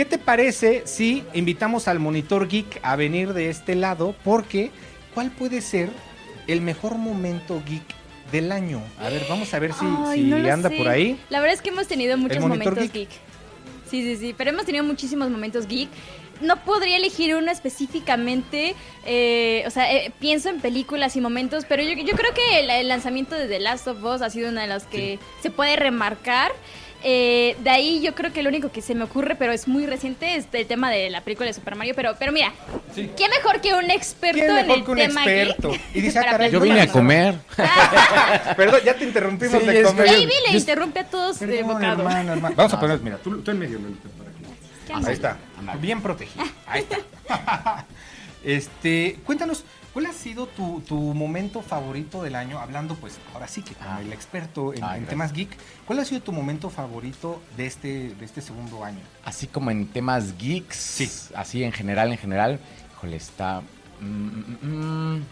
¿qué 0.00 0.06
te 0.06 0.16
parece 0.16 0.84
si 0.86 1.24
invitamos 1.34 1.86
al 1.86 1.98
Monitor 1.98 2.48
Geek 2.48 2.80
a 2.82 2.96
venir 2.96 3.34
de 3.34 3.50
este 3.50 3.74
lado? 3.74 4.14
Porque, 4.24 4.70
¿cuál 5.12 5.30
puede 5.30 5.60
ser 5.60 5.90
el 6.46 6.62
mejor 6.62 6.94
momento 6.94 7.62
geek 7.66 7.82
del 8.32 8.50
año? 8.50 8.82
A 8.98 9.10
ver, 9.10 9.26
vamos 9.28 9.52
a 9.52 9.58
ver 9.58 9.74
si, 9.74 9.84
Ay, 10.06 10.22
si 10.22 10.26
no 10.26 10.38
lo 10.38 10.50
anda 10.50 10.70
sé. 10.70 10.76
por 10.78 10.88
ahí. 10.88 11.20
La 11.28 11.40
verdad 11.40 11.54
es 11.54 11.60
que 11.60 11.68
hemos 11.68 11.86
tenido 11.86 12.16
muchos 12.16 12.40
momentos 12.40 12.78
geek? 12.78 12.92
geek. 12.94 13.08
Sí, 13.90 14.02
sí, 14.02 14.16
sí, 14.16 14.34
pero 14.34 14.48
hemos 14.48 14.64
tenido 14.64 14.84
muchísimos 14.84 15.28
momentos 15.28 15.66
geek. 15.66 15.90
No 16.40 16.64
podría 16.64 16.96
elegir 16.96 17.34
uno 17.34 17.50
específicamente, 17.50 18.74
eh, 19.04 19.64
o 19.66 19.70
sea, 19.70 19.94
eh, 19.94 20.14
pienso 20.18 20.48
en 20.48 20.62
películas 20.62 21.14
y 21.16 21.20
momentos, 21.20 21.66
pero 21.68 21.82
yo, 21.82 21.92
yo 21.92 22.16
creo 22.16 22.32
que 22.32 22.60
el, 22.60 22.70
el 22.70 22.88
lanzamiento 22.88 23.34
de 23.34 23.48
The 23.48 23.60
Last 23.60 23.86
of 23.86 24.02
Us 24.02 24.22
ha 24.22 24.30
sido 24.30 24.48
una 24.48 24.62
de 24.62 24.68
las 24.68 24.84
que 24.86 25.18
se 25.42 25.50
puede 25.50 25.76
remarcar. 25.76 26.52
Eh, 27.02 27.56
de 27.60 27.70
ahí 27.70 28.00
yo 28.02 28.14
creo 28.14 28.30
que 28.32 28.42
lo 28.42 28.50
único 28.50 28.70
que 28.70 28.82
se 28.82 28.94
me 28.94 29.04
ocurre, 29.04 29.34
pero 29.34 29.52
es 29.52 29.66
muy 29.66 29.86
reciente, 29.86 30.34
es 30.36 30.46
el 30.52 30.66
tema 30.66 30.90
de 30.90 31.08
la 31.08 31.22
película 31.22 31.46
de 31.46 31.54
Super 31.54 31.74
Mario. 31.74 31.94
Pero, 31.96 32.14
pero 32.18 32.30
mira, 32.32 32.52
Sí. 32.94 33.10
¿qué 33.16 33.28
mejor 33.28 33.60
que 33.60 33.72
un 33.74 33.90
experto 33.90 34.38
¿Quién 34.38 34.50
en 34.50 34.66
mejor 34.66 34.78
el 34.78 34.84
que 34.84 34.90
un 34.90 34.96
tema 34.98 35.20
experto? 35.24 35.70
geek 35.70 35.80
Y 35.94 36.00
dice, 36.02 36.18
ah, 36.18 36.22
para 36.22 36.32
caray, 36.32 36.50
Yo 36.50 36.60
vine 36.60 36.80
a 36.82 36.86
comer. 36.88 37.34
Perdón, 38.56 38.80
ya 38.84 38.94
te 38.94 39.04
interrumpimos 39.04 39.60
Sí, 39.60 39.66
de 39.66 39.82
comer. 39.82 40.06
Baby 40.06 40.26
le 40.46 40.52
Yo- 40.52 40.58
interrumpe 40.58 41.00
a 41.00 41.04
todos 41.04 41.38
de 41.40 41.46
Perdón, 41.46 41.66
bocado. 41.74 41.92
hermano, 42.02 42.32
hermano. 42.34 42.54
Vamos 42.56 42.72
a 42.74 42.80
poner, 42.80 43.00
mira, 43.00 43.16
tú, 43.18 43.40
tú 43.42 43.50
en 43.50 43.58
medio, 43.58 43.78
Lolita, 43.78 44.08
por 44.18 44.26
aquí. 44.28 44.42
¿Qué 44.86 44.92
Ahí 44.92 45.14
está, 45.14 45.36
bien 45.80 46.02
protegido. 46.02 46.44
Ahí 46.66 46.82
está. 46.82 47.86
Este, 48.42 49.18
cuéntanos, 49.26 49.64
¿cuál 49.92 50.06
ha 50.06 50.12
sido 50.12 50.46
tu, 50.46 50.80
tu 50.86 50.96
momento 51.14 51.62
favorito 51.62 52.22
del 52.22 52.34
año? 52.34 52.58
Hablando, 52.58 52.94
pues, 52.94 53.18
ahora 53.34 53.48
sí 53.48 53.62
que 53.62 53.74
como 53.74 53.90
Ah. 53.90 54.00
el 54.02 54.12
experto 54.12 54.72
en, 54.74 54.82
Ah, 54.84 54.96
temas 55.08 55.32
geek, 55.32 55.50
¿cuál 55.86 55.98
ha 56.00 56.04
sido 56.04 56.20
tu 56.20 56.32
momento 56.32 56.70
favorito 56.70 57.40
de 57.56 57.66
este, 57.66 58.14
de 58.14 58.24
este 58.24 58.40
segundo 58.40 58.84
año? 58.84 59.00
Así 59.24 59.46
como 59.46 59.70
en 59.70 59.86
temas 59.88 60.36
geeks. 60.38 60.76
Sí. 60.76 61.10
Así 61.34 61.62
en 61.64 61.72
general, 61.72 62.12
en 62.12 62.18
general. 62.18 62.58
Híjole, 62.96 63.16
está. 63.16 63.62
mm, 64.00 64.04
mm, 64.06 65.14
mm. 65.16 65.24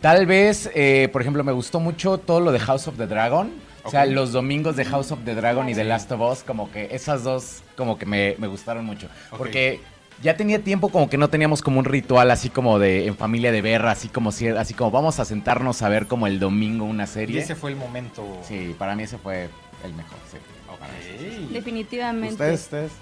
Tal 0.00 0.26
vez, 0.26 0.70
eh, 0.74 1.08
por 1.12 1.22
ejemplo, 1.22 1.42
me 1.44 1.52
gustó 1.52 1.80
mucho 1.80 2.18
todo 2.18 2.40
lo 2.40 2.52
de 2.52 2.58
House 2.60 2.86
of 2.88 2.96
the 2.98 3.06
Dragon. 3.06 3.50
O 3.86 3.90
sea, 3.90 4.06
los 4.06 4.32
domingos 4.32 4.76
de 4.76 4.84
House 4.86 5.12
of 5.12 5.20
the 5.26 5.34
Dragon 5.34 5.68
y 5.68 5.74
The. 5.74 5.84
Last 5.84 6.10
of 6.12 6.20
Us, 6.20 6.42
como 6.42 6.70
que 6.70 6.88
esas 6.90 7.22
dos, 7.22 7.62
como 7.76 7.98
que 7.98 8.06
me, 8.06 8.34
me 8.38 8.46
gustaron 8.46 8.84
mucho. 8.86 9.08
Porque 9.36 9.80
ya 10.22 10.36
tenía 10.36 10.62
tiempo 10.62 10.88
como 10.88 11.08
que 11.10 11.16
no 11.18 11.28
teníamos 11.28 11.60
como 11.62 11.78
un 11.78 11.84
ritual 11.84 12.30
así 12.30 12.48
como 12.50 12.78
de 12.78 13.06
en 13.06 13.16
familia 13.16 13.52
de 13.52 13.62
ver, 13.62 13.84
así 13.86 14.08
como 14.08 14.32
si, 14.32 14.48
así 14.48 14.74
como 14.74 14.90
vamos 14.90 15.20
a 15.20 15.24
sentarnos 15.24 15.82
a 15.82 15.88
ver 15.88 16.06
como 16.06 16.26
el 16.26 16.38
domingo 16.38 16.84
una 16.84 17.04
Y 17.04 17.08
serie. 17.08 17.40
ese 17.40 17.54
fue 17.54 17.70
el 17.70 17.76
momento. 17.76 18.24
Sí, 18.46 18.74
para 18.78 18.94
mí 18.96 19.02
ese 19.02 19.18
fue 19.18 19.48
el 19.84 19.94
mejor, 19.94 20.18
sí. 20.30 20.38
Ojalá. 20.72 20.92
Ey. 21.20 21.50
Definitivamente. 21.52 22.32
¿Ustedes, 22.34 22.60
ustedes? 22.62 22.92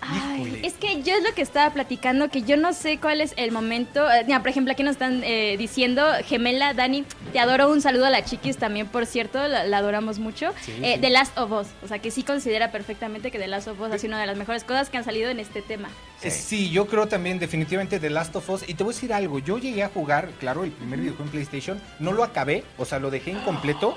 Ay, 0.00 0.60
es 0.64 0.74
que 0.74 1.02
yo 1.02 1.14
es 1.14 1.22
lo 1.22 1.34
que 1.34 1.42
estaba 1.42 1.72
platicando, 1.72 2.28
que 2.30 2.42
yo 2.42 2.56
no 2.56 2.72
sé 2.72 2.98
cuál 2.98 3.20
es 3.20 3.34
el 3.36 3.50
momento. 3.52 4.08
eh, 4.10 4.22
mira, 4.26 4.40
por 4.40 4.48
ejemplo, 4.48 4.72
aquí 4.72 4.82
nos 4.82 4.92
están 4.92 5.22
eh, 5.24 5.56
diciendo, 5.58 6.04
gemela, 6.24 6.72
Dani, 6.74 7.04
te 7.32 7.38
adoro, 7.40 7.68
un 7.70 7.80
saludo 7.82 8.06
a 8.06 8.10
la 8.10 8.24
chiquis 8.24 8.56
también, 8.56 8.86
por 8.86 9.06
cierto, 9.06 9.46
la, 9.48 9.64
la 9.64 9.78
adoramos 9.78 10.18
mucho. 10.18 10.52
Sí, 10.62 10.72
Eh, 10.82 10.92
sí. 10.94 11.00
The 11.00 11.10
Last 11.10 11.36
of 11.38 11.50
Us, 11.52 11.66
o 11.82 11.88
sea, 11.88 11.98
que 11.98 12.10
sí 12.10 12.22
considera 12.22 12.70
perfectamente 12.70 13.30
que 13.30 13.38
The 13.38 13.48
Last 13.48 13.68
of 13.68 13.80
Us 13.80 13.92
ha 13.92 13.98
sido 13.98 14.10
una 14.12 14.20
de 14.20 14.26
las 14.26 14.36
mejores 14.36 14.64
cosas 14.64 14.88
que 14.90 14.96
han 14.98 15.04
salido 15.04 15.30
en 15.30 15.40
este 15.40 15.62
tema. 15.62 15.88
Sí, 16.20 16.70
yo 16.70 16.86
creo 16.86 17.06
también 17.06 17.38
definitivamente 17.38 17.98
The 18.00 18.10
Last 18.10 18.34
of 18.36 18.48
Us. 18.50 18.68
Y 18.68 18.74
te 18.74 18.84
voy 18.84 18.92
a 18.92 18.94
decir 18.94 19.12
algo, 19.12 19.38
yo 19.40 19.58
llegué 19.58 19.82
a 19.82 19.88
jugar, 19.88 20.30
claro, 20.40 20.64
el 20.64 20.70
primer 20.72 20.98
videojuego 21.00 21.24
en 21.24 21.30
PlayStation, 21.30 21.80
no 21.98 22.12
lo 22.12 22.24
acabé, 22.24 22.64
o 22.76 22.84
sea, 22.84 22.98
lo 22.98 23.10
dejé 23.10 23.32
incompleto. 23.32 23.96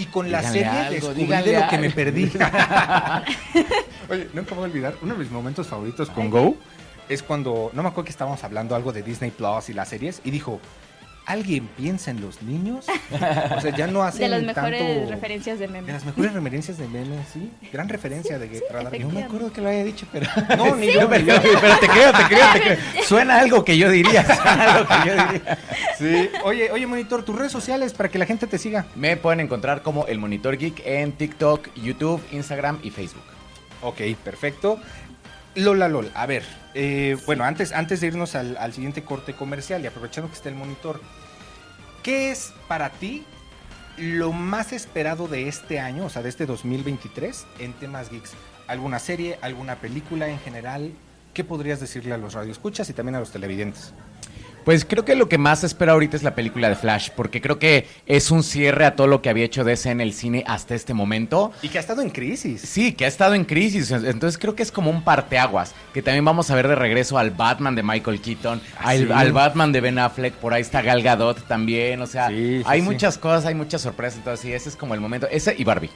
Y 0.00 0.06
con 0.06 0.32
la 0.32 0.38
Díganle 0.38 0.58
serie 0.58 0.80
algo, 0.80 1.08
descubrí 1.08 1.26
de 1.26 1.60
lo 1.60 1.68
que 1.68 1.78
me 1.78 1.90
perdí. 1.90 2.32
Oye, 4.08 4.28
nunca 4.32 4.54
voy 4.54 4.64
a 4.64 4.66
olvidar, 4.66 4.94
uno 5.02 5.12
de 5.12 5.20
mis 5.20 5.30
momentos 5.30 5.66
favoritos 5.66 6.08
con 6.08 6.30
Go 6.30 6.56
es 7.10 7.22
cuando, 7.22 7.70
no 7.74 7.82
me 7.82 7.88
acuerdo 7.88 8.04
que 8.04 8.12
estábamos 8.12 8.42
hablando 8.44 8.74
algo 8.74 8.92
de 8.92 9.02
Disney 9.02 9.30
Plus 9.30 9.68
y 9.68 9.74
las 9.74 9.88
series, 9.88 10.22
y 10.24 10.30
dijo, 10.30 10.58
¿alguien 11.26 11.68
piensa 11.76 12.10
en 12.10 12.20
los 12.20 12.42
niños? 12.42 12.86
O 13.56 13.60
sea, 13.60 13.76
ya 13.76 13.86
no 13.86 14.02
hacen 14.02 14.22
De 14.22 14.28
las 14.28 14.42
mejores 14.42 14.80
tanto- 14.80 15.10
referencias 15.10 15.58
de 15.58 15.66
De 15.66 15.72
memes. 15.72 15.92
las 15.92 16.04
mejores 16.04 16.32
referencias 16.32 16.78
de 16.78 16.88
memes, 16.88 17.26
sí. 17.32 17.50
Gran 17.72 17.88
referencia 17.88 18.38
de 18.38 18.48
Sí, 18.48 18.62
Radar. 18.70 18.98
No 19.00 19.08
me 19.10 19.24
acuerdo 19.24 19.52
que 19.52 19.60
lo 19.60 19.68
haya 19.68 19.84
dicho, 19.84 20.06
pero. 20.12 20.26
No, 20.56 20.74
ni 20.76 20.86
Sí, 20.88 20.94
yo, 20.94 21.00
yo. 21.02 21.08
pero 21.10 21.24
te 21.78 21.88
creo, 21.88 22.12
te 22.12 22.22
creo, 22.24 22.52
te 22.52 22.60
creo. 22.60 22.76
Suena 23.04 23.38
algo 23.40 23.64
que 23.64 23.76
yo 23.76 23.90
diría. 23.90 24.24
Suena 24.24 24.72
algo 24.74 24.88
que 24.88 25.08
yo 25.08 25.12
diría. 25.32 25.58
Sí. 25.98 26.30
Oye, 26.44 26.70
oye, 26.70 26.86
monitor, 26.86 27.24
tus 27.24 27.36
redes 27.36 27.52
sociales 27.52 27.92
para 27.92 28.08
que 28.08 28.18
la 28.18 28.26
gente 28.26 28.46
te 28.46 28.56
siga. 28.58 28.86
Me 28.94 29.16
pueden 29.16 29.40
encontrar 29.40 29.82
como 29.82 30.06
el 30.06 30.18
Monitor 30.18 30.56
Geek 30.56 30.82
en 30.86 31.12
TikTok, 31.12 31.68
YouTube, 31.74 32.22
Instagram 32.32 32.78
y 32.82 32.90
Facebook. 32.90 33.22
Ok, 33.82 34.00
perfecto. 34.24 34.78
Lola 35.56 35.88
Lol, 35.88 36.10
a 36.14 36.26
ver, 36.26 36.44
eh, 36.74 37.16
bueno, 37.26 37.44
antes, 37.44 37.72
antes 37.72 38.00
de 38.00 38.06
irnos 38.06 38.36
al, 38.36 38.56
al 38.56 38.72
siguiente 38.72 39.02
corte 39.02 39.34
comercial 39.34 39.82
y 39.82 39.88
aprovechando 39.88 40.28
que 40.30 40.36
está 40.36 40.48
el 40.48 40.54
monitor, 40.54 41.00
¿qué 42.02 42.30
es 42.30 42.52
para 42.68 42.90
ti 42.90 43.24
lo 43.98 44.32
más 44.32 44.72
esperado 44.72 45.26
de 45.26 45.48
este 45.48 45.80
año, 45.80 46.06
o 46.06 46.08
sea, 46.08 46.22
de 46.22 46.28
este 46.28 46.46
2023 46.46 47.46
en 47.58 47.72
temas 47.74 48.10
geeks? 48.10 48.32
¿Alguna 48.68 49.00
serie, 49.00 49.38
alguna 49.42 49.76
película 49.76 50.28
en 50.28 50.38
general? 50.38 50.92
¿Qué 51.34 51.42
podrías 51.42 51.80
decirle 51.80 52.14
a 52.14 52.18
los 52.18 52.34
radioescuchas 52.34 52.88
y 52.88 52.92
también 52.92 53.16
a 53.16 53.20
los 53.20 53.32
televidentes? 53.32 53.92
Pues 54.64 54.84
creo 54.84 55.04
que 55.04 55.14
lo 55.16 55.28
que 55.28 55.38
más 55.38 55.64
espero 55.64 55.92
ahorita 55.92 56.16
es 56.16 56.22
la 56.22 56.34
película 56.34 56.68
de 56.68 56.74
Flash, 56.76 57.10
porque 57.16 57.40
creo 57.40 57.58
que 57.58 57.86
es 58.06 58.30
un 58.30 58.42
cierre 58.42 58.84
a 58.84 58.94
todo 58.96 59.06
lo 59.06 59.22
que 59.22 59.30
había 59.30 59.44
hecho 59.44 59.64
DC 59.64 59.90
en 59.90 60.00
el 60.00 60.12
cine 60.12 60.44
hasta 60.46 60.74
este 60.74 60.94
momento. 60.94 61.52
Y 61.62 61.68
que 61.68 61.78
ha 61.78 61.80
estado 61.80 62.02
en 62.02 62.10
crisis. 62.10 62.60
Sí, 62.62 62.92
que 62.92 63.04
ha 63.04 63.08
estado 63.08 63.34
en 63.34 63.44
crisis, 63.44 63.90
entonces 63.90 64.38
creo 64.38 64.54
que 64.54 64.62
es 64.62 64.70
como 64.72 64.90
un 64.90 65.02
parteaguas, 65.02 65.74
que 65.94 66.02
también 66.02 66.24
vamos 66.24 66.50
a 66.50 66.54
ver 66.54 66.68
de 66.68 66.74
regreso 66.74 67.18
al 67.18 67.30
Batman 67.30 67.74
de 67.74 67.82
Michael 67.82 68.20
Keaton, 68.20 68.60
Ah, 68.78 68.90
al, 68.90 68.98
sí. 69.06 69.12
al 69.12 69.32
Batman 69.32 69.72
de 69.72 69.80
Ben 69.80 69.98
Affleck, 69.98 70.34
por 70.34 70.52
ahí 70.54 70.62
está 70.62 70.82
Gal 70.82 71.02
Gadot 71.02 71.46
también, 71.46 72.00
o 72.02 72.06
sea, 72.06 72.28
Sí, 72.28 72.58
sí, 72.58 72.64
hay 72.66 72.82
muchas 72.82 73.18
cosas, 73.18 73.46
hay 73.46 73.54
muchas 73.54 73.80
sorpresas, 73.80 74.18
entonces 74.18 74.40
sí, 74.40 74.52
ese 74.52 74.68
es 74.68 74.76
como 74.76 74.94
el 74.94 75.00
momento, 75.00 75.26
ese 75.30 75.54
y 75.56 75.64
Barbie. 75.64 75.90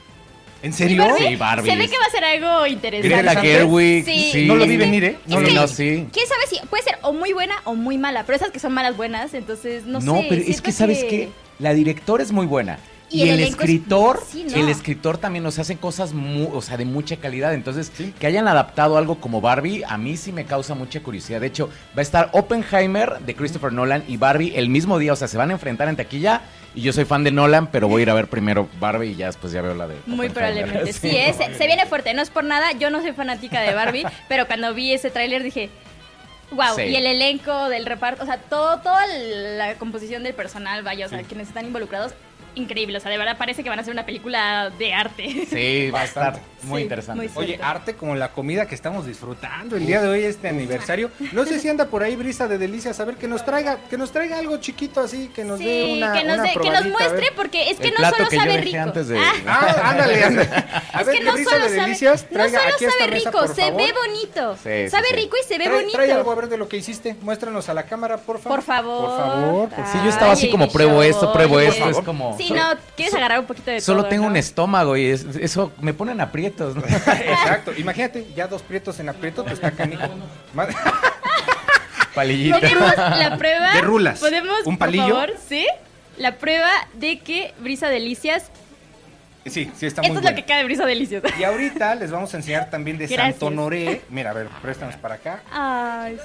¿En 0.65 0.71
¿Y 0.71 0.73
serio? 0.73 1.03
Barbie? 1.03 1.27
Sí, 1.27 1.35
Barbie. 1.35 1.69
Se 1.69 1.77
ve 1.77 1.87
que 1.87 1.97
va 1.97 2.05
a 2.05 2.09
ser 2.09 2.23
algo 2.23 2.65
interesante. 2.67 3.15
Greta. 3.23 3.41
Gerwig, 3.41 4.03
Sí, 4.05 4.29
sí. 4.31 4.45
No 4.47 4.55
lo 4.55 4.65
vi 4.65 4.77
venir, 4.77 5.03
¿eh? 5.03 5.17
No, 5.27 5.39
es 5.39 5.47
que- 5.47 5.53
no, 5.53 5.67
sí. 5.67 6.07
¿Quién 6.11 6.27
sabe 6.27 6.41
si 6.49 6.59
puede 6.67 6.83
ser 6.83 6.97
o 7.03 7.13
muy 7.13 7.33
buena 7.33 7.55
o 7.65 7.75
muy 7.75 7.97
mala? 7.97 8.23
Pero 8.25 8.35
esas 8.37 8.49
que 8.49 8.59
son 8.59 8.73
malas 8.73 8.97
buenas, 8.97 9.33
entonces 9.35 9.85
no, 9.85 9.99
No, 9.99 10.17
sé. 10.21 10.25
pero 10.27 10.41
es 10.41 10.61
que, 10.61 10.71
¿sabes 10.71 11.03
qué? 11.03 11.29
La 11.59 11.73
directora 11.73 12.23
es 12.23 12.31
muy 12.31 12.47
buena. 12.47 12.79
Y 13.11 13.19
Y, 13.19 13.21
el 13.21 13.27
el, 13.29 13.33
elenco 13.41 13.61
es- 13.63 13.69
escritor, 13.69 14.23
sí, 14.27 14.45
no. 14.49 14.55
el 14.57 14.67
escritor 14.67 15.19
también 15.19 15.43
nos 15.43 15.59
hace 15.59 15.77
cosas 15.77 16.11
mu- 16.13 16.49
o 16.51 16.61
sea, 16.63 16.75
de 16.75 16.85
mucha 16.85 17.17
calidad. 17.17 17.53
Entonces, 17.53 17.91
que 18.19 18.25
hayan 18.25 18.47
adaptado 18.47 18.97
algo 18.97 19.21
como 19.21 19.41
Barbie, 19.41 19.83
a 19.87 19.99
mí 19.99 20.17
sí 20.17 20.31
me 20.31 20.45
causa 20.45 20.73
mucha 20.73 20.99
curiosidad. 21.03 21.39
De 21.39 21.47
hecho, 21.47 21.67
va 21.95 21.99
a 21.99 22.01
estar 22.01 22.29
Oppenheimer 22.33 23.19
de 23.19 23.35
Christopher 23.35 23.71
Nolan 23.71 24.03
y 24.07 24.17
Barbie 24.17 24.53
el 24.55 24.69
mismo 24.69 24.97
día. 24.97 25.13
O 25.13 25.15
sea, 25.15 25.27
se 25.27 25.37
van 25.37 25.51
a 25.51 25.53
enfrentar 25.53 25.87
en 25.87 25.95
taquilla. 25.95 26.41
Y 26.75 26.81
yo 26.81 26.91
soy 26.93 27.05
fan 27.05 27.23
de 27.23 27.31
Nolan, 27.31 27.67
pero 27.71 27.87
voy 27.87 28.01
a 28.01 28.03
ir 28.03 28.09
a 28.09 28.13
ver 28.13 28.27
primero 28.27 28.67
Barbie 28.79 29.11
y 29.11 29.15
ya 29.15 29.27
después 29.27 29.53
ya 29.53 29.61
veo 29.61 29.73
la 29.73 29.87
de. 29.87 29.95
Muy 30.05 30.29
probablemente. 30.29 30.91
Sí, 30.93 31.15
es- 31.15 31.37
se 31.37 31.67
viene 31.67 31.85
fuerte. 31.85 32.13
No 32.13 32.21
es 32.21 32.29
por 32.29 32.43
nada. 32.43 32.71
Yo 32.73 32.89
no 32.89 33.01
soy 33.01 33.13
fanática 33.13 33.61
de 33.61 33.73
Barbie, 33.73 34.05
pero 34.29 34.45
cuando 34.47 34.73
vi 34.73 34.91
ese 34.93 35.09
tráiler 35.09 35.41
dije, 35.41 35.69
wow. 36.51 36.75
Sí. 36.75 36.83
Y 36.83 36.95
el 36.95 37.05
elenco 37.05 37.69
del 37.69 37.85
reparto, 37.85 38.23
o 38.23 38.25
sea, 38.25 38.37
todo, 38.37 38.79
toda 38.81 39.07
la 39.07 39.75
composición 39.75 40.23
del 40.23 40.33
personal, 40.33 40.83
vaya, 40.83 41.05
o 41.05 41.09
sea, 41.09 41.23
quienes 41.23 41.47
están 41.47 41.65
involucrados, 41.65 42.13
increíble. 42.55 42.97
O 42.97 43.01
sea, 43.01 43.11
de 43.11 43.17
verdad 43.17 43.37
parece 43.37 43.63
que 43.63 43.69
van 43.69 43.79
a 43.79 43.81
hacer 43.81 43.93
una 43.93 44.05
película 44.05 44.69
de 44.77 44.93
arte. 44.93 45.47
Sí, 45.49 45.89
va 45.91 46.01
a 46.01 46.03
estar 46.05 46.39
muy 46.63 46.79
Sí, 46.79 46.83
interesante. 46.83 47.23
muy 47.27 47.31
Oye, 47.35 47.59
arte 47.61 47.95
como 47.95 48.15
la 48.15 48.31
comida 48.31 48.67
que 48.67 48.73
estamos 48.75 49.05
disfrutando 49.05 49.75
el 49.75 49.85
día 49.85 50.01
de 50.01 50.07
hoy, 50.09 50.23
este 50.23 50.49
aniversario. 50.49 51.11
No 51.31 51.45
sé 51.45 51.59
si 51.59 51.69
anda 51.69 51.85
por 51.89 52.03
ahí 52.03 52.15
Brisa 52.15 52.47
de 52.47 52.57
Delicias, 52.57 52.99
a 52.99 53.05
ver 53.05 53.15
que 53.15 53.27
nos 53.27 53.43
traiga, 53.45 53.77
que 53.89 53.97
nos 53.97 54.11
traiga 54.11 54.37
algo 54.39 54.57
chiquito 54.57 55.01
así, 55.01 55.29
que 55.35 55.43
nos 55.43 55.59
dé 55.59 55.95
una, 55.97 56.13
que 56.13 56.23
nos, 56.23 56.33
una 56.39 56.43
dé- 56.43 56.53
que 56.61 56.69
nos 56.71 56.85
muestre, 56.87 57.27
porque 57.35 57.69
es 57.71 57.77
que 57.77 57.87
El 57.87 57.91
no 57.93 57.97
plato 57.97 58.17
solo 58.17 58.29
que 58.29 58.35
yo 58.35 58.41
sabe 58.41 58.51
dejé 58.53 58.65
rico. 58.65 58.77
antes 58.79 59.07
de- 59.07 59.19
Ah, 59.19 59.33
Ah, 59.47 59.89
ándale, 59.91 60.23
ándale. 60.23 60.49
A 60.93 61.01
es 61.01 61.05
ver, 61.07 61.15
que 61.15 61.19
que 61.21 61.25
no 61.25 61.33
Brisa 61.33 61.49
solo 61.51 61.63
de 61.65 61.69
sabe, 61.69 61.81
Delicias 61.81 62.23
no 62.23 62.29
traiga 62.29 62.59
solo 62.59 62.73
aquí 62.75 62.85
a 62.85 62.87
esta 62.87 62.99
sabe 62.99 63.11
mesa, 63.11 63.29
rico, 63.29 63.39
por 63.45 63.55
se 63.55 63.61
favor. 63.61 63.77
ve 63.81 63.93
bonito. 63.93 64.57
Sí, 64.63 64.89
sabe 64.89 65.07
rico 65.13 65.35
y 65.41 65.47
se 65.47 65.57
ve 65.57 65.63
Trae, 65.65 65.75
bonito. 65.75 65.97
trae 65.97 66.11
algo 66.13 66.31
a 66.31 66.35
ver 66.35 66.47
de 66.49 66.57
lo 66.57 66.67
que 66.67 66.77
hiciste. 66.77 67.15
Muéstranos 67.21 67.69
a 67.69 67.73
la 67.73 67.83
cámara, 67.83 68.17
por 68.17 68.39
favor. 68.39 68.57
Por 68.59 68.65
favor. 68.65 69.05
Por 69.09 69.17
favor. 69.17 69.69
por 69.69 69.85
Sí, 69.87 69.97
yo 70.03 70.09
estaba 70.09 70.31
así 70.31 70.49
como 70.49 70.69
pruebo 70.71 71.03
esto, 71.03 71.31
pruebo 71.33 71.59
esto. 71.59 71.89
Es 71.89 71.97
como. 71.99 72.34
Sí, 72.37 72.51
no, 72.51 72.63
quieres 72.95 73.13
agarrar 73.13 73.39
un 73.39 73.45
poquito 73.45 73.71
de 73.71 73.81
Solo 73.81 74.01
todo, 74.01 74.09
tengo 74.09 74.23
¿no? 74.25 74.29
un 74.31 74.37
estómago 74.37 74.95
y 74.97 75.05
es- 75.07 75.25
eso 75.39 75.71
me 75.81 75.93
ponen 75.93 76.21
aprietos. 76.21 76.75
¿no? 76.75 76.83
Exacto. 76.87 77.71
Imagínate, 77.77 78.27
ya 78.35 78.47
dos 78.47 78.61
prietos 78.61 78.99
en 78.99 79.09
aprieto, 79.09 79.43
te 79.43 79.53
está 79.53 79.71
canijo. 79.71 80.03
Palillito. 82.13 82.59
Tenemos 82.59 82.95
la 82.97 83.37
prueba. 83.37 83.73
De 83.73 83.81
rulas. 83.81 84.19
¿Podemos, 84.19 84.55
¿Un 84.65 84.77
por 84.77 84.87
palillo? 84.87 85.03
favor, 85.09 85.33
sí? 85.49 85.67
La 86.17 86.37
prueba 86.37 86.69
de 86.93 87.19
que 87.19 87.53
Brisa 87.59 87.89
Delicias. 87.89 88.51
Sí, 89.45 89.69
sí, 89.75 89.85
está 89.85 90.01
muy 90.01 90.07
Esto 90.07 90.19
es 90.19 90.23
bueno. 90.23 90.29
lo 90.29 90.35
que 90.35 90.45
queda 90.45 90.57
de 90.57 90.63
Brisa 90.63 90.85
Delicias. 90.85 91.23
Y 91.37 91.43
ahorita 91.43 91.93
les 91.95 92.09
vamos 92.09 92.33
a 92.33 92.37
enseñar 92.37 92.69
también 92.69 92.97
de 92.97 93.05
Gracias. 93.07 93.33
Santo 93.33 93.47
Honoré. 93.47 94.01
Mira, 94.09 94.31
a 94.31 94.33
ver, 94.33 94.47
préstanos 94.61 94.95
para 94.95 95.15
acá. 95.15 95.41
Ay, 95.51 96.17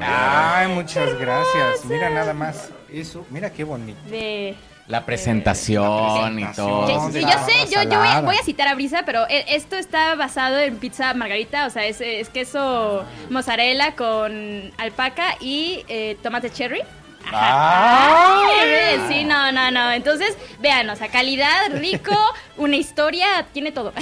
Ay, 0.00 0.68
muchas 0.68 1.12
gracias. 1.18 1.84
Mira 1.84 2.08
nada 2.08 2.32
más 2.32 2.70
eso. 2.90 3.26
Mira 3.30 3.50
qué 3.50 3.62
bonito. 3.64 4.00
de. 4.08 4.54
La 4.86 5.06
presentación 5.06 6.38
y 6.38 6.44
todo. 6.52 6.84
presentación. 6.84 7.22
Yo 7.22 7.28
la 7.28 7.44
sé, 7.44 7.52
yo, 7.74 7.82
yo 7.82 7.88
voy, 7.88 7.96
a, 7.96 8.00
salada. 8.04 8.20
voy 8.20 8.36
a 8.36 8.44
citar 8.44 8.68
a 8.68 8.74
Brisa, 8.74 9.02
pero 9.06 9.26
e- 9.28 9.44
esto 9.56 9.76
está 9.76 10.14
basado 10.14 10.58
en 10.58 10.76
pizza 10.76 11.14
margarita, 11.14 11.66
o 11.66 11.70
sea, 11.70 11.86
es, 11.86 12.00
es 12.02 12.28
queso 12.28 13.04
mozzarella 13.30 13.96
con 13.96 14.70
alpaca 14.76 15.36
y 15.40 15.84
eh, 15.88 16.18
tomate 16.22 16.50
cherry. 16.50 16.82
Bebé, 17.30 19.00
sí, 19.08 19.24
no, 19.24 19.50
no, 19.52 19.70
no. 19.70 19.90
Entonces, 19.92 20.36
vean, 20.60 20.88
o 20.90 20.96
sea, 20.96 21.08
calidad, 21.08 21.70
rico, 21.74 22.14
una 22.56 22.76
historia, 22.76 23.46
tiene 23.52 23.72
todo. 23.72 23.92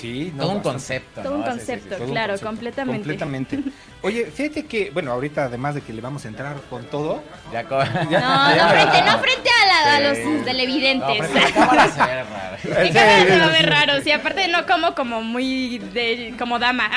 Sí, 0.00 0.32
no, 0.34 0.44
Todo 0.44 0.52
un 0.52 0.60
concepto. 0.60 1.22
Todo 1.22 1.34
un 1.34 1.40
¿no? 1.40 1.46
Sí, 1.46 1.52
sí, 1.52 1.58
sí. 1.60 1.66
concepto. 1.66 1.94
Todo 1.96 2.04
un 2.06 2.10
Claro, 2.12 2.32
concepto. 2.32 2.46
completamente. 2.48 2.98
Completamente. 3.00 3.58
Oye, 4.02 4.26
fíjate 4.26 4.66
que, 4.66 4.90
bueno, 4.90 5.10
ahorita 5.12 5.44
además 5.44 5.74
de 5.74 5.80
que 5.80 5.92
le 5.92 6.00
vamos 6.00 6.24
a 6.24 6.28
entrar 6.28 6.56
con 6.70 6.84
todo, 6.84 7.22
Ya 7.52 7.64
co- 7.64 7.82
No, 8.10 8.54
no 8.54 8.68
frente, 8.68 9.02
no 9.02 9.18
frente 9.20 9.50
a, 9.50 9.66
la- 9.66 9.96
a 9.96 10.00
los 10.00 10.18
No, 10.18 10.44
televidentes. 10.44 11.18
frente 11.18 11.38
a 11.38 11.42
la 11.48 11.52
cámara 11.54 11.88
se 11.88 11.98
ve 12.00 12.06
raro. 12.06 12.56
Cámara 12.92 13.24
se 13.26 13.38
va 13.38 13.44
a 13.46 13.48
ver 13.50 13.68
raro, 13.70 14.00
sí, 14.02 14.12
aparte 14.12 14.48
no 14.48 14.66
como 14.66 14.94
como 14.94 15.22
muy 15.22 15.78
de 15.78 16.34
como 16.38 16.58
dama. 16.58 16.90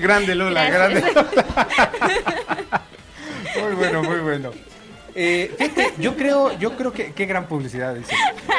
Grande 0.00 0.34
Lola, 0.34 0.68
Gracias. 0.70 1.02
grande 1.04 1.12
Lola. 1.32 1.68
muy 3.62 3.74
bueno, 3.74 4.02
muy 4.02 4.18
bueno. 4.20 4.50
Eh, 5.14 5.52
fíjate, 5.58 5.94
yo 5.98 6.14
creo, 6.16 6.56
yo 6.58 6.76
creo 6.76 6.92
que 6.92 7.12
qué 7.12 7.26
gran 7.26 7.46
publicidad 7.48 7.94
dice. 7.94 8.14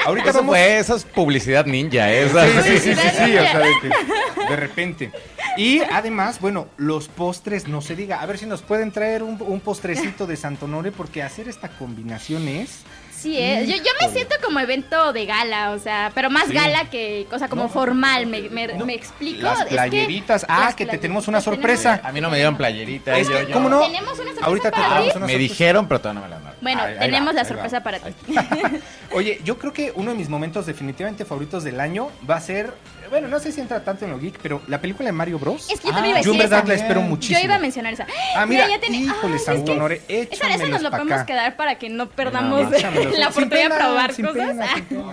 Ahorita 0.05 0.29
Eso 0.31 0.39
vamos. 0.39 0.53
fue, 0.55 0.77
esa 0.79 0.95
es 0.95 1.05
publicidad 1.05 1.65
ninja, 1.65 2.11
¿eh? 2.11 2.25
Esa- 2.25 2.45
Sí, 2.63 2.77
sí, 2.79 2.79
sí, 2.79 2.95
sí, 2.95 3.09
sí, 3.09 3.37
o 3.37 3.43
sea, 3.43 3.59
de, 3.59 3.71
que 3.81 4.43
de 4.49 4.55
repente. 4.55 5.11
Y 5.55 5.79
además, 5.81 6.39
bueno, 6.41 6.67
los 6.77 7.07
postres, 7.07 7.67
no 7.67 7.81
se 7.81 7.95
diga. 7.95 8.21
A 8.21 8.25
ver 8.25 8.37
si 8.37 8.45
nos 8.45 8.61
pueden 8.61 8.91
traer 8.91 9.23
un, 9.23 9.37
un 9.41 9.59
postrecito 9.61 10.27
de 10.27 10.35
Santonore, 10.35 10.91
porque 10.91 11.23
hacer 11.23 11.47
esta 11.47 11.69
combinación 11.69 12.47
es. 12.47 12.79
Sí, 13.21 13.37
eh, 13.37 13.65
yo, 13.67 13.75
yo 13.75 13.91
me 13.99 14.13
siento 14.13 14.35
como 14.43 14.59
evento 14.61 15.11
de 15.11 15.25
gala, 15.25 15.71
o 15.71 15.79
sea, 15.79 16.11
pero 16.15 16.29
más 16.29 16.47
Sí. 16.47 16.53
gala 16.53 16.89
que 16.89 17.27
cosa 17.29 17.49
como 17.49 17.67
formal, 17.67 18.27
me, 18.27 18.43
me, 18.49 18.67
me 18.73 18.93
explico. 18.93 19.41
Las 19.43 19.59
Es 19.59 19.65
que 19.65 19.71
playeritas. 19.75 20.45
ah, 20.47 20.59
las 20.61 20.75
que 20.75 20.85
te 20.85 20.91
playeritas 20.91 21.01
tenemos 21.01 21.27
una 21.27 21.39
tenemos- 21.39 21.55
sorpresa. 21.57 22.01
A 22.03 22.11
mí 22.13 22.21
no 22.21 22.29
me 22.29 22.37
dieron 22.37 22.55
playerita. 22.55 23.17
Es 23.17 23.27
yo- 23.27 23.37
que, 23.37 23.47
yo- 23.47 23.53
¿cómo 23.53 23.67
no? 23.69 23.81
Tenemos 23.81 24.13
una 24.13 24.23
sorpresa 24.29 24.45
Ahorita 24.45 24.71
te 24.71 24.75
para 24.77 24.87
traemos 24.87 25.11
ti. 25.13 25.17
una 25.17 25.25
Me 25.27 25.37
dijeron, 25.37 25.87
pero 25.87 25.99
todavía 25.99 26.21
no 26.21 26.27
me 26.27 26.31
la 26.33 26.39
dieron. 26.39 26.55
Bueno, 26.61 26.81
Ahí- 26.83 26.93
ahí 26.93 26.99
tenemos 26.99 27.29
va, 27.29 27.33
la 27.33 27.45
sorpresa 27.45 27.77
va. 27.79 27.83
para 27.83 27.99
ti. 27.99 28.13
Oye, 29.11 29.41
yo 29.43 29.57
creo 29.57 29.73
que 29.73 29.91
uno 29.95 30.11
de 30.11 30.17
mis 30.17 30.29
momentos 30.29 30.65
definitivamente 30.65 31.25
favoritos 31.25 31.63
del 31.63 31.79
año 31.79 32.09
va 32.29 32.35
a 32.37 32.41
ser. 32.41 32.73
Bueno, 33.09 33.27
no 33.27 33.39
sé 33.39 33.51
si 33.51 33.61
entra 33.61 33.83
tanto 33.83 34.05
en 34.05 34.11
lo 34.11 34.19
geek, 34.19 34.39
pero 34.41 34.61
la 34.67 34.79
película 34.81 35.07
de 35.07 35.11
Mario 35.13 35.39
Bros. 35.39 35.69
Es 35.69 35.79
que 35.79 35.87
yo 35.87 35.91
Ah, 35.93 35.95
también 35.95 36.11
iba 36.11 36.19
a 36.19 36.21
yo 36.23 36.31
en 36.31 36.37
decir 36.37 36.49
verdad 36.49 36.59
esa. 36.59 36.67
la 36.67 36.73
espero 36.75 37.01
muchísimo. 37.01 37.39
Yo 37.39 37.45
iba 37.45 37.55
a 37.55 37.59
mencionar 37.59 37.93
esa. 37.93 38.07
Ah, 38.35 38.45
mira, 38.45 38.67
ya 38.67 38.79
tiene- 38.79 38.97
híjole, 38.97 39.35
es 39.35 39.43
Santo 39.45 39.65
que 39.65 39.71
Honore, 39.71 40.01
Esa, 40.07 40.49
esa 40.49 40.67
nos 40.67 40.81
lo 40.81 40.91
podemos 40.91 41.13
acá. 41.13 41.25
quedar 41.25 41.55
para 41.55 41.77
que 41.79 41.89
no 41.89 42.09
perdamos 42.09 42.69
la 43.17 43.27
oportunidad 43.29 43.69
de 43.69 43.75
probar 43.75 44.13
sin 44.13 44.25
cosas. 44.25 44.47
pena, 44.47 44.73
sin 44.75 44.83
pena. 44.85 45.03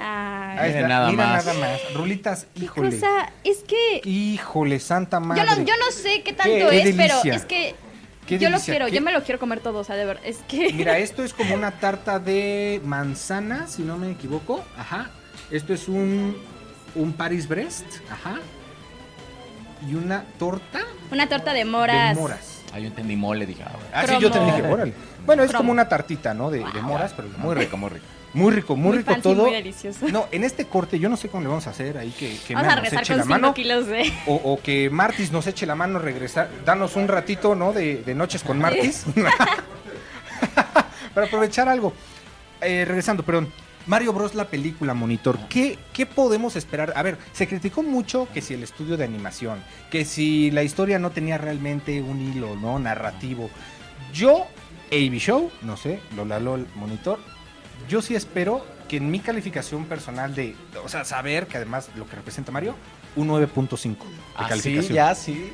Ay, 0.00 0.72
Mira 0.74 0.88
nada 0.88 1.10
mira 1.10 1.26
más. 1.26 1.46
nada 1.46 1.58
más. 1.58 1.94
Rulitas, 1.94 2.46
híjole. 2.54 2.90
cosa, 2.90 3.32
es 3.44 3.58
que 3.58 4.00
Híjole, 4.04 4.78
santa 4.80 5.18
madre. 5.20 5.42
yo 5.44 5.56
no, 5.56 5.62
yo 5.62 5.74
no 5.76 5.90
sé 5.92 6.22
qué 6.22 6.32
tanto 6.32 6.52
Qué 6.70 6.82
es, 6.88 6.96
pero 6.96 7.14
es 7.24 7.44
que 7.44 7.74
Qué 8.26 8.38
yo 8.38 8.50
lo 8.50 8.58
quiero, 8.60 8.86
qué- 8.86 8.92
yo 8.92 9.00
me 9.00 9.10
lo 9.12 9.22
quiero 9.24 9.38
comer 9.40 9.60
todo, 9.60 9.78
o 9.78 9.84
sea, 9.84 9.96
de 9.96 10.04
verdad, 10.04 10.22
es 10.26 10.38
que 10.48 10.72
Mira, 10.72 10.98
esto 10.98 11.24
es 11.24 11.32
como 11.34 11.54
una 11.54 11.72
tarta 11.80 12.18
de 12.18 12.80
manzana, 12.84 13.66
si 13.68 13.82
no 13.82 13.96
me 13.96 14.10
equivoco. 14.10 14.64
Ajá. 14.76 15.10
Esto 15.50 15.72
es 15.72 15.88
un, 15.88 16.36
un 16.94 17.12
Paris 17.12 17.48
Brest. 17.48 17.84
Ajá. 18.10 18.36
Y 19.88 19.94
una 19.94 20.24
torta 20.38 20.80
una 21.10 21.28
torta 21.28 21.52
de 21.52 21.64
moras. 21.64 22.14
de 22.14 22.20
moras. 22.20 22.62
Ah, 22.72 22.78
yo 22.78 22.88
entendí 22.88 23.16
mole, 23.16 23.46
dije, 23.46 23.62
ah, 23.64 23.70
bueno. 23.72 23.88
Ah, 23.94 24.06
sí, 24.06 24.14
yo 24.20 24.30
te 24.30 24.38
dije, 24.40 24.62
órale. 24.62 24.92
Bueno, 25.24 25.42
es 25.42 25.48
Cromo. 25.50 25.60
como 25.60 25.72
una 25.72 25.88
tartita, 25.88 26.34
¿no? 26.34 26.50
De, 26.50 26.58
de 26.58 26.82
moras, 26.82 27.14
pero 27.16 27.28
Muy 27.38 27.54
rico, 27.54 27.76
muy 27.78 27.88
rico. 27.90 28.04
Muy 28.34 28.52
rico, 28.52 28.76
muy, 28.76 28.88
Muy 28.88 28.98
rico 28.98 29.10
fancy, 29.12 29.22
todo. 29.22 29.42
muy 29.44 29.52
delicioso. 29.52 30.06
No, 30.08 30.26
en 30.30 30.44
este 30.44 30.66
corte 30.66 30.98
yo 30.98 31.08
no 31.08 31.16
sé 31.16 31.30
cómo 31.30 31.42
le 31.42 31.48
vamos 31.48 31.66
a 31.66 31.70
hacer 31.70 31.96
ahí 31.96 32.10
que, 32.10 32.36
que 32.46 32.54
Vamos 32.54 32.72
a 32.72 32.76
regresar 32.76 33.00
eche 33.02 33.12
con 33.14 33.18
la 33.18 33.24
5 33.24 33.32
mano. 33.40 33.54
kilos 33.54 33.86
de... 33.86 34.12
O, 34.26 34.34
o 34.34 34.60
que 34.62 34.90
Martis 34.90 35.32
nos 35.32 35.46
eche 35.46 35.64
la 35.64 35.74
mano, 35.74 35.98
regresar, 35.98 36.50
danos 36.66 36.94
un 36.96 37.08
ratito, 37.08 37.54
¿no? 37.54 37.72
De, 37.72 38.02
de 38.02 38.14
noches 38.14 38.42
con 38.42 38.58
Martis. 38.58 39.06
Para 41.14 41.26
aprovechar 41.26 41.70
algo. 41.70 41.94
Eh, 42.60 42.84
regresando, 42.86 43.22
perdón. 43.22 43.50
Mario 43.88 44.12
Bros. 44.12 44.34
la 44.34 44.44
película 44.46 44.94
Monitor. 44.94 45.38
¿Qué, 45.48 45.78
¿Qué 45.92 46.06
podemos 46.06 46.54
esperar? 46.56 46.92
A 46.94 47.02
ver, 47.02 47.18
se 47.32 47.48
criticó 47.48 47.82
mucho 47.82 48.28
que 48.32 48.40
si 48.42 48.54
el 48.54 48.62
estudio 48.62 48.96
de 48.96 49.04
animación, 49.04 49.58
que 49.90 50.04
si 50.04 50.50
la 50.52 50.62
historia 50.62 50.98
no 51.00 51.10
tenía 51.10 51.38
realmente 51.38 52.00
un 52.02 52.20
hilo, 52.20 52.54
¿no? 52.54 52.78
Narrativo. 52.78 53.50
Yo, 54.12 54.46
AB 54.92 55.14
Show, 55.18 55.50
no 55.62 55.76
sé, 55.76 56.00
Lola 56.14 56.38
LOL 56.38 56.66
Monitor, 56.76 57.18
yo 57.88 58.00
sí 58.02 58.14
espero 58.14 58.64
que 58.88 58.98
en 58.98 59.10
mi 59.10 59.20
calificación 59.20 59.86
personal 59.86 60.34
de, 60.34 60.54
o 60.84 60.88
sea, 60.88 61.04
saber 61.04 61.46
que 61.46 61.56
además 61.56 61.90
lo 61.96 62.06
que 62.06 62.16
representa 62.16 62.52
Mario, 62.52 62.74
un 63.16 63.28
9.5 63.28 63.80
de 63.82 63.96
Ah, 64.36 64.44
sí, 64.44 64.48
calificación. 64.50 64.94
ya, 64.94 65.14
sí. 65.14 65.52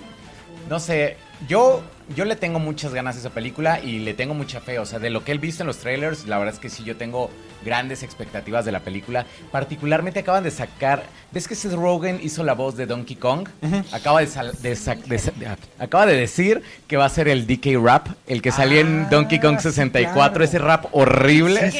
No 0.69 0.81
sé, 0.81 1.17
yo, 1.49 1.83
yo 2.15 2.25
le 2.25 2.37
tengo 2.37 2.59
muchas 2.59 2.93
ganas 2.95 3.17
a 3.17 3.19
esa 3.21 3.31
película 3.31 3.81
y 3.81 4.01
le 4.01 4.15
tengo 4.15 4.35
mucha 4.35 4.61
fe. 4.61 4.79
O 4.79 4.87
sea, 4.87 4.99
de 4.99 5.11
lo 5.11 5.25
que 5.25 5.33
él 5.33 5.39
visto 5.39 5.63
en 5.63 5.67
los 5.67 5.79
trailers, 5.79 6.27
la 6.27 6.39
verdad 6.39 6.55
es 6.55 6.61
que 6.61 6.69
sí, 6.71 6.85
yo 6.85 6.97
tengo 6.97 7.31
grandes 7.65 8.03
expectativas 8.03 8.65
de 8.65 8.73
la 8.73 8.81
película. 8.81 9.25
Particularmente 9.51 10.21
acaban 10.21 10.45
de 10.45 10.51
sacar. 10.51 11.03
¿Ves 11.33 11.49
que 11.49 11.55
Seth 11.55 11.73
Rogen 11.73 12.21
hizo 12.23 12.45
la 12.45 12.53
voz 12.53 12.77
de 12.77 12.87
Donkey 12.87 13.17
Kong? 13.17 13.49
Acaba 13.93 14.21
de, 14.21 14.27
sal- 14.27 14.53
de 14.61 14.77
sa- 14.77 14.95
de 14.95 15.17
de- 15.17 15.57
acaba 15.79 16.07
de 16.07 16.15
decir 16.17 16.63
que 16.87 16.97
va 16.97 17.07
a 17.07 17.09
ser 17.09 17.27
el 17.29 17.47
DK 17.47 17.77
Rap, 17.83 18.09
el 18.27 18.41
que 18.43 18.53
salía 18.53 18.81
en 18.81 19.05
Ah, 19.05 19.09
Donkey 19.11 19.41
Kong 19.41 19.57
sí, 19.57 19.65
64, 19.71 20.31
claro. 20.33 20.45
ese 20.45 20.59
rap 20.59 20.85
horrible. 20.93 21.73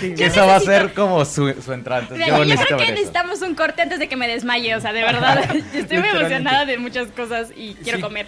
que 0.00 0.24
esa 0.24 0.44
va 0.44 0.56
a 0.56 0.60
ser 0.60 0.92
como 0.92 1.24
su, 1.24 1.52
su 1.62 1.74
Mira, 1.74 2.28
yo 2.28 2.38
yo 2.38 2.44
necesito 2.44 2.66
creo 2.66 2.78
que 2.78 2.84
eso. 2.84 2.92
necesitamos 2.94 3.42
un 3.42 3.54
corte 3.54 3.82
antes 3.82 3.98
de 3.98 4.08
que 4.08 4.16
me 4.16 4.28
desmaye, 4.28 4.74
o 4.74 4.80
sea, 4.80 4.92
de 4.92 5.02
verdad. 5.02 5.48
Yo 5.72 5.78
estoy 5.80 5.98
muy 5.98 6.08
emocionada 6.08 6.64
de 6.66 6.78
muchas 6.78 7.08
cosas 7.08 7.48
y 7.56 7.74
quiero 7.74 7.98
Sí. 7.98 8.02
comer. 8.02 8.26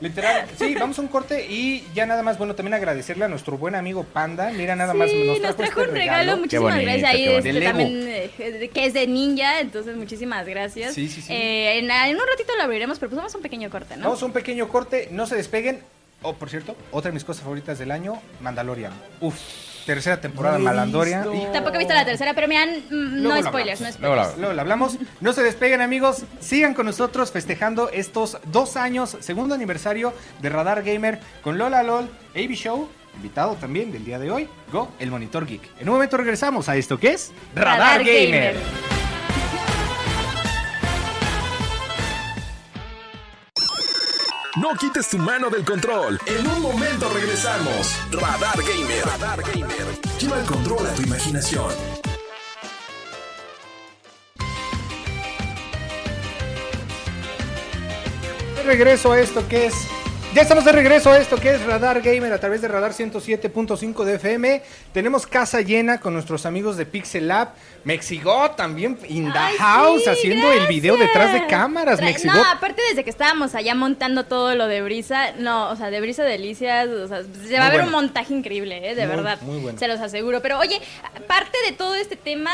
Literal, 0.00 0.27
sí, 0.58 0.74
vamos 0.74 0.98
a 0.98 1.02
un 1.02 1.08
corte 1.08 1.46
y 1.48 1.84
ya 1.94 2.06
nada 2.06 2.22
más, 2.22 2.38
bueno, 2.38 2.54
también 2.54 2.74
agradecerle 2.74 3.24
a 3.24 3.28
nuestro 3.28 3.58
buen 3.58 3.74
amigo 3.74 4.04
Panda. 4.04 4.50
Mira, 4.50 4.76
nada 4.76 4.94
más 4.94 5.10
Sí, 5.10 5.18
nos 5.26 5.40
nos 5.40 5.56
trajo, 5.56 5.56
trajo 5.56 5.80
este 5.80 5.92
un 5.92 5.96
regalo, 5.96 6.36
muchísimas 6.36 6.74
bonito, 6.74 6.90
gracias. 6.90 7.10
Ahí 7.14 7.26
este, 7.26 7.60
también 7.60 8.08
eh, 8.08 8.70
que 8.72 8.84
es 8.86 8.94
de 8.94 9.06
ninja, 9.06 9.60
entonces 9.60 9.96
muchísimas 9.96 10.46
gracias. 10.46 10.94
Sí, 10.94 11.08
sí, 11.08 11.22
sí. 11.22 11.32
Eh, 11.32 11.78
en, 11.78 11.90
en 11.90 12.16
un 12.16 12.26
ratito 12.26 12.54
lo 12.56 12.62
abriremos, 12.62 12.98
pero 12.98 13.10
pues 13.10 13.16
vamos 13.16 13.34
a 13.34 13.38
un 13.38 13.42
pequeño 13.42 13.70
corte, 13.70 13.96
¿no? 13.96 14.04
Vamos 14.04 14.22
a 14.22 14.26
un 14.26 14.32
pequeño 14.32 14.68
corte, 14.68 15.08
no 15.10 15.26
se 15.26 15.36
despeguen. 15.36 15.80
Oh, 16.22 16.34
por 16.34 16.50
cierto, 16.50 16.76
otra 16.90 17.10
de 17.10 17.14
mis 17.14 17.24
cosas 17.24 17.42
favoritas 17.42 17.78
del 17.78 17.92
año, 17.92 18.20
Mandalorian. 18.40 18.92
Uf, 19.20 19.36
tercera 19.94 20.20
temporada 20.20 20.58
de. 20.58 20.64
Y 21.34 21.46
Tampoco 21.52 21.76
he 21.76 21.78
visto 21.78 21.94
la 21.94 22.04
tercera, 22.04 22.34
pero 22.34 22.46
me 22.46 22.58
han... 22.58 22.70
mm, 22.90 23.22
Luego 23.22 23.40
no 23.40 23.48
spoilers, 23.48 23.80
no 23.80 23.90
spoilers. 23.90 24.36
Luego 24.36 24.52
lo 24.52 24.60
hablamos. 24.60 24.98
No 25.20 25.32
se 25.32 25.42
despeguen, 25.42 25.80
amigos. 25.80 26.24
Sigan 26.40 26.74
con 26.74 26.84
nosotros 26.86 27.32
festejando 27.32 27.88
estos 27.90 28.38
dos 28.44 28.76
años, 28.76 29.16
segundo 29.20 29.54
aniversario 29.54 30.12
de 30.42 30.48
Radar 30.50 30.82
Gamer 30.82 31.20
con 31.42 31.56
Lola 31.56 31.82
LOL, 31.82 32.08
AB 32.36 32.50
Show, 32.52 32.88
invitado 33.16 33.54
también 33.54 33.90
del 33.90 34.04
día 34.04 34.18
de 34.18 34.30
hoy, 34.30 34.48
Go, 34.70 34.90
el 34.98 35.10
Monitor 35.10 35.46
Geek. 35.46 35.62
En 35.80 35.88
un 35.88 35.94
momento 35.94 36.18
regresamos 36.18 36.68
a 36.68 36.76
esto 36.76 36.98
que 36.98 37.12
es 37.12 37.32
Radar, 37.54 38.04
Gamer. 38.04 38.56
No 44.56 44.70
quites 44.76 45.08
tu 45.08 45.18
mano 45.18 45.50
del 45.50 45.64
control. 45.64 46.18
En 46.26 46.46
un 46.46 46.62
momento 46.62 47.08
regresamos. 47.12 47.94
Radar 48.10 48.56
Gamer. 48.56 49.04
Radar 49.04 49.42
Gamer. 49.42 50.00
Lleva 50.18 50.40
el 50.40 50.46
control 50.46 50.86
a 50.86 50.94
tu 50.94 51.02
imaginación. 51.02 51.70
De 58.56 58.62
regreso 58.62 59.12
a 59.12 59.20
esto 59.20 59.46
que 59.48 59.66
es. 59.66 59.74
Ya 60.34 60.42
estamos 60.42 60.64
de 60.64 60.72
regreso 60.72 61.10
a 61.10 61.18
esto 61.18 61.36
que 61.36 61.50
es 61.54 61.64
Radar 61.64 62.00
Gamer 62.02 62.32
a 62.32 62.38
través 62.38 62.60
de 62.60 62.68
Radar 62.68 62.92
107.5 62.92 64.04
de 64.04 64.14
FM. 64.16 64.62
Tenemos 64.92 65.26
casa 65.26 65.62
llena 65.62 65.98
con 66.00 66.12
nuestros 66.12 66.44
amigos 66.46 66.76
de 66.76 66.86
Pixel 66.86 67.26
Lab. 67.28 67.48
Mexigo 67.84 68.50
también 68.52 68.98
in 69.08 69.32
the 69.32 69.38
Ay, 69.38 69.56
house 69.56 70.02
sí, 70.04 70.10
haciendo 70.10 70.52
el 70.52 70.66
video 70.68 70.96
detrás 70.96 71.32
de 71.32 71.46
cámaras. 71.46 71.98
Tra- 71.98 72.04
Mexigo. 72.04 72.34
No, 72.34 72.44
aparte 72.44 72.82
desde 72.90 73.02
que 73.04 73.10
estábamos 73.10 73.54
allá 73.54 73.74
montando 73.74 74.26
todo 74.26 74.54
lo 74.54 74.66
de 74.68 74.82
Brisa, 74.82 75.32
no, 75.38 75.70
o 75.70 75.76
sea, 75.76 75.90
de 75.90 76.00
Brisa 76.00 76.22
Delicias, 76.24 76.86
o 76.88 77.08
sea, 77.08 77.22
se 77.22 77.58
va 77.58 77.66
a 77.66 77.70
ver 77.70 77.80
bueno. 77.80 77.86
un 77.86 77.92
montaje 77.92 78.32
increíble, 78.34 78.90
¿eh? 78.90 78.94
de 78.94 79.06
Muy, 79.06 79.16
verdad. 79.16 79.40
muy 79.40 79.58
bueno. 79.58 79.78
Se 79.78 79.88
los 79.88 79.98
aseguro. 79.98 80.40
Pero 80.42 80.58
oye, 80.58 80.80
aparte 81.16 81.56
de 81.66 81.72
todo 81.72 81.94
este 81.96 82.14
tema, 82.16 82.52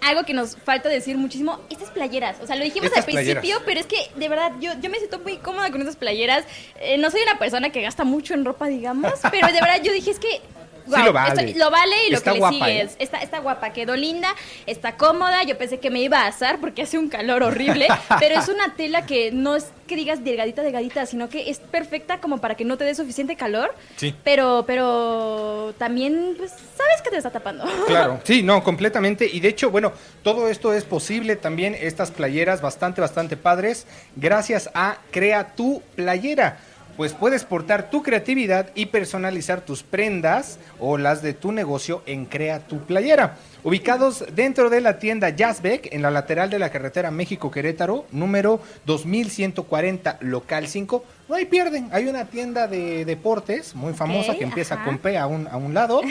algo 0.00 0.24
que 0.24 0.32
nos 0.34 0.56
falta 0.56 0.88
decir 0.88 1.16
muchísimo, 1.16 1.60
estas 1.70 1.90
playeras. 1.90 2.38
O 2.40 2.46
sea, 2.46 2.56
lo 2.56 2.64
dijimos 2.64 2.86
Estas 2.86 3.04
al 3.06 3.12
principio, 3.12 3.40
playeras. 3.40 3.62
pero 3.66 3.80
es 3.80 3.86
que 3.86 4.10
de 4.16 4.28
verdad 4.28 4.52
yo, 4.60 4.72
yo 4.80 4.90
me 4.90 4.98
siento 4.98 5.18
muy 5.20 5.36
cómoda 5.38 5.70
con 5.70 5.80
estas 5.80 5.96
playeras. 5.96 6.44
Eh, 6.80 6.98
no 6.98 7.10
soy 7.10 7.22
una 7.22 7.38
persona 7.38 7.70
que 7.70 7.82
gasta 7.82 8.04
mucho 8.04 8.34
en 8.34 8.44
ropa, 8.44 8.66
digamos, 8.68 9.12
pero 9.30 9.46
de 9.48 9.60
verdad 9.60 9.82
yo 9.82 9.92
dije, 9.92 10.10
es 10.10 10.18
que... 10.18 10.40
guau, 10.86 11.04
lo 11.06 11.12
vale. 11.12 11.44
esto- 11.46 11.58
lo 11.58 11.70
vale 11.70 11.96
y 12.06 12.10
lo 12.10 12.18
Está 12.18 12.32
que 12.32 12.40
le 12.40 12.48
sigue 12.48 12.70
¿eh? 12.78 12.82
es 12.82 12.96
está, 12.98 13.18
está 13.18 13.38
guapa, 13.40 13.72
quedó 13.72 13.96
linda, 13.96 14.28
está 14.66 14.96
cómoda. 14.96 15.42
Yo 15.44 15.56
pensé 15.58 15.78
que 15.80 15.90
me 15.90 16.00
iba 16.00 16.20
a 16.20 16.26
asar 16.28 16.58
porque 16.60 16.82
hace 16.82 16.98
un 16.98 17.08
calor 17.08 17.42
horrible, 17.42 17.88
pero 18.20 18.38
es 18.40 18.48
una 18.48 18.74
tela 18.74 19.06
que 19.06 19.30
no 19.32 19.56
es 19.56 19.66
que 19.86 19.96
digas 19.96 20.22
delgadita, 20.22 20.62
delgadita, 20.62 21.04
sino 21.06 21.28
que 21.28 21.50
es 21.50 21.58
perfecta 21.58 22.20
como 22.20 22.38
para 22.38 22.54
que 22.54 22.64
no 22.64 22.76
te 22.78 22.84
dé 22.84 22.94
suficiente 22.94 23.34
calor. 23.34 23.74
Sí. 23.96 24.14
Pero, 24.22 24.64
pero 24.66 25.74
también, 25.78 26.34
pues, 26.38 26.52
sabes 26.52 27.02
que 27.02 27.10
te 27.10 27.16
está 27.16 27.30
tapando. 27.30 27.64
Claro, 27.86 28.20
sí, 28.22 28.42
no, 28.44 28.62
completamente. 28.62 29.28
Y 29.30 29.40
de 29.40 29.48
hecho, 29.48 29.70
bueno, 29.70 29.92
todo 30.22 30.48
esto 30.48 30.72
es 30.72 30.84
posible 30.84 31.34
también, 31.34 31.74
estas 31.74 32.12
playeras 32.12 32.60
bastante, 32.60 33.00
bastante 33.00 33.36
padres, 33.36 33.86
gracias 34.14 34.70
a 34.74 34.98
Crea 35.10 35.54
tu 35.56 35.82
Playera. 35.96 36.58
Pues 37.00 37.14
puedes 37.14 37.44
portar 37.44 37.88
tu 37.88 38.02
creatividad 38.02 38.68
y 38.74 38.84
personalizar 38.84 39.62
tus 39.62 39.82
prendas 39.82 40.58
o 40.78 40.98
las 40.98 41.22
de 41.22 41.32
tu 41.32 41.50
negocio 41.50 42.02
en 42.04 42.26
Crea 42.26 42.66
tu 42.66 42.80
Playera. 42.80 43.38
Ubicados 43.64 44.26
dentro 44.34 44.68
de 44.68 44.82
la 44.82 44.98
tienda 44.98 45.30
Jazzbeck, 45.30 45.94
en 45.94 46.02
la 46.02 46.10
lateral 46.10 46.50
de 46.50 46.58
la 46.58 46.68
carretera 46.68 47.10
México-Querétaro, 47.10 48.04
número 48.12 48.60
2140, 48.84 50.18
local 50.20 50.68
5. 50.68 51.02
No 51.30 51.36
hay 51.36 51.44
pierden, 51.44 51.88
hay 51.92 52.08
una 52.08 52.24
tienda 52.24 52.66
de 52.66 53.04
deportes 53.04 53.76
muy 53.76 53.92
famosa 53.92 54.34
que 54.34 54.42
empieza 54.42 54.74
ajá. 54.74 54.84
con 54.84 54.98
P 54.98 55.16
a 55.16 55.28
un, 55.28 55.46
a 55.46 55.56
un 55.56 55.72
lado. 55.74 56.02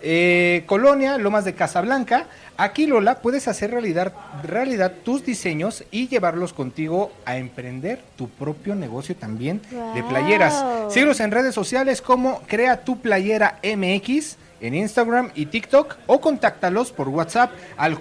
Eh, 0.00 0.62
Colonia, 0.66 1.18
Lomas 1.18 1.44
de 1.44 1.54
Casablanca. 1.54 2.26
Aquí, 2.56 2.86
Lola, 2.86 3.18
puedes 3.18 3.48
hacer 3.48 3.72
realidad, 3.72 4.12
realidad 4.44 4.92
tus 5.04 5.24
diseños 5.24 5.82
y 5.90 6.06
llevarlos 6.06 6.52
contigo 6.52 7.10
a 7.24 7.36
emprender 7.36 8.00
tu 8.16 8.28
propio 8.28 8.76
negocio 8.76 9.16
también 9.16 9.60
de 9.96 10.02
playeras. 10.04 10.64
Síguelos 10.88 11.18
en 11.18 11.32
redes 11.32 11.52
sociales 11.52 12.00
como 12.00 12.42
Crea 12.46 12.84
tu 12.84 13.00
Playera 13.00 13.58
MX 13.64 14.36
en 14.60 14.76
Instagram 14.76 15.32
y 15.34 15.46
TikTok 15.46 15.96
o 16.06 16.20
contáctalos 16.20 16.92
por 16.92 17.08
WhatsApp 17.08 17.50
al 17.76 17.94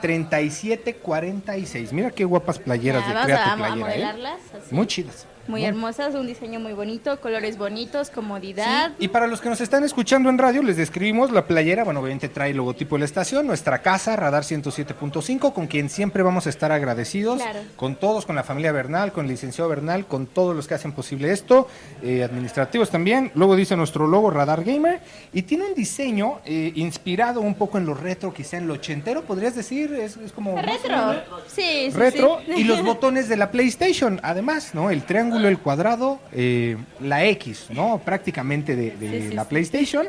442-595-3746. 0.00 1.92
Mira 1.92 2.10
qué 2.10 2.24
guapas 2.24 2.58
playeras 2.58 3.02
Ya, 3.02 3.08
de 3.08 3.14
vamos 3.14 3.26
Crea 3.26 3.42
a, 3.42 3.44
tu 3.44 3.50
a 3.50 3.56
Playera. 3.56 3.76
¿eh? 3.76 3.84
modelarlas. 4.04 4.40
así. 4.54 4.74
Muy 4.74 4.86
chidas. 4.86 5.26
Muy 5.48 5.64
hermosas, 5.64 6.14
un 6.14 6.26
diseño 6.26 6.60
muy 6.60 6.72
bonito, 6.72 7.20
colores 7.20 7.58
bonitos, 7.58 8.10
comodidad. 8.10 8.92
Y 8.98 9.08
para 9.08 9.26
los 9.26 9.40
que 9.40 9.48
nos 9.48 9.60
están 9.60 9.84
escuchando 9.84 10.30
en 10.30 10.38
radio, 10.38 10.62
les 10.62 10.76
describimos 10.76 11.32
la 11.32 11.46
playera. 11.46 11.84
Bueno, 11.84 12.00
obviamente 12.00 12.28
trae 12.28 12.50
el 12.50 12.56
logotipo 12.56 12.96
de 12.96 13.00
la 13.00 13.04
estación, 13.06 13.46
nuestra 13.46 13.82
casa, 13.82 14.14
Radar 14.16 14.44
107.5, 14.44 15.52
con 15.52 15.66
quien 15.66 15.88
siempre 15.90 16.22
vamos 16.22 16.46
a 16.46 16.50
estar 16.50 16.72
agradecidos. 16.72 17.42
Claro. 17.42 17.60
Con 17.76 17.96
todos, 17.96 18.26
con 18.26 18.36
la 18.36 18.44
familia 18.44 18.72
Bernal, 18.72 19.12
con 19.12 19.24
el 19.24 19.30
licenciado 19.30 19.68
Bernal, 19.68 20.06
con 20.06 20.26
todos 20.26 20.54
los 20.54 20.68
que 20.68 20.74
hacen 20.74 20.92
posible 20.92 21.32
esto, 21.32 21.68
eh, 22.02 22.22
administrativos 22.22 22.90
también. 22.90 23.32
Luego 23.34 23.56
dice 23.56 23.76
nuestro 23.76 24.06
logo 24.06 24.30
Radar 24.30 24.62
Gamer. 24.62 25.00
Y 25.32 25.42
tiene 25.42 25.64
un 25.64 25.74
diseño 25.74 26.40
eh, 26.44 26.72
inspirado 26.76 27.40
un 27.40 27.54
poco 27.54 27.78
en 27.78 27.86
lo 27.86 27.94
retro, 27.94 28.32
quizá 28.32 28.58
en 28.58 28.68
lo 28.68 28.74
ochentero, 28.74 29.22
podrías 29.22 29.54
decir. 29.54 29.92
Es, 29.94 30.16
es 30.16 30.32
como. 30.32 30.60
Retro. 30.60 31.40
Sí, 31.46 31.90
sí, 31.90 31.90
retro 31.90 32.40
sí. 32.46 32.52
y 32.58 32.64
los 32.64 32.82
botones 32.84 33.28
de 33.28 33.36
la 33.36 33.50
PlayStation, 33.50 34.20
además, 34.22 34.74
¿no? 34.74 34.90
El 34.90 35.02
triángulo, 35.02 35.29
el 35.38 35.58
cuadrado, 35.58 36.18
eh, 36.32 36.76
la 37.00 37.24
X, 37.26 37.66
¿no? 37.70 38.00
Prácticamente 38.04 38.76
de, 38.76 38.96
de 38.96 39.20
Sí, 39.22 39.28
sí, 39.28 39.34
la. 39.34 39.44
PlayStation. 39.48 40.08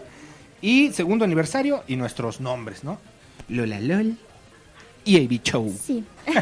Y 0.62 0.92
segundo 0.92 1.26
aniversario 1.26 1.84
y 1.88 1.96
nuestros 1.96 2.40
nombres, 2.40 2.84
¿no? 2.84 3.00
Lola 3.50 3.80
LOL 3.80 4.16
y 5.06 5.18
AB 5.18 5.42
Show. 5.44 5.76
Sí. 5.84 6.04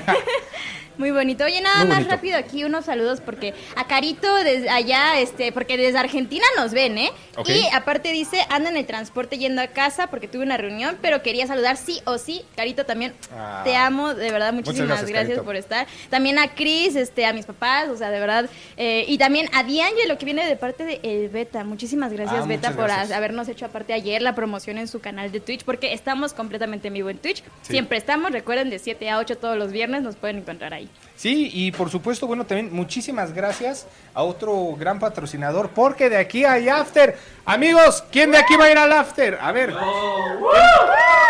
Muy 1.00 1.12
bonito. 1.12 1.46
Oye, 1.46 1.62
nada 1.62 1.78
Muy 1.80 1.88
más 1.88 1.98
bonito. 2.00 2.12
rápido 2.16 2.38
aquí 2.38 2.66
unos 2.66 2.84
saludos 2.86 3.22
porque 3.22 3.54
a 3.78 3.88
Carito 3.88 4.36
desde 4.44 4.70
allá, 4.70 5.18
este, 5.20 5.52
porque 5.54 5.78
desde 5.78 5.98
Argentina 5.98 6.44
nos 6.58 6.74
ven, 6.74 6.98
¿eh? 6.98 7.10
Y 7.48 7.66
aparte 7.74 8.12
dice, 8.12 8.46
anda 8.50 8.70
en 8.70 8.76
el 8.76 8.86
transporte 8.86 9.38
yendo 9.38 9.62
a 9.62 9.68
casa 9.68 10.08
porque 10.08 10.28
tuve 10.28 10.44
una 10.44 10.58
reunión, 10.58 10.98
pero 11.02 11.24
quería 11.24 11.48
saludar 11.48 11.78
sí 11.78 12.02
o 12.04 12.18
sí. 12.18 12.44
Carito 12.56 12.86
también, 12.86 13.14
Ah. 13.34 13.62
te 13.64 13.78
amo, 13.78 14.14
de 14.14 14.30
verdad, 14.30 14.52
muchísimas 14.52 15.06
gracias, 15.06 15.40
por 15.40 15.56
estar. 15.56 15.88
También 16.10 16.38
a 16.38 16.50
Cris, 16.54 16.98
este, 16.98 17.26
a 17.26 17.32
mis 17.32 17.46
papás, 17.46 17.88
o 17.88 17.96
sea, 17.98 18.10
de 18.12 18.20
verdad. 18.20 18.50
eh, 18.76 19.06
y 19.08 19.18
también 19.18 19.48
a 19.54 19.64
Diangelo, 19.64 20.18
que 20.18 20.26
viene 20.26 20.46
de 20.46 20.58
parte 20.58 20.84
de 20.84 21.00
El 21.04 21.30
Beta. 21.30 21.64
Muchísimas 21.64 22.12
gracias, 22.12 22.42
Ah, 22.44 22.48
Beta, 22.48 22.72
por 22.72 22.86
gracias. 22.88 23.12
habernos 23.12 23.48
hecho 23.48 23.66
aparte 23.66 23.94
ayer 23.94 24.22
la 24.22 24.36
promoción 24.36 24.78
en 24.78 24.90
su 24.90 25.00
canal 25.00 25.32
de 25.32 25.40
Twitch, 25.40 25.64
porque 25.64 25.94
estamos 25.94 26.34
completamente 26.34 26.90
en 26.90 26.94
vivo 26.96 27.10
en 27.10 27.20
Twitch. 27.20 27.38
Sí. 27.62 27.72
Siempre 27.72 27.98
estamos, 27.98 28.32
recuerden, 28.34 28.70
de 28.70 28.80
7 28.80 29.10
a 29.10 29.18
8 29.20 29.38
todos 29.38 29.58
los 29.58 29.72
viernes 29.72 30.02
nos 30.04 30.18
pueden 30.18 30.40
encontrar 30.40 30.74
ahí. 30.74 30.89
Sí, 31.16 31.50
y 31.54 31.72
por 31.74 31.90
supuesto, 31.90 32.28
bueno, 32.28 32.46
también 32.46 32.74
muchísimas 32.74 33.34
gracias 33.34 33.86
a 34.14 34.24
otro 34.24 34.74
gran 34.80 35.00
patrocinador, 35.00 35.70
porque 35.72 36.10
de 36.10 36.16
aquí 36.16 36.46
hay 36.46 36.70
after. 36.70 37.18
Amigos, 37.46 38.04
¿quién 38.10 38.32
de 38.32 38.38
aquí 38.38 38.56
va 38.56 38.66
a 38.66 38.72
ir 38.72 38.78
al 38.78 38.94
after? 38.94 39.38
A 39.42 39.52
ver. 39.52 39.74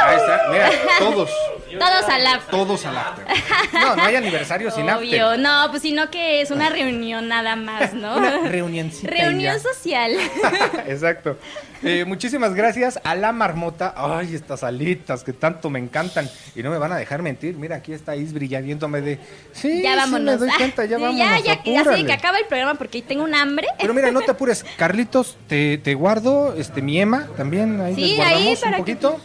Ahí 0.02 0.16
está, 0.16 0.42
mira, 0.52 0.70
todos, 1.00 1.30
Todos 1.78 2.06
al 2.10 2.28
after. 2.28 2.52
todos 2.52 2.86
al 2.86 2.98
after. 2.98 3.26
No, 3.74 3.96
no 3.96 4.04
hay 4.04 4.16
aniversario 4.16 4.70
sin 4.72 4.90
Obvio, 4.90 5.28
after. 5.30 5.40
no, 5.40 5.68
pues 5.72 5.82
sino 5.82 6.10
que 6.12 6.42
es 6.42 6.52
una 6.52 6.70
reunión 6.70 7.28
nada 7.28 7.56
más, 7.56 7.94
¿no? 7.94 8.18
Una 8.18 8.40
reunioncita. 8.48 9.10
Reunión 9.12 9.56
ya. 9.56 9.60
social. 9.60 10.12
Exacto. 10.88 11.38
Eh, 11.82 12.04
muchísimas 12.06 12.54
gracias 12.56 13.00
a 13.04 13.16
la 13.16 13.32
marmota. 13.32 13.94
Ay, 13.96 14.36
estas 14.36 14.64
alitas 14.64 15.24
que 15.24 15.32
tanto 15.34 15.70
me 15.70 15.80
encantan. 15.80 16.30
Y 16.56 16.62
no 16.64 16.72
me 16.72 16.78
van 16.78 16.92
a 16.92 16.98
dejar 16.98 17.22
mentir. 17.22 17.56
Mira, 17.56 17.78
aquí 17.78 17.94
está 17.94 18.16
Isbri 18.16 18.48
ya 18.50 18.60
viéndome 18.62 19.02
de. 19.02 19.20
Sí, 19.54 19.82
ya 19.82 19.92
sí, 19.94 19.98
vámonos. 19.98 20.40
me 20.40 20.48
doy 20.48 20.58
cuenta, 20.58 20.86
ya 20.86 20.98
vámonos. 20.98 21.18
ya, 21.20 21.40
ya, 21.64 21.82
así 21.82 22.06
que 22.06 22.14
acaba 22.14 22.38
el 22.38 22.46
programa 22.46 22.76
porque 22.76 23.02
tengo 23.02 23.24
un 23.24 23.36
hambre. 23.36 23.68
Pero 23.80 23.94
mira, 23.94 24.12
no 24.12 24.22
te 24.22 24.32
apures. 24.32 24.64
Carlitos, 24.78 25.38
te, 25.48 25.78
te 25.78 25.94
guardo 25.96 26.54
este 26.56 26.82
mi 26.82 27.00
Ema 27.00 27.28
también. 27.36 27.80
Ahí 27.82 27.96
Sí, 27.96 28.02
les 28.02 28.16
guardamos 28.18 28.42
ahí 28.48 28.54
un 28.54 28.60
para 28.62 28.72
que- 28.78 28.82
poquito. 28.82 29.20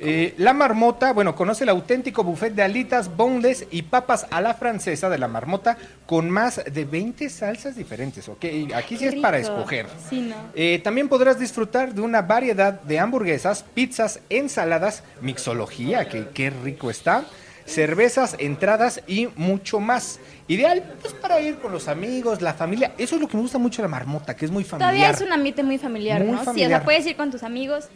Eh, 0.00 0.34
la 0.38 0.52
marmota, 0.52 1.12
bueno, 1.12 1.34
conoce 1.34 1.64
el 1.64 1.70
auténtico 1.70 2.22
buffet 2.22 2.54
de 2.54 2.62
alitas, 2.62 3.16
boneless 3.16 3.66
y 3.72 3.82
papas 3.82 4.28
a 4.30 4.40
la 4.40 4.54
francesa 4.54 5.08
de 5.08 5.18
la 5.18 5.26
marmota 5.26 5.76
con 6.06 6.30
más 6.30 6.62
de 6.72 6.84
20 6.84 7.28
salsas 7.28 7.74
diferentes, 7.74 8.28
¿ok? 8.28 8.44
Aquí 8.76 8.96
sí 8.96 9.06
es 9.06 9.16
para 9.16 9.38
escoger. 9.38 9.86
Sí, 10.08 10.20
no. 10.20 10.36
Eh, 10.54 10.80
también 10.84 11.08
podrás 11.08 11.40
disfrutar 11.40 11.94
de 11.94 12.00
una 12.00 12.22
variedad 12.22 12.80
de 12.80 13.00
hamburguesas, 13.00 13.64
pizzas, 13.74 14.20
ensaladas, 14.30 15.02
mixología, 15.20 16.08
que 16.08 16.28
qué 16.32 16.50
rico 16.50 16.90
está, 16.90 17.24
cervezas, 17.68 18.34
entradas 18.38 19.02
y 19.06 19.28
mucho 19.36 19.78
más. 19.80 20.18
Ideal 20.48 20.82
pues 21.02 21.12
para 21.14 21.40
ir 21.40 21.56
con 21.58 21.70
los 21.72 21.86
amigos, 21.88 22.40
la 22.42 22.54
familia. 22.54 22.92
Eso 22.98 23.16
es 23.16 23.20
lo 23.20 23.28
que 23.28 23.36
me 23.36 23.42
gusta 23.42 23.58
mucho 23.58 23.82
de 23.82 23.88
la 23.88 23.90
marmota, 23.90 24.34
que 24.34 24.44
es 24.46 24.50
muy 24.50 24.64
familiar. 24.64 24.90
Todavía 24.94 25.10
es 25.14 25.20
un 25.20 25.32
ambiente 25.32 25.62
muy 25.62 25.78
familiar, 25.78 26.24
Muy 26.24 26.32
¿no? 26.32 26.54
Sí, 26.54 26.64
o 26.64 26.68
sea, 26.68 26.82
puedes 26.82 27.06
ir 27.06 27.16
con 27.16 27.30
tus 27.30 27.42
amigos 27.42 27.86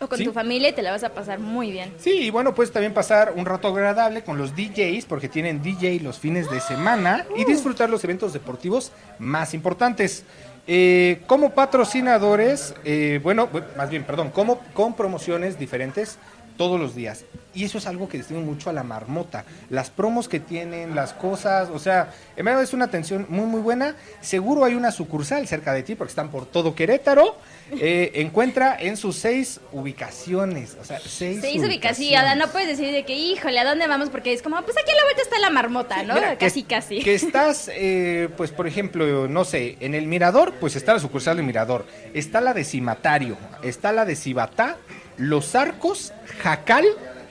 o 0.00 0.06
con 0.08 0.16
Sí. 0.16 0.24
tu 0.24 0.32
familia 0.32 0.70
y 0.70 0.72
te 0.72 0.80
la 0.82 0.92
vas 0.92 1.04
a 1.04 1.10
pasar 1.10 1.40
muy 1.40 1.70
bien. 1.72 1.92
Sí, 1.98 2.10
y 2.12 2.30
bueno, 2.30 2.54
pues 2.54 2.70
también 2.72 2.94
pasar 2.94 3.34
un 3.36 3.44
rato 3.44 3.68
agradable 3.68 4.22
con 4.22 4.38
los 4.38 4.54
DJs, 4.56 5.04
porque 5.06 5.28
tienen 5.28 5.62
DJ 5.62 6.00
los 6.00 6.18
fines 6.18 6.48
de 6.50 6.60
semana, 6.60 7.26
y 7.36 7.44
disfrutar 7.44 7.90
los 7.90 8.02
eventos 8.04 8.32
deportivos 8.32 8.92
más 9.18 9.52
importantes. 9.52 10.24
Eh, 10.66 11.20
como 11.26 11.50
patrocinadores, 11.50 12.74
eh, 12.84 13.18
bueno, 13.22 13.48
bu- 13.50 13.64
más 13.76 13.90
bien, 13.90 14.04
perdón, 14.04 14.30
como 14.30 14.58
con 14.72 14.94
promociones 14.94 15.58
diferentes 15.58 16.18
todos 16.60 16.78
los 16.78 16.94
días. 16.94 17.24
Y 17.54 17.64
eso 17.64 17.78
es 17.78 17.86
algo 17.86 18.06
que 18.06 18.18
distingue 18.18 18.44
mucho 18.44 18.68
a 18.68 18.74
la 18.74 18.82
marmota. 18.82 19.46
Las 19.70 19.88
promos 19.88 20.28
que 20.28 20.40
tienen, 20.40 20.94
las 20.94 21.14
cosas, 21.14 21.70
o 21.70 21.78
sea, 21.78 22.12
en 22.36 22.44
verdad 22.44 22.62
es 22.62 22.74
una 22.74 22.84
atención 22.84 23.24
muy, 23.30 23.46
muy 23.46 23.62
buena. 23.62 23.96
Seguro 24.20 24.66
hay 24.66 24.74
una 24.74 24.92
sucursal 24.92 25.48
cerca 25.48 25.72
de 25.72 25.82
ti, 25.82 25.94
porque 25.94 26.10
están 26.10 26.28
por 26.28 26.44
todo 26.44 26.74
Querétaro. 26.74 27.34
Eh, 27.72 28.12
encuentra 28.16 28.76
en 28.78 28.98
sus 28.98 29.16
seis 29.16 29.58
ubicaciones, 29.72 30.76
o 30.80 30.84
sea, 30.84 30.98
seis 31.00 31.40
Se 31.40 31.50
hizo 31.52 31.66
ubicación, 31.66 32.38
no 32.38 32.48
puedes 32.48 32.68
decir 32.68 32.92
de 32.92 33.04
que, 33.04 33.14
híjole, 33.16 33.58
¿a 33.58 33.64
dónde 33.64 33.86
vamos? 33.86 34.10
Porque 34.10 34.32
es 34.32 34.42
como, 34.42 34.60
pues 34.62 34.76
aquí 34.76 34.90
a 34.90 34.96
la 34.96 35.04
vuelta 35.04 35.22
está 35.22 35.38
la 35.38 35.50
marmota, 35.50 36.02
¿no? 36.02 36.14
Mira, 36.14 36.36
que- 36.36 36.46
casi, 36.46 36.62
casi. 36.64 36.98
Que 37.02 37.14
estás, 37.14 37.70
eh, 37.72 38.28
pues 38.36 38.50
por 38.50 38.66
ejemplo, 38.66 39.28
no 39.28 39.44
sé, 39.44 39.76
en 39.80 39.94
el 39.94 40.06
Mirador, 40.08 40.52
pues 40.60 40.76
está 40.76 40.92
la 40.92 40.98
sucursal 40.98 41.36
del 41.36 41.46
Mirador, 41.46 41.86
está 42.12 42.40
la 42.40 42.52
de 42.54 42.64
Cimatario, 42.64 43.36
está 43.62 43.92
la 43.92 44.04
de 44.04 44.16
Cibatá, 44.16 44.76
Los 45.20 45.54
Arcos, 45.54 46.14
Jacal 46.42 46.86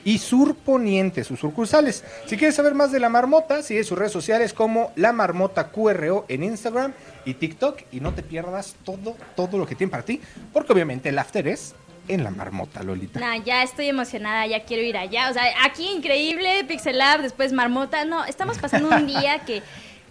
y 0.06 0.20
Sur 0.20 0.56
Poniente, 0.56 1.24
sus 1.24 1.40
sucursales. 1.40 2.04
Si 2.28 2.38
quieres 2.38 2.56
saber 2.56 2.76
más 2.76 2.92
de 2.92 3.00
la 3.00 3.10
marmota, 3.10 3.64
sigue 3.64 3.84
sus 3.84 3.98
redes 3.98 4.12
sociales 4.12 4.54
como 4.54 4.92
La 4.96 5.12
Marmota 5.12 5.72
QRO 5.72 6.26
en 6.30 6.44
Instagram 6.44 6.94
y 7.26 7.34
TikTok 7.34 7.82
y 7.92 8.00
no 8.00 8.14
te 8.14 8.22
pierdas 8.22 8.76
todo, 8.86 9.18
todo 9.36 9.58
lo 9.58 9.66
que 9.66 9.74
tiene 9.74 9.90
para 9.90 10.04
ti, 10.04 10.22
porque 10.54 10.72
obviamente 10.72 11.10
el 11.10 11.18
after 11.18 11.48
es 11.48 11.74
en 12.08 12.24
la 12.24 12.32
marmota, 12.32 12.84
Lolita. 12.84 13.20
No, 13.20 13.44
ya 13.44 13.64
estoy 13.64 13.88
emocionada, 13.88 14.46
ya 14.48 14.64
quiero 14.66 14.84
ir 14.84 14.98
allá. 14.98 15.30
O 15.30 15.34
sea, 15.34 15.44
aquí 15.64 15.88
increíble, 15.90 16.64
Pixel 16.68 16.98
Lab, 16.98 17.22
después 17.22 17.54
Marmota. 17.54 18.06
No, 18.06 18.26
estamos 18.26 18.58
pasando 18.58 18.90
un 18.90 19.08
día 19.08 19.40
que, 19.46 19.62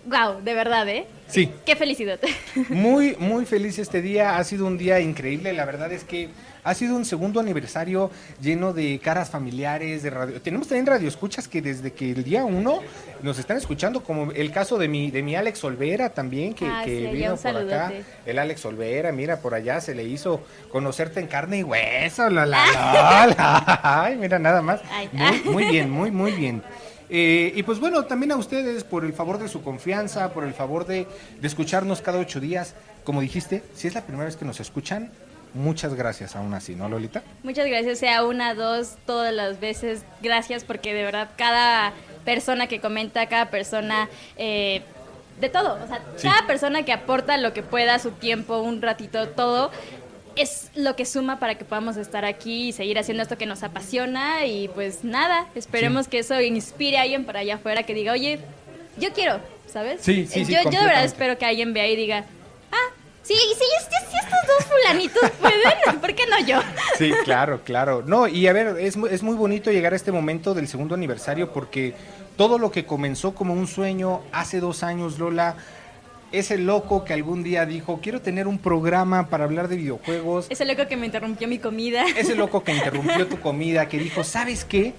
wow, 0.09 0.41
de 0.43 0.55
verdad, 0.55 0.89
¿eh? 0.89 1.07
Sí. 1.29 1.51
Qué 1.67 1.77
felicidad. 1.77 2.19
Muy, 2.71 3.15
muy 3.19 3.45
feliz 3.45 3.79
este 3.79 4.01
día. 4.01 4.39
Ha 4.39 4.45
sido 4.45 4.67
un 4.67 4.79
día 4.79 4.99
increíble. 4.99 5.53
La 5.53 5.67
verdad 5.67 5.93
es 5.93 6.03
que 6.03 6.31
ha 6.65 6.73
sido 6.75 6.97
un 6.97 7.05
segundo 7.05 7.39
aniversario 7.39 8.11
lleno 8.41 8.73
de 8.73 8.99
caras 8.99 9.29
familiares, 9.29 10.03
de 10.03 10.09
radio. 10.11 10.41
Tenemos 10.41 10.69
también 10.69 10.87
radioescuchas 10.87 11.47
que 11.47 11.61
desde 11.61 11.93
que 11.93 12.13
el 12.13 12.25
día 12.25 12.45
uno 12.47 12.81
nos 13.23 13.39
están 13.39 13.59
escuchando, 13.59 14.03
como 14.03 14.33
el 14.33 14.51
caso 14.53 14.79
de 14.79 14.89
mi, 14.89 15.11
de 15.11 15.23
mi 15.23 15.37
Alex 15.37 15.63
Olvera 15.65 16.11
también, 16.11 16.55
que, 16.55 16.67
Ah, 16.67 16.83
que 16.83 16.97
sí, 16.97 17.03
ya 17.05 17.11
vino 17.11 17.37
por 17.37 17.57
acá. 17.57 17.93
El 18.25 18.39
Alex 18.39 18.65
Olvera, 18.65 19.13
mira, 19.13 19.41
por 19.43 19.53
allá 19.55 19.83
se 19.83 19.95
le 19.95 20.05
hizo 20.05 20.41
conocerte 20.71 21.21
en 21.21 21.27
carne 21.27 21.59
y 21.59 21.63
hueso. 21.63 22.31
La, 22.31 22.47
la, 22.47 22.65
la, 22.73 23.27
la. 23.37 23.81
Ay, 23.83 24.17
mira, 24.17 24.39
nada 24.39 24.63
más. 24.63 24.81
Muy, 25.13 25.43
muy 25.53 25.65
bien, 25.67 25.91
muy, 25.91 26.11
muy 26.11 26.33
bien. 26.33 26.63
Eh, 27.11 27.53
y 27.55 27.63
pues 27.63 27.79
bueno, 27.81 28.05
también 28.05 28.33
a 28.33 28.37
ustedes 28.37 28.85
por 28.85 29.05
el 29.05 29.13
favor 29.13 29.39
de 29.39 29.49
su 29.49 29.63
confianza, 29.63 30.33
por 30.33 30.45
el 30.45 30.53
favor 30.55 30.87
de, 30.87 31.07
de 31.41 31.47
escucharnos 31.47 32.01
cada 32.03 32.19
ocho 32.19 32.41
días. 32.41 32.75
Como 33.05 33.21
dijiste, 33.21 33.63
si 33.75 33.89
es 33.89 33.95
la 33.95 34.03
primera 34.03 34.27
vez 34.27 34.37
que 34.37 34.45
nos 34.45 34.61
escuchan, 34.61 35.11
muchas 35.55 35.95
gracias 35.95 36.37
aún 36.37 36.53
así, 36.53 36.75
¿no, 36.75 36.89
Lolita? 36.89 37.23
Muchas 37.43 37.67
gracias, 37.67 37.99
sea 37.99 38.25
una, 38.25 38.55
dos, 38.55 38.97
todas 39.07 39.33
las 39.33 39.59
veces. 39.61 40.03
Gracias 40.23 40.65
porque 40.65 40.93
de 40.93 41.03
verdad 41.05 41.31
cada 41.37 41.93
persona 42.25 42.67
que 42.67 42.81
comenta, 42.81 43.27
cada 43.27 43.51
persona... 43.51 44.09
eh, 44.37 44.83
de 45.41 45.49
todo, 45.49 45.79
o 45.81 45.87
sea, 45.87 46.03
Sí. 46.17 46.27
cada 46.27 46.49
persona 46.49 46.85
que 46.85 46.93
aporta 46.93 47.37
lo 47.37 47.53
que 47.53 47.63
pueda, 47.63 48.01
su 48.01 48.11
tiempo, 48.11 48.59
un 48.59 48.83
ratito, 48.83 49.29
todo, 49.29 49.71
es 50.39 50.71
lo 50.75 50.97
que 50.97 51.05
suma 51.05 51.39
para 51.39 51.57
que 51.57 51.65
podamos 51.65 51.97
estar 51.97 52.25
aquí 52.25 52.69
y 52.69 52.73
seguir 52.73 52.99
haciendo 52.99 53.23
esto 53.23 53.37
que 53.39 53.47
nos 53.47 53.63
apasiona 53.63 54.47
y 54.47 54.69
pues 54.69 55.05
nada, 55.05 55.47
esperemos 55.55 56.09
que 56.09 56.21
eso 56.21 56.41
inspire 56.41 56.99
a 56.99 57.03
alguien 57.03 57.25
para 57.25 57.41
allá 57.41 57.57
afuera 57.57 57.83
que 57.83 57.95
diga, 57.95 58.13
oye, 58.13 58.41
yo 58.99 59.13
quiero, 59.13 59.41
¿sabes? 59.71 60.01
Sí, 60.03 60.27
sí, 60.27 60.41
Eh, 60.41 60.45
sí, 60.45 60.53
yo, 60.53 60.63
yo 60.71 60.81
de 60.81 60.87
verdad 60.87 61.05
espero 61.05 61.39
que 61.39 61.45
alguien 61.47 61.73
vea 61.73 61.87
y 61.89 61.97
diga, 61.97 62.25
ah, 62.73 62.95
sí, 63.23 63.35
sí, 63.35 63.55
sí, 63.59 64.17
estos 64.17 64.47
dos 64.47 64.65
fulanitos 64.67 65.31
pueden, 65.41 66.01
¿por 66.01 66.15
qué 66.15 66.27
no 66.27 66.41
yo? 66.47 66.61
Sí, 66.97 67.13
claro, 67.25 67.63
claro. 67.65 68.03
No, 68.05 68.27
y 68.29 68.47
a 68.47 68.53
ver, 68.53 68.77
es, 68.79 68.97
es 68.97 69.23
muy 69.23 69.37
bonito 69.37 69.71
llegar 69.71 69.93
a 69.93 69.97
este 69.97 70.13
momento 70.13 70.55
del 70.55 70.69
segundo 70.69 70.95
aniversario 70.95 71.53
porque 71.53 71.95
todo 72.37 72.59
lo 72.59 72.71
que 72.71 72.85
comenzó 72.87 73.35
como 73.35 73.53
un 73.55 73.67
sueño 73.67 74.23
hace 74.33 74.61
dos 74.61 74.83
años, 74.83 75.19
Lola, 75.19 75.57
ese 76.33 76.59
loco 76.59 77.05
que 77.05 77.13
algún 77.15 77.43
día 77.43 77.67
dijo, 77.67 78.01
quiero 78.03 78.21
tener 78.21 78.47
un 78.47 78.59
programa 78.59 79.29
para 79.29 79.45
hablar 79.45 79.69
de 79.69 79.77
videojuegos, 79.77 80.47
Ese 80.51 80.65
loco 80.65 80.87
que 80.89 80.97
me 80.97 81.07
interrumpió 81.07 81.49
mi 81.49 81.59
comida. 81.59 82.05
ese 82.17 82.35
loco 82.35 82.63
que 82.65 82.73
interrumpió 82.77 83.27
tu 83.27 83.41
comida, 83.41 83.89
que 83.89 83.99
dijo, 83.99 84.25
¿sabes 84.25 84.65
qué? 84.65 84.95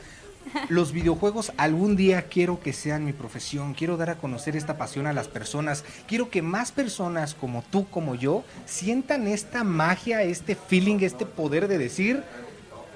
Los 0.67 0.93
videojuegos 0.93 1.51
algún 1.57 1.95
día 1.95 2.23
quiero 2.23 2.59
que 2.59 2.73
sean 2.73 3.05
mi 3.05 3.13
profesión, 3.13 3.73
quiero 3.73 3.97
dar 3.97 4.09
a 4.09 4.15
conocer 4.15 4.55
esta 4.55 4.77
pasión 4.77 5.05
a 5.05 5.13
las 5.13 5.27
personas, 5.27 5.83
quiero 6.07 6.29
que 6.29 6.41
más 6.41 6.71
personas 6.71 7.35
como 7.35 7.61
tú, 7.61 7.87
como 7.89 8.15
yo, 8.15 8.43
sientan 8.65 9.27
esta 9.27 9.63
magia, 9.63 10.23
este 10.23 10.55
feeling, 10.55 10.99
este 11.01 11.25
poder 11.25 11.67
de 11.67 11.77
decir, 11.77 12.23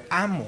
amo 0.10 0.48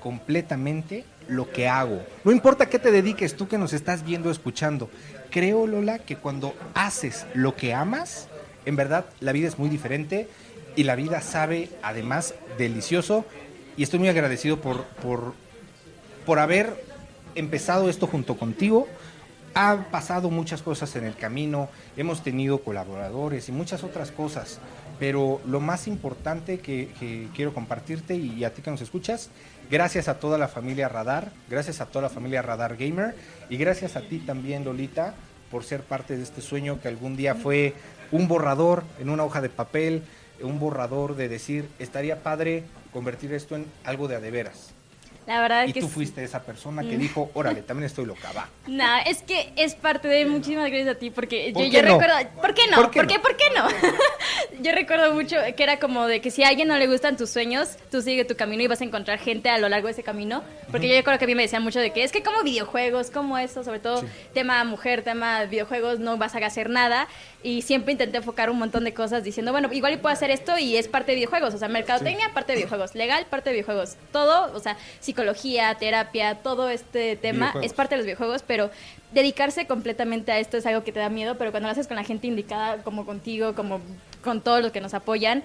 completamente 0.00 1.04
lo 1.30 1.50
que 1.50 1.68
hago. 1.68 2.02
No 2.24 2.32
importa 2.32 2.68
qué 2.68 2.78
te 2.78 2.90
dediques, 2.90 3.36
tú 3.36 3.48
que 3.48 3.56
nos 3.56 3.72
estás 3.72 4.04
viendo, 4.04 4.30
escuchando. 4.30 4.90
Creo, 5.30 5.66
Lola, 5.66 6.00
que 6.00 6.16
cuando 6.16 6.54
haces 6.74 7.26
lo 7.34 7.56
que 7.56 7.72
amas, 7.72 8.28
en 8.66 8.76
verdad 8.76 9.06
la 9.20 9.32
vida 9.32 9.48
es 9.48 9.58
muy 9.58 9.70
diferente 9.70 10.28
y 10.76 10.82
la 10.82 10.96
vida 10.96 11.20
sabe 11.20 11.70
además 11.82 12.34
delicioso. 12.58 13.24
Y 13.76 13.84
estoy 13.84 14.00
muy 14.00 14.08
agradecido 14.08 14.60
por, 14.60 14.84
por, 14.84 15.34
por 16.26 16.38
haber 16.38 16.84
empezado 17.34 17.88
esto 17.88 18.06
junto 18.06 18.36
contigo. 18.36 18.88
ha 19.54 19.86
pasado 19.90 20.30
muchas 20.30 20.62
cosas 20.62 20.94
en 20.96 21.04
el 21.04 21.16
camino, 21.16 21.68
hemos 21.96 22.22
tenido 22.22 22.58
colaboradores 22.58 23.48
y 23.48 23.52
muchas 23.52 23.82
otras 23.82 24.12
cosas, 24.12 24.60
pero 24.98 25.40
lo 25.46 25.60
más 25.60 25.88
importante 25.88 26.60
que 26.60 27.28
quiero 27.34 27.52
compartirte 27.52 28.14
y 28.14 28.44
a 28.44 28.54
ti 28.54 28.62
que 28.62 28.70
nos 28.70 28.80
escuchas, 28.80 29.30
gracias 29.70 30.08
a 30.08 30.18
toda 30.18 30.36
la 30.36 30.48
familia 30.48 30.88
Radar, 30.88 31.30
gracias 31.48 31.80
a 31.80 31.86
toda 31.86 32.02
la 32.02 32.08
familia 32.08 32.42
Radar 32.42 32.76
Gamer 32.76 33.14
y 33.48 33.56
gracias 33.56 33.96
a 33.96 34.02
ti 34.02 34.18
también, 34.18 34.64
Lolita, 34.64 35.14
por 35.50 35.64
ser 35.64 35.82
parte 35.82 36.16
de 36.16 36.22
este 36.22 36.40
sueño 36.40 36.80
que 36.80 36.88
algún 36.88 37.16
día 37.16 37.34
fue 37.34 37.74
un 38.10 38.26
borrador 38.26 38.82
en 38.98 39.08
una 39.08 39.24
hoja 39.24 39.40
de 39.40 39.48
papel, 39.48 40.02
un 40.42 40.58
borrador 40.58 41.14
de 41.14 41.28
decir, 41.28 41.68
estaría 41.78 42.22
padre 42.22 42.64
convertir 42.92 43.32
esto 43.32 43.54
en 43.54 43.66
algo 43.84 44.08
de 44.08 44.16
a 44.16 44.20
de 44.20 44.30
veras. 44.30 44.74
La 45.30 45.40
verdad 45.40 45.64
Y 45.68 45.72
que 45.72 45.80
tú 45.80 45.86
sí. 45.86 45.92
fuiste 45.92 46.24
esa 46.24 46.42
persona 46.42 46.82
que 46.82 46.98
dijo, 46.98 47.30
órale, 47.34 47.62
también 47.62 47.86
estoy 47.86 48.04
loca, 48.04 48.32
va. 48.36 48.48
No, 48.66 48.96
es 49.06 49.22
que 49.22 49.52
es 49.54 49.76
parte 49.76 50.08
de 50.08 50.26
muchísimas 50.26 50.68
gracias 50.68 50.96
a 50.96 50.98
ti 50.98 51.10
porque 51.10 51.52
¿Por 51.54 51.62
yo, 51.62 51.70
qué 51.70 51.76
yo 51.76 51.82
no? 51.84 52.00
recuerdo, 52.00 52.30
¿por 52.40 52.52
qué 52.52 52.62
no? 52.68 52.76
¿Por 52.78 52.90
¿Por 52.90 53.06
qué 53.06 53.06
qué, 53.06 53.16
no? 53.16 53.22
¿Por 53.22 53.36
qué, 53.36 53.44
no? 53.56 54.60
yo 54.60 54.72
recuerdo 54.72 55.14
mucho 55.14 55.36
que 55.56 55.62
era 55.62 55.78
como 55.78 56.08
de 56.08 56.20
que 56.20 56.32
si 56.32 56.42
a 56.42 56.48
alguien 56.48 56.66
no 56.66 56.76
le 56.78 56.88
gustan 56.88 57.16
tus 57.16 57.30
sueños, 57.30 57.76
tú 57.92 58.02
sigue 58.02 58.24
tu 58.24 58.34
camino 58.34 58.64
y 58.64 58.66
vas 58.66 58.80
a 58.80 58.84
encontrar 58.84 59.20
gente 59.20 59.50
a 59.50 59.58
lo 59.58 59.68
largo 59.68 59.86
de 59.86 59.92
ese 59.92 60.02
camino, 60.02 60.42
porque 60.72 60.88
yo 60.88 60.96
recuerdo 60.96 61.20
que 61.20 61.26
a 61.26 61.28
mí 61.28 61.36
me 61.36 61.42
decían 61.42 61.62
mucho 61.62 61.78
de 61.78 61.92
que 61.92 62.02
es 62.02 62.10
que 62.10 62.24
como 62.24 62.42
videojuegos, 62.42 63.12
como 63.12 63.38
eso, 63.38 63.62
sobre 63.62 63.78
todo 63.78 64.04
tema 64.34 64.64
mujer, 64.64 65.02
tema 65.02 65.44
videojuegos, 65.44 66.00
no 66.00 66.16
vas 66.16 66.34
a 66.34 66.38
hacer 66.44 66.70
nada 66.70 67.06
y 67.44 67.62
siempre 67.62 67.92
intenté 67.92 68.16
enfocar 68.18 68.50
un 68.50 68.58
montón 68.58 68.82
de 68.82 68.92
cosas 68.94 69.22
diciendo, 69.22 69.52
bueno, 69.52 69.72
igual 69.72 69.92
y 69.92 69.96
puedo 69.98 70.12
hacer 70.12 70.30
esto 70.32 70.58
y 70.58 70.76
es 70.76 70.88
parte 70.88 71.12
de 71.12 71.16
videojuegos, 71.16 71.54
o 71.54 71.58
sea, 71.58 71.68
mercadotecnia, 71.68 72.32
parte 72.34 72.52
de 72.52 72.56
videojuegos, 72.56 72.96
legal, 72.96 73.26
parte 73.30 73.50
de 73.50 73.54
videojuegos, 73.54 73.96
todo, 74.12 74.52
o 74.54 74.58
sea, 74.58 74.76
psicología, 75.20 75.74
terapia, 75.74 76.36
todo 76.36 76.70
este 76.70 77.14
tema 77.16 77.54
es 77.62 77.74
parte 77.74 77.94
de 77.94 77.98
los 77.98 78.06
videojuegos, 78.06 78.42
pero 78.46 78.70
dedicarse 79.12 79.66
completamente 79.66 80.32
a 80.32 80.38
esto 80.38 80.56
es 80.56 80.64
algo 80.64 80.82
que 80.82 80.92
te 80.92 81.00
da 81.00 81.10
miedo, 81.10 81.36
pero 81.36 81.50
cuando 81.50 81.68
lo 81.68 81.72
haces 81.72 81.86
con 81.86 81.96
la 81.96 82.04
gente 82.04 82.26
indicada, 82.26 82.82
como 82.82 83.04
contigo, 83.04 83.54
como 83.54 83.80
con 84.22 84.40
todos 84.40 84.62
los 84.62 84.72
que 84.72 84.80
nos 84.80 84.94
apoyan, 84.94 85.42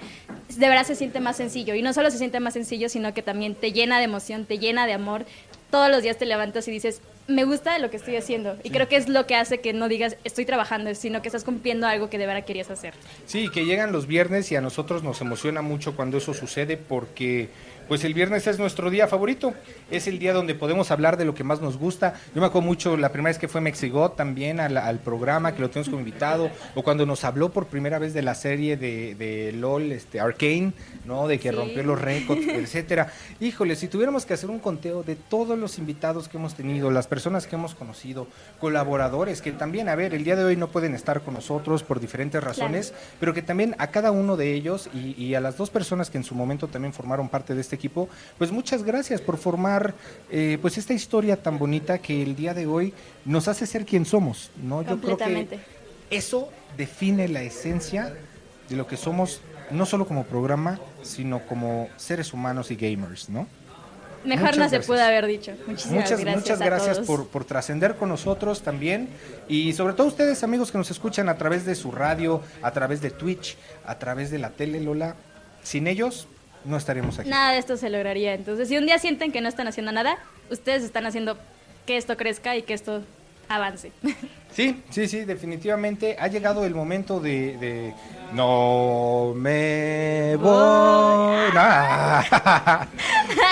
de 0.47 0.69
verdad 0.69 0.85
se 0.85 0.95
siente 0.95 1.19
más 1.19 1.35
sencillo. 1.35 1.75
Y 1.75 1.81
no 1.81 1.91
solo 1.91 2.09
se 2.09 2.17
siente 2.17 2.39
más 2.39 2.53
sencillo, 2.53 2.87
sino 2.87 3.13
que 3.13 3.21
también 3.21 3.53
te 3.53 3.73
llena 3.73 3.97
de 3.97 4.05
emoción, 4.05 4.45
te 4.45 4.59
llena 4.59 4.85
de 4.85 4.93
amor. 4.93 5.25
Todos 5.71 5.89
los 5.89 6.03
días 6.03 6.17
te 6.17 6.25
levantas 6.25 6.65
y 6.69 6.71
dices, 6.71 7.01
me 7.27 7.43
gusta 7.43 7.77
lo 7.79 7.89
que 7.89 7.97
estoy 7.97 8.15
haciendo. 8.15 8.55
Y 8.63 8.69
creo 8.69 8.87
que 8.87 8.95
es 8.95 9.09
lo 9.09 9.25
que 9.25 9.35
hace 9.35 9.59
que 9.59 9.73
no 9.73 9.89
digas, 9.89 10.15
estoy 10.23 10.45
trabajando, 10.45 10.93
sino 10.95 11.21
que 11.21 11.27
estás 11.27 11.43
cumpliendo 11.43 11.87
algo 11.87 12.09
que 12.09 12.17
de 12.17 12.27
verdad 12.27 12.45
querías 12.45 12.69
hacer. 12.69 12.93
Sí, 13.25 13.49
que 13.49 13.65
llegan 13.65 13.91
los 13.91 14.07
viernes 14.07 14.51
y 14.51 14.55
a 14.55 14.61
nosotros 14.61 15.03
nos 15.03 15.19
emociona 15.21 15.61
mucho 15.61 15.95
cuando 15.95 16.17
eso 16.17 16.33
sucede 16.33 16.77
porque 16.77 17.49
pues 17.87 18.03
el 18.03 18.13
viernes 18.13 18.47
es 18.47 18.59
nuestro 18.59 18.89
día 18.89 19.07
favorito, 19.07 19.53
es 19.91 20.07
el 20.07 20.19
día 20.19 20.33
donde 20.33 20.55
podemos 20.55 20.91
hablar 20.91 21.17
de 21.17 21.25
lo 21.25 21.33
que 21.35 21.43
más 21.43 21.61
nos 21.61 21.77
gusta. 21.77 22.13
Yo 22.33 22.41
me 22.41 22.47
acuerdo 22.47 22.65
mucho 22.67 22.97
la 22.97 23.09
primera 23.09 23.29
vez 23.31 23.37
que 23.39 23.47
fue 23.47 23.61
Mexigot 23.61 24.15
también 24.15 24.59
al, 24.59 24.77
al 24.77 24.99
programa, 24.99 25.53
que 25.53 25.61
lo 25.61 25.69
tenemos 25.69 25.89
como 25.89 25.99
invitado, 25.99 26.49
o 26.75 26.83
cuando 26.83 27.05
nos 27.05 27.23
habló 27.23 27.51
por 27.51 27.67
primera 27.67 27.99
vez 27.99 28.13
de 28.13 28.21
la 28.21 28.35
serie 28.35 28.77
de, 28.77 29.15
de 29.15 29.51
LOL, 29.53 29.91
este, 29.91 30.19
Arcane, 30.19 30.73
¿no? 31.05 31.27
De 31.27 31.39
que 31.39 31.49
Sí. 31.49 31.55
rompió 31.55 31.83
los 31.83 32.01
récords, 32.01 32.41
etcétera. 32.47 33.11
Híjole, 33.39 33.75
si 33.75 33.87
tuviéramos 33.87 34.25
que 34.25 34.33
hacer 34.33 34.49
un 34.49 34.59
conteo 34.59 35.03
de 35.03 35.15
todos 35.15 35.57
los 35.57 35.77
invitados 35.77 36.27
que 36.27 36.37
hemos 36.37 36.55
tenido, 36.55 36.89
las 36.91 37.07
personas 37.07 37.45
que 37.47 37.55
hemos 37.55 37.75
conocido, 37.75 38.27
colaboradores, 38.59 39.41
que 39.41 39.51
también, 39.51 39.89
a 39.89 39.95
ver, 39.95 40.13
el 40.13 40.23
día 40.23 40.35
de 40.35 40.43
hoy 40.43 40.55
no 40.55 40.67
pueden 40.69 40.95
estar 40.95 41.21
con 41.21 41.35
nosotros 41.35 41.83
por 41.83 41.99
diferentes 41.99 42.43
razones, 42.43 42.93
pero 43.19 43.33
que 43.33 43.41
también 43.41 43.75
a 43.77 43.87
cada 43.91 44.11
uno 44.11 44.35
de 44.37 44.53
ellos 44.53 44.89
y, 44.93 45.13
y 45.23 45.35
a 45.35 45.39
las 45.39 45.55
dos 45.55 45.69
personas 45.69 46.09
que 46.09 46.17
en 46.17 46.23
su 46.23 46.35
momento 46.35 46.67
también 46.67 46.93
formaron 46.93 47.29
parte 47.29 47.53
de 47.55 47.61
este 47.61 47.74
equipo, 47.75 48.09
pues 48.37 48.51
muchas 48.51 48.83
gracias 48.83 49.21
por 49.21 49.37
formar 49.37 49.93
eh, 50.31 50.57
pues 50.61 50.77
esta 50.77 50.93
historia 50.93 51.41
tan 51.41 51.57
bonita 51.59 51.99
que 51.99 52.21
el 52.23 52.35
día 52.35 52.53
de 52.53 52.65
hoy 52.65 52.93
nos 53.25 53.47
hace 53.47 53.65
ser 53.65 53.85
quien 53.85 54.05
somos, 54.05 54.51
¿no? 54.63 54.81
Yo 54.81 54.99
creo 54.99 55.17
que 55.17 55.59
eso 56.09 56.49
define 56.77 57.27
la 57.27 57.41
esencia 57.41 58.15
de 58.69 58.75
lo 58.75 58.87
que 58.87 58.97
somos, 58.97 59.41
no 59.71 59.85
solo 59.85 60.07
como 60.07 60.25
programa, 60.25 60.79
sino 61.01 61.45
como 61.45 61.89
seres 61.97 62.33
humanos 62.33 62.71
y 62.71 62.75
gamers, 62.75 63.29
¿no? 63.29 63.47
Mejor 64.25 64.55
Muchas 64.55 64.57
no 64.57 64.69
se 64.69 64.79
pudo 64.79 65.03
haber 65.03 65.27
dicho. 65.27 65.53
Muchísimas 65.67 66.03
Muchas 66.03 66.19
gracias. 66.19 66.43
muchas 66.43 66.61
a 66.61 66.65
gracias 66.65 66.95
todos. 66.95 67.07
por, 67.07 67.27
por 67.27 67.45
trascender 67.45 67.95
con 67.95 68.09
nosotros 68.09 68.63
también 68.63 69.09
y 69.47 69.73
sobre 69.73 69.93
todo 69.93 70.07
ustedes 70.07 70.43
amigos 70.43 70.71
que 70.71 70.79
nos 70.79 70.89
escuchan 70.89 71.29
a 71.29 71.37
través 71.37 71.63
de 71.65 71.75
su 71.75 71.91
radio, 71.91 72.41
a 72.63 72.71
través 72.71 73.01
de 73.01 73.11
Twitch, 73.11 73.55
a 73.85 73.99
través 73.99 74.31
de 74.31 74.39
la 74.39 74.49
tele 74.49 74.81
Lola. 74.81 75.15
Sin 75.61 75.87
ellos 75.87 76.27
no 76.65 76.77
estaríamos 76.77 77.19
aquí. 77.19 77.29
Nada 77.29 77.51
de 77.51 77.59
esto 77.59 77.77
se 77.77 77.89
lograría. 77.89 78.33
Entonces, 78.33 78.67
si 78.67 78.77
un 78.77 78.85
día 78.85 78.99
sienten 78.99 79.31
que 79.31 79.41
no 79.41 79.49
están 79.49 79.67
haciendo 79.67 79.91
nada, 79.91 80.17
ustedes 80.49 80.83
están 80.83 81.05
haciendo 81.05 81.37
que 81.85 81.97
esto 81.97 82.17
crezca 82.17 82.55
y 82.55 82.63
que 82.63 82.73
esto 82.73 83.03
avance. 83.47 83.91
Sí, 84.55 84.81
sí, 84.89 85.09
sí, 85.09 85.25
definitivamente 85.25 86.15
ha 86.17 86.29
llegado 86.29 86.63
el 86.63 86.73
momento 86.73 87.19
de, 87.19 87.57
de 87.57 87.93
no 88.31 89.33
me 89.35 90.37
voy. 90.37 91.53
No. 91.53 92.19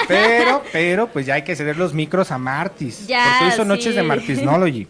Pero, 0.08 0.64
pero, 0.72 1.08
pues 1.08 1.26
ya 1.26 1.34
hay 1.34 1.42
que 1.42 1.58
ceder 1.58 1.76
los 1.76 1.94
micros 1.94 2.32
a 2.32 2.38
Martis. 2.38 3.06
Ya, 3.06 3.36
porque 3.40 3.46
hoy 3.52 3.58
son 3.58 3.68
noches 3.68 3.96
de 3.96 4.04
Martisnology. 4.04 4.88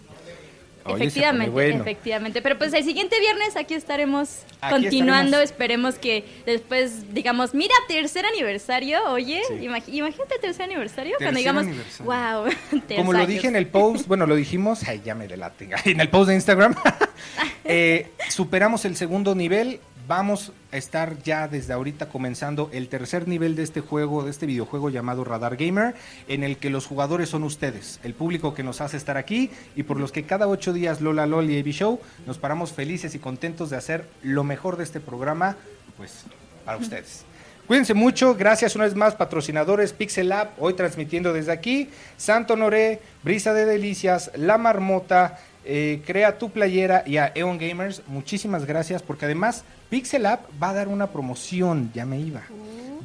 Oye, 0.85 1.05
efectivamente, 1.05 1.49
bueno. 1.51 1.81
efectivamente. 1.81 2.41
Pero 2.41 2.57
pues 2.57 2.73
el 2.73 2.83
siguiente 2.83 3.19
viernes 3.19 3.55
aquí 3.55 3.73
estaremos 3.73 4.39
Aquí 4.61 4.73
continuando. 4.73 5.39
estaremos. 5.41 5.43
Esperemos 5.51 5.95
que 5.95 6.25
después 6.45 7.13
digamos, 7.13 7.53
mira, 7.53 7.73
tercer 7.87 8.25
aniversario, 8.25 8.99
oye, 9.09 9.41
Sí. 9.47 9.53
imag- 9.65 9.83
imagínate 9.87 10.39
tercer 10.39 10.63
aniversario. 10.63 11.11
Tercer 11.17 11.25
cuando 11.27 11.37
digamos, 11.39 11.63
aniversario. 11.63 12.05
wow, 12.11 12.95
Como 12.97 13.13
lo 13.13 13.25
dije 13.25 13.47
en 13.47 13.55
el 13.55 13.67
post, 13.67 14.07
bueno, 14.07 14.25
lo 14.25 14.35
dijimos, 14.35 14.83
ay, 14.87 15.01
ya 15.05 15.15
me 15.15 15.27
delaten, 15.27 15.71
en 15.85 15.99
el 16.01 16.09
post 16.09 16.29
de 16.29 16.35
Instagram, 16.35 16.75
eh, 17.65 18.11
superamos 18.29 18.85
el 18.85 18.95
segundo 18.95 19.35
nivel, 19.35 19.79
vamos 20.07 20.51
a 20.71 20.77
estar 20.77 21.21
ya 21.23 21.47
desde 21.47 21.73
ahorita 21.73 22.09
comenzando 22.09 22.69
el 22.73 22.89
tercer 22.89 23.27
nivel 23.27 23.55
de 23.55 23.63
este 23.63 23.81
juego, 23.81 24.23
de 24.23 24.31
este 24.31 24.45
videojuego 24.45 24.89
llamado 24.89 25.23
Radar 25.23 25.55
Gamer, 25.55 25.95
en 26.27 26.43
el 26.43 26.57
que 26.57 26.69
los 26.69 26.85
jugadores 26.85 27.29
son 27.29 27.43
ustedes, 27.43 27.99
el 28.03 28.13
público 28.13 28.53
que 28.53 28.63
nos 28.63 28.81
hace 28.81 28.97
estar 28.97 29.17
aquí 29.17 29.51
y 29.75 29.83
por 29.83 29.99
los 29.99 30.11
que 30.11 30.23
cada 30.23 30.47
ocho 30.47 30.73
días 30.73 31.01
Lola 31.01 31.25
Lol 31.25 31.49
y 31.49 31.59
AB 31.59 31.67
Show 31.67 31.99
nos 32.25 32.37
paramos 32.37 32.73
felices 32.73 33.15
y 33.15 33.19
contentos 33.19 33.69
de 33.69 33.77
hacer 33.77 34.07
lo 34.21 34.43
mejor 34.43 34.77
de 34.77 34.83
este 34.83 34.99
programa, 34.99 35.57
pues, 35.97 36.23
para 36.65 36.77
ustedes. 36.77 37.25
Cuídense 37.67 37.93
mucho, 37.93 38.35
gracias 38.35 38.75
una 38.75 38.83
vez 38.83 38.95
más 38.95 39.15
patrocinadores 39.15 39.93
Pixel 39.93 40.27
Lab, 40.29 40.49
hoy 40.59 40.73
transmitiendo 40.73 41.31
desde 41.31 41.53
aquí, 41.53 41.89
Santo 42.17 42.57
Noré, 42.57 42.99
Brisa 43.23 43.53
de 43.53 43.65
Delicias, 43.65 44.31
La 44.35 44.57
Marmota, 44.57 45.39
eh, 45.63 46.01
Crea 46.05 46.37
tu 46.37 46.49
Playera 46.49 47.03
y 47.05 47.17
a 47.17 47.31
Eon 47.35 47.57
Gamers, 47.57 48.01
muchísimas 48.07 48.65
gracias 48.65 49.01
porque 49.01 49.25
además 49.25 49.63
Pixel 49.93 50.23
Lab 50.23 50.39
va 50.61 50.71
a 50.71 50.73
dar 50.73 50.87
una 50.87 51.11
promoción, 51.11 51.91
ya 51.93 52.03
me 52.03 52.19
iba, 52.19 52.41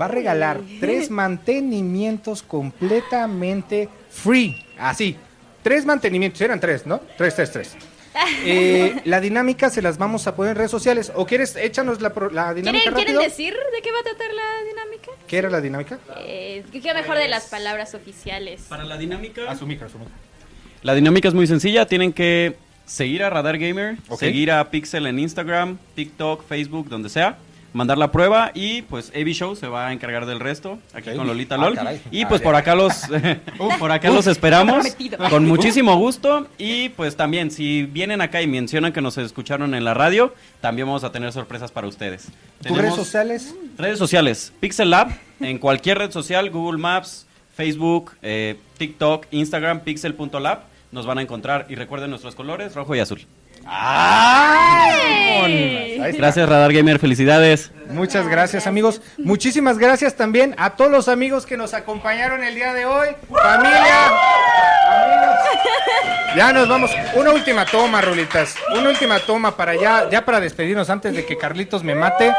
va 0.00 0.06
a 0.06 0.08
regalar 0.08 0.58
tres 0.80 1.10
mantenimientos 1.10 2.42
completamente 2.42 3.90
free, 4.08 4.56
así, 4.78 5.14
tres 5.62 5.84
mantenimientos, 5.84 6.40
eran 6.40 6.58
tres, 6.60 6.86
¿no? 6.86 6.98
Tres, 7.18 7.34
tres, 7.34 7.52
tres. 7.52 7.76
Eh, 8.44 9.02
la 9.04 9.20
dinámica 9.20 9.68
se 9.70 9.80
las 9.82 9.96
vamos 9.98 10.26
a 10.26 10.34
poner 10.34 10.52
en 10.52 10.56
redes 10.56 10.70
sociales. 10.72 11.12
¿O 11.14 11.24
quieres, 11.24 11.54
échanos 11.54 12.00
la, 12.00 12.12
pro- 12.12 12.30
la 12.30 12.52
dinámica 12.52 12.90
¿Quieren, 12.90 13.04
¿Quieren 13.04 13.18
decir 13.22 13.52
de 13.54 13.80
qué 13.82 13.92
va 13.92 14.00
a 14.00 14.02
tratar 14.02 14.26
la 14.34 14.64
dinámica? 14.66 15.10
¿Qué 15.28 15.38
era 15.38 15.50
la 15.50 15.60
dinámica? 15.60 15.98
Eh, 16.16 16.64
¿Qué 16.72 16.94
mejor 16.94 17.16
de 17.16 17.28
las 17.28 17.44
palabras 17.44 17.94
oficiales? 17.94 18.62
Para 18.68 18.82
la 18.84 18.96
dinámica. 18.96 19.48
A 19.48 19.54
su 19.54 19.66
micro, 19.68 19.86
a 19.86 19.90
su 19.90 19.98
micro. 19.98 20.12
La 20.82 20.94
dinámica 20.94 21.28
es 21.28 21.34
muy 21.34 21.46
sencilla, 21.46 21.86
tienen 21.86 22.12
que 22.12 22.56
seguir 22.88 23.22
a 23.22 23.30
Radar 23.30 23.58
Gamer, 23.58 23.96
seguir 24.18 24.50
a 24.50 24.68
Pixel 24.70 25.06
en 25.06 25.18
Instagram, 25.20 25.78
TikTok, 25.94 26.44
Facebook, 26.46 26.88
donde 26.88 27.08
sea, 27.08 27.36
mandar 27.74 27.98
la 27.98 28.10
prueba 28.10 28.50
y 28.54 28.80
pues 28.82 29.12
AB 29.14 29.28
Show 29.28 29.54
se 29.54 29.68
va 29.68 29.88
a 29.88 29.92
encargar 29.92 30.24
del 30.24 30.40
resto 30.40 30.78
aquí 30.94 31.10
con 31.14 31.26
Lolita 31.26 31.54
Ah, 31.56 31.58
LOL. 31.58 31.74
caray. 31.74 32.00
y 32.10 32.24
pues 32.24 32.40
por 32.40 32.56
acá 32.56 32.74
los 32.74 32.94
por 33.78 33.92
acá 33.92 34.08
los 34.10 34.26
esperamos 34.26 34.86
con 35.28 35.46
muchísimo 35.46 35.94
gusto 35.98 36.48
y 36.56 36.88
pues 36.88 37.14
también 37.14 37.50
si 37.50 37.82
vienen 37.82 38.22
acá 38.22 38.40
y 38.40 38.46
mencionan 38.46 38.92
que 38.92 39.02
nos 39.02 39.18
escucharon 39.18 39.74
en 39.74 39.84
la 39.84 39.92
radio, 39.92 40.34
también 40.62 40.86
vamos 40.88 41.04
a 41.04 41.12
tener 41.12 41.30
sorpresas 41.32 41.70
para 41.70 41.86
ustedes. 41.86 42.28
¿Tus 42.66 42.76
redes 42.76 42.94
sociales? 42.96 43.54
Redes 43.76 43.98
sociales, 43.98 44.52
Pixel 44.60 44.88
Lab, 44.90 45.10
en 45.38 45.58
cualquier 45.58 45.98
red 45.98 46.10
social, 46.10 46.48
Google 46.50 46.78
Maps, 46.80 47.26
Facebook, 47.54 48.12
eh, 48.22 48.56
TikTok, 48.78 49.26
Instagram, 49.30 49.80
pixel.lab, 49.80 50.60
nos 50.90 51.06
van 51.06 51.18
a 51.18 51.22
encontrar. 51.22 51.66
Y 51.68 51.74
recuerden 51.74 52.10
nuestros 52.10 52.34
colores, 52.34 52.74
rojo 52.74 52.94
y 52.94 53.00
azul. 53.00 53.26
Está. 53.58 54.88
Gracias 56.12 56.48
Radar 56.48 56.72
Gamer, 56.72 56.98
felicidades. 56.98 57.70
Muchas 57.90 58.26
gracias, 58.28 58.66
amigos. 58.66 59.02
Muchísimas 59.18 59.78
gracias 59.78 60.14
también 60.14 60.54
a 60.58 60.70
todos 60.70 60.90
los 60.90 61.08
amigos 61.08 61.44
que 61.46 61.56
nos 61.56 61.74
acompañaron 61.74 62.42
el 62.44 62.54
día 62.54 62.72
de 62.72 62.86
hoy. 62.86 63.08
Familia, 63.30 64.06
amigos. 64.06 65.38
Ya 66.36 66.52
nos 66.52 66.68
vamos. 66.68 66.90
Una 67.14 67.32
última 67.32 67.66
toma, 67.66 68.00
Rolitas. 68.00 68.56
Una 68.74 68.90
última 68.90 69.18
toma 69.20 69.56
para 69.56 69.74
ya, 69.74 70.08
ya 70.10 70.24
para 70.24 70.40
despedirnos 70.40 70.88
antes 70.90 71.14
de 71.14 71.26
que 71.26 71.36
Carlitos 71.36 71.82
me 71.82 71.94
mate. 71.94 72.32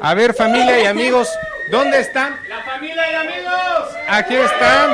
A 0.00 0.14
ver, 0.14 0.34
familia 0.34 0.80
y 0.80 0.86
amigos, 0.86 1.28
¿dónde 1.70 2.00
están? 2.00 2.36
La 2.48 2.62
familia 2.62 3.02
y 3.10 3.14
amigos. 3.14 3.88
Aquí 4.08 4.34
están. 4.34 4.90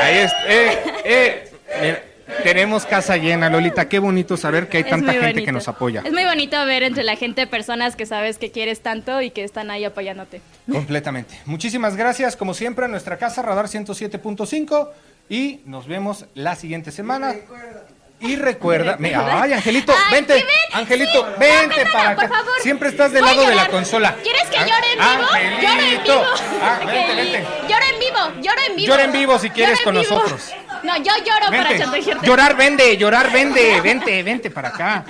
Ahí 0.00 0.18
está. 0.18 0.44
Eh, 0.46 0.82
eh. 1.04 1.52
Mira, 1.80 2.02
Tenemos 2.42 2.86
casa 2.86 3.16
llena, 3.16 3.48
Lolita. 3.48 3.88
Qué 3.88 3.98
bonito 3.98 4.36
saber 4.36 4.68
que 4.68 4.78
hay 4.78 4.82
Es 4.84 4.90
tanta 4.90 5.12
gente 5.12 5.26
bonito. 5.28 5.44
que 5.44 5.52
nos 5.52 5.68
apoya. 5.68 6.02
Es 6.04 6.12
muy 6.12 6.24
bonito 6.24 6.64
ver 6.66 6.82
entre 6.82 7.02
la 7.04 7.16
gente 7.16 7.46
personas 7.46 7.94
que 7.96 8.06
sabes 8.06 8.38
que 8.38 8.50
quieres 8.50 8.80
tanto 8.80 9.20
y 9.22 9.30
que 9.30 9.44
están 9.44 9.70
ahí 9.70 9.84
apoyándote. 9.84 10.40
Completamente. 10.70 11.38
Muchísimas 11.44 11.96
gracias, 11.96 12.36
como 12.36 12.54
siempre, 12.54 12.84
a 12.84 12.88
nuestra 12.88 13.16
casa 13.18 13.42
Radar 13.42 13.66
107.5 13.68 14.88
y 15.28 15.60
nos 15.66 15.86
vemos 15.86 16.26
la 16.34 16.56
siguiente 16.56 16.90
semana. 16.90 17.34
Y 18.20 18.36
recuerda, 18.36 18.96
me- 19.00 19.12
ay, 19.16 19.52
Angelito, 19.52 19.92
Ay, 20.06 20.14
vente, 20.14 20.34
ven, 20.34 20.44
Angelito, 20.74 21.26
sí. 21.26 21.32
vente 21.40 21.84
No, 21.84 21.90
para 21.92 22.14
por 22.14 22.24
acá. 22.24 22.34
favor. 22.36 22.52
Siempre 22.62 22.88
estás 22.90 23.10
del 23.10 23.24
lado 23.24 23.44
de 23.44 23.52
la 23.56 23.66
consola. 23.66 24.14
¿Quieres 24.22 24.44
que 24.48 24.58
Ah, 24.58 24.66
llore 24.66 24.92
en 24.92 24.98
vivo? 25.00 25.28
Lloro 25.28 25.36
en 25.36 25.66
Angelito. 25.66 26.12
vivo. 26.20 26.24
Ah, 26.62 26.78
vente, 26.78 26.98
Angelito. 27.00 27.32
vente. 27.32 27.48
Lloro 27.68 27.84
en 27.92 27.98
vivo, 27.98 28.42
lloro 28.42 28.60
en 28.70 28.76
vivo. 28.76 28.94
En 28.94 29.12
vivo 29.12 29.38
si 29.40 29.50
quieres 29.50 29.78
en 29.80 29.84
con 29.84 29.94
vivo. 29.98 30.14
nosotros. 30.14 30.52
No, 30.84 30.96
yo 30.98 31.12
lloro 31.24 31.50
para 31.50 31.78
chantajearte. 31.78 32.26
Llorar 32.26 32.56
vende, 32.56 32.96
llorar 32.96 33.32
vende, 33.32 33.80
vente, 33.80 34.22
vente 34.22 34.50
para 34.50 34.68
acá. 34.68 35.04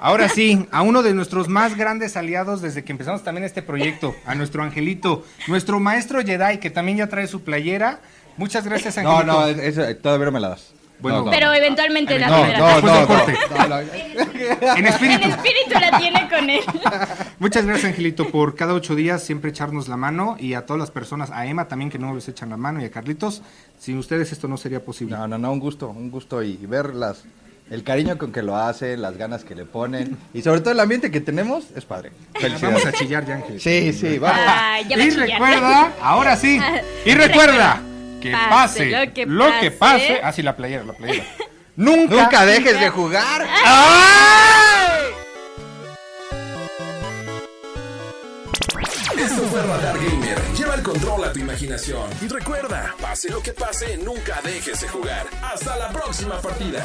Ahora 0.00 0.28
sí, 0.28 0.66
a 0.72 0.82
uno 0.82 1.02
de 1.02 1.14
nuestros 1.14 1.48
más 1.48 1.76
grandes 1.76 2.16
aliados 2.16 2.60
desde 2.60 2.84
que 2.84 2.92
empezamos 2.92 3.22
también 3.22 3.44
este 3.44 3.62
proyecto, 3.62 4.14
a 4.26 4.34
nuestro 4.34 4.62
Angelito, 4.62 5.24
nuestro 5.46 5.78
maestro 5.80 6.22
Jedi, 6.22 6.58
que 6.58 6.70
también 6.70 6.98
ya 6.98 7.06
trae 7.08 7.26
su 7.26 7.42
playera. 7.42 8.00
Muchas 8.36 8.64
gracias, 8.64 8.96
No, 8.96 9.10
Angelito. 9.18 9.32
no, 9.32 9.46
eso, 9.46 9.96
todavía 9.96 10.26
no 10.26 10.32
me 10.32 10.40
la 10.40 10.48
das. 10.50 10.72
Bueno, 11.02 11.18
No, 11.18 11.24
no. 11.26 11.30
Pero 11.30 11.52
eventualmente 11.52 12.18
la 12.18 12.28
No, 12.28 12.46
no, 12.46 12.80
no, 12.80 13.06
no, 13.06 13.68
no. 13.68 13.80
En 13.80 14.78
En 14.78 14.86
espíritu. 14.86 15.28
espíritu 15.28 15.70
la 15.80 15.98
tiene 15.98 16.28
con 16.28 16.48
él. 16.50 16.60
Muchas 17.38 17.64
gracias, 17.66 17.90
Angelito, 17.90 18.28
por 18.30 18.54
cada 18.54 18.72
ocho 18.74 18.94
días 18.94 19.22
siempre 19.22 19.50
echarnos 19.50 19.88
la 19.88 19.96
mano 19.96 20.36
y 20.38 20.54
a 20.54 20.64
todas 20.66 20.80
las 20.80 20.90
personas, 20.90 21.30
a 21.30 21.46
Emma 21.46 21.68
también 21.68 21.90
que 21.90 21.98
no 21.98 22.14
les 22.14 22.28
echan 22.28 22.50
la 22.50 22.56
mano 22.56 22.80
y 22.80 22.84
a 22.84 22.90
Carlitos. 22.90 23.42
Sin 23.78 23.98
ustedes 23.98 24.32
esto 24.32 24.48
no 24.48 24.56
sería 24.56 24.84
posible. 24.84 25.16
No, 25.16 25.26
no, 25.28 25.38
no, 25.38 25.52
un 25.52 25.58
gusto, 25.60 25.88
un 25.88 26.10
gusto 26.10 26.42
y 26.42 26.56
ver 26.56 26.94
las, 26.94 27.24
el 27.70 27.82
cariño 27.82 28.16
con 28.18 28.30
que 28.32 28.42
lo 28.42 28.56
hacen, 28.56 29.02
las 29.02 29.16
ganas 29.16 29.44
que 29.44 29.54
le 29.54 29.64
ponen 29.64 30.16
y 30.32 30.42
sobre 30.42 30.60
todo 30.60 30.70
el 30.72 30.80
ambiente 30.80 31.10
que 31.10 31.20
tenemos 31.20 31.64
es 31.74 31.84
padre. 31.84 32.12
Vamos 32.34 32.44
a 32.44 32.58
Felicidades. 32.58 32.94
chillar 32.98 33.26
ya, 33.26 33.34
Angelito. 33.36 33.62
Sí, 33.62 33.92
sí, 33.92 34.18
vamos. 34.18 34.40
Ay, 34.46 34.84
ya 34.88 34.96
va 34.96 35.02
a 35.02 35.06
Y 35.06 35.10
chillar. 35.10 35.28
recuerda, 35.28 35.92
ahora 36.00 36.36
sí, 36.36 36.60
y 37.04 37.14
recuerda 37.14 37.80
que 38.22 38.30
Pase 38.32 38.50
pase 38.50 38.84
lo 38.86 39.12
que 39.14 39.26
lo 39.26 39.44
que 39.60 39.70
pase. 39.70 39.98
pase. 40.08 40.20
Ah, 40.22 40.32
sí, 40.32 40.42
la 40.42 40.56
playera, 40.56 40.84
la 40.84 40.92
playera. 40.94 41.24
Nunca, 41.76 42.14
Nunca 42.14 42.44
dejes 42.46 42.78
de 42.80 42.90
jugar. 42.90 43.46
Esto 49.18 49.42
fue 49.48 49.62
Radar 49.62 49.96
Gamer. 49.98 50.38
Lleva 50.56 50.74
el 50.74 50.82
control 50.82 51.24
a 51.24 51.32
tu 51.32 51.38
imaginación. 51.40 52.08
Y 52.20 52.28
recuerda, 52.28 52.94
pase 53.00 53.30
lo 53.30 53.42
que 53.42 53.52
pase, 53.52 53.96
nunca 53.98 54.40
dejes 54.42 54.80
de 54.80 54.88
jugar. 54.88 55.26
Hasta 55.42 55.76
la 55.76 55.88
próxima 55.90 56.40
partida. 56.40 56.84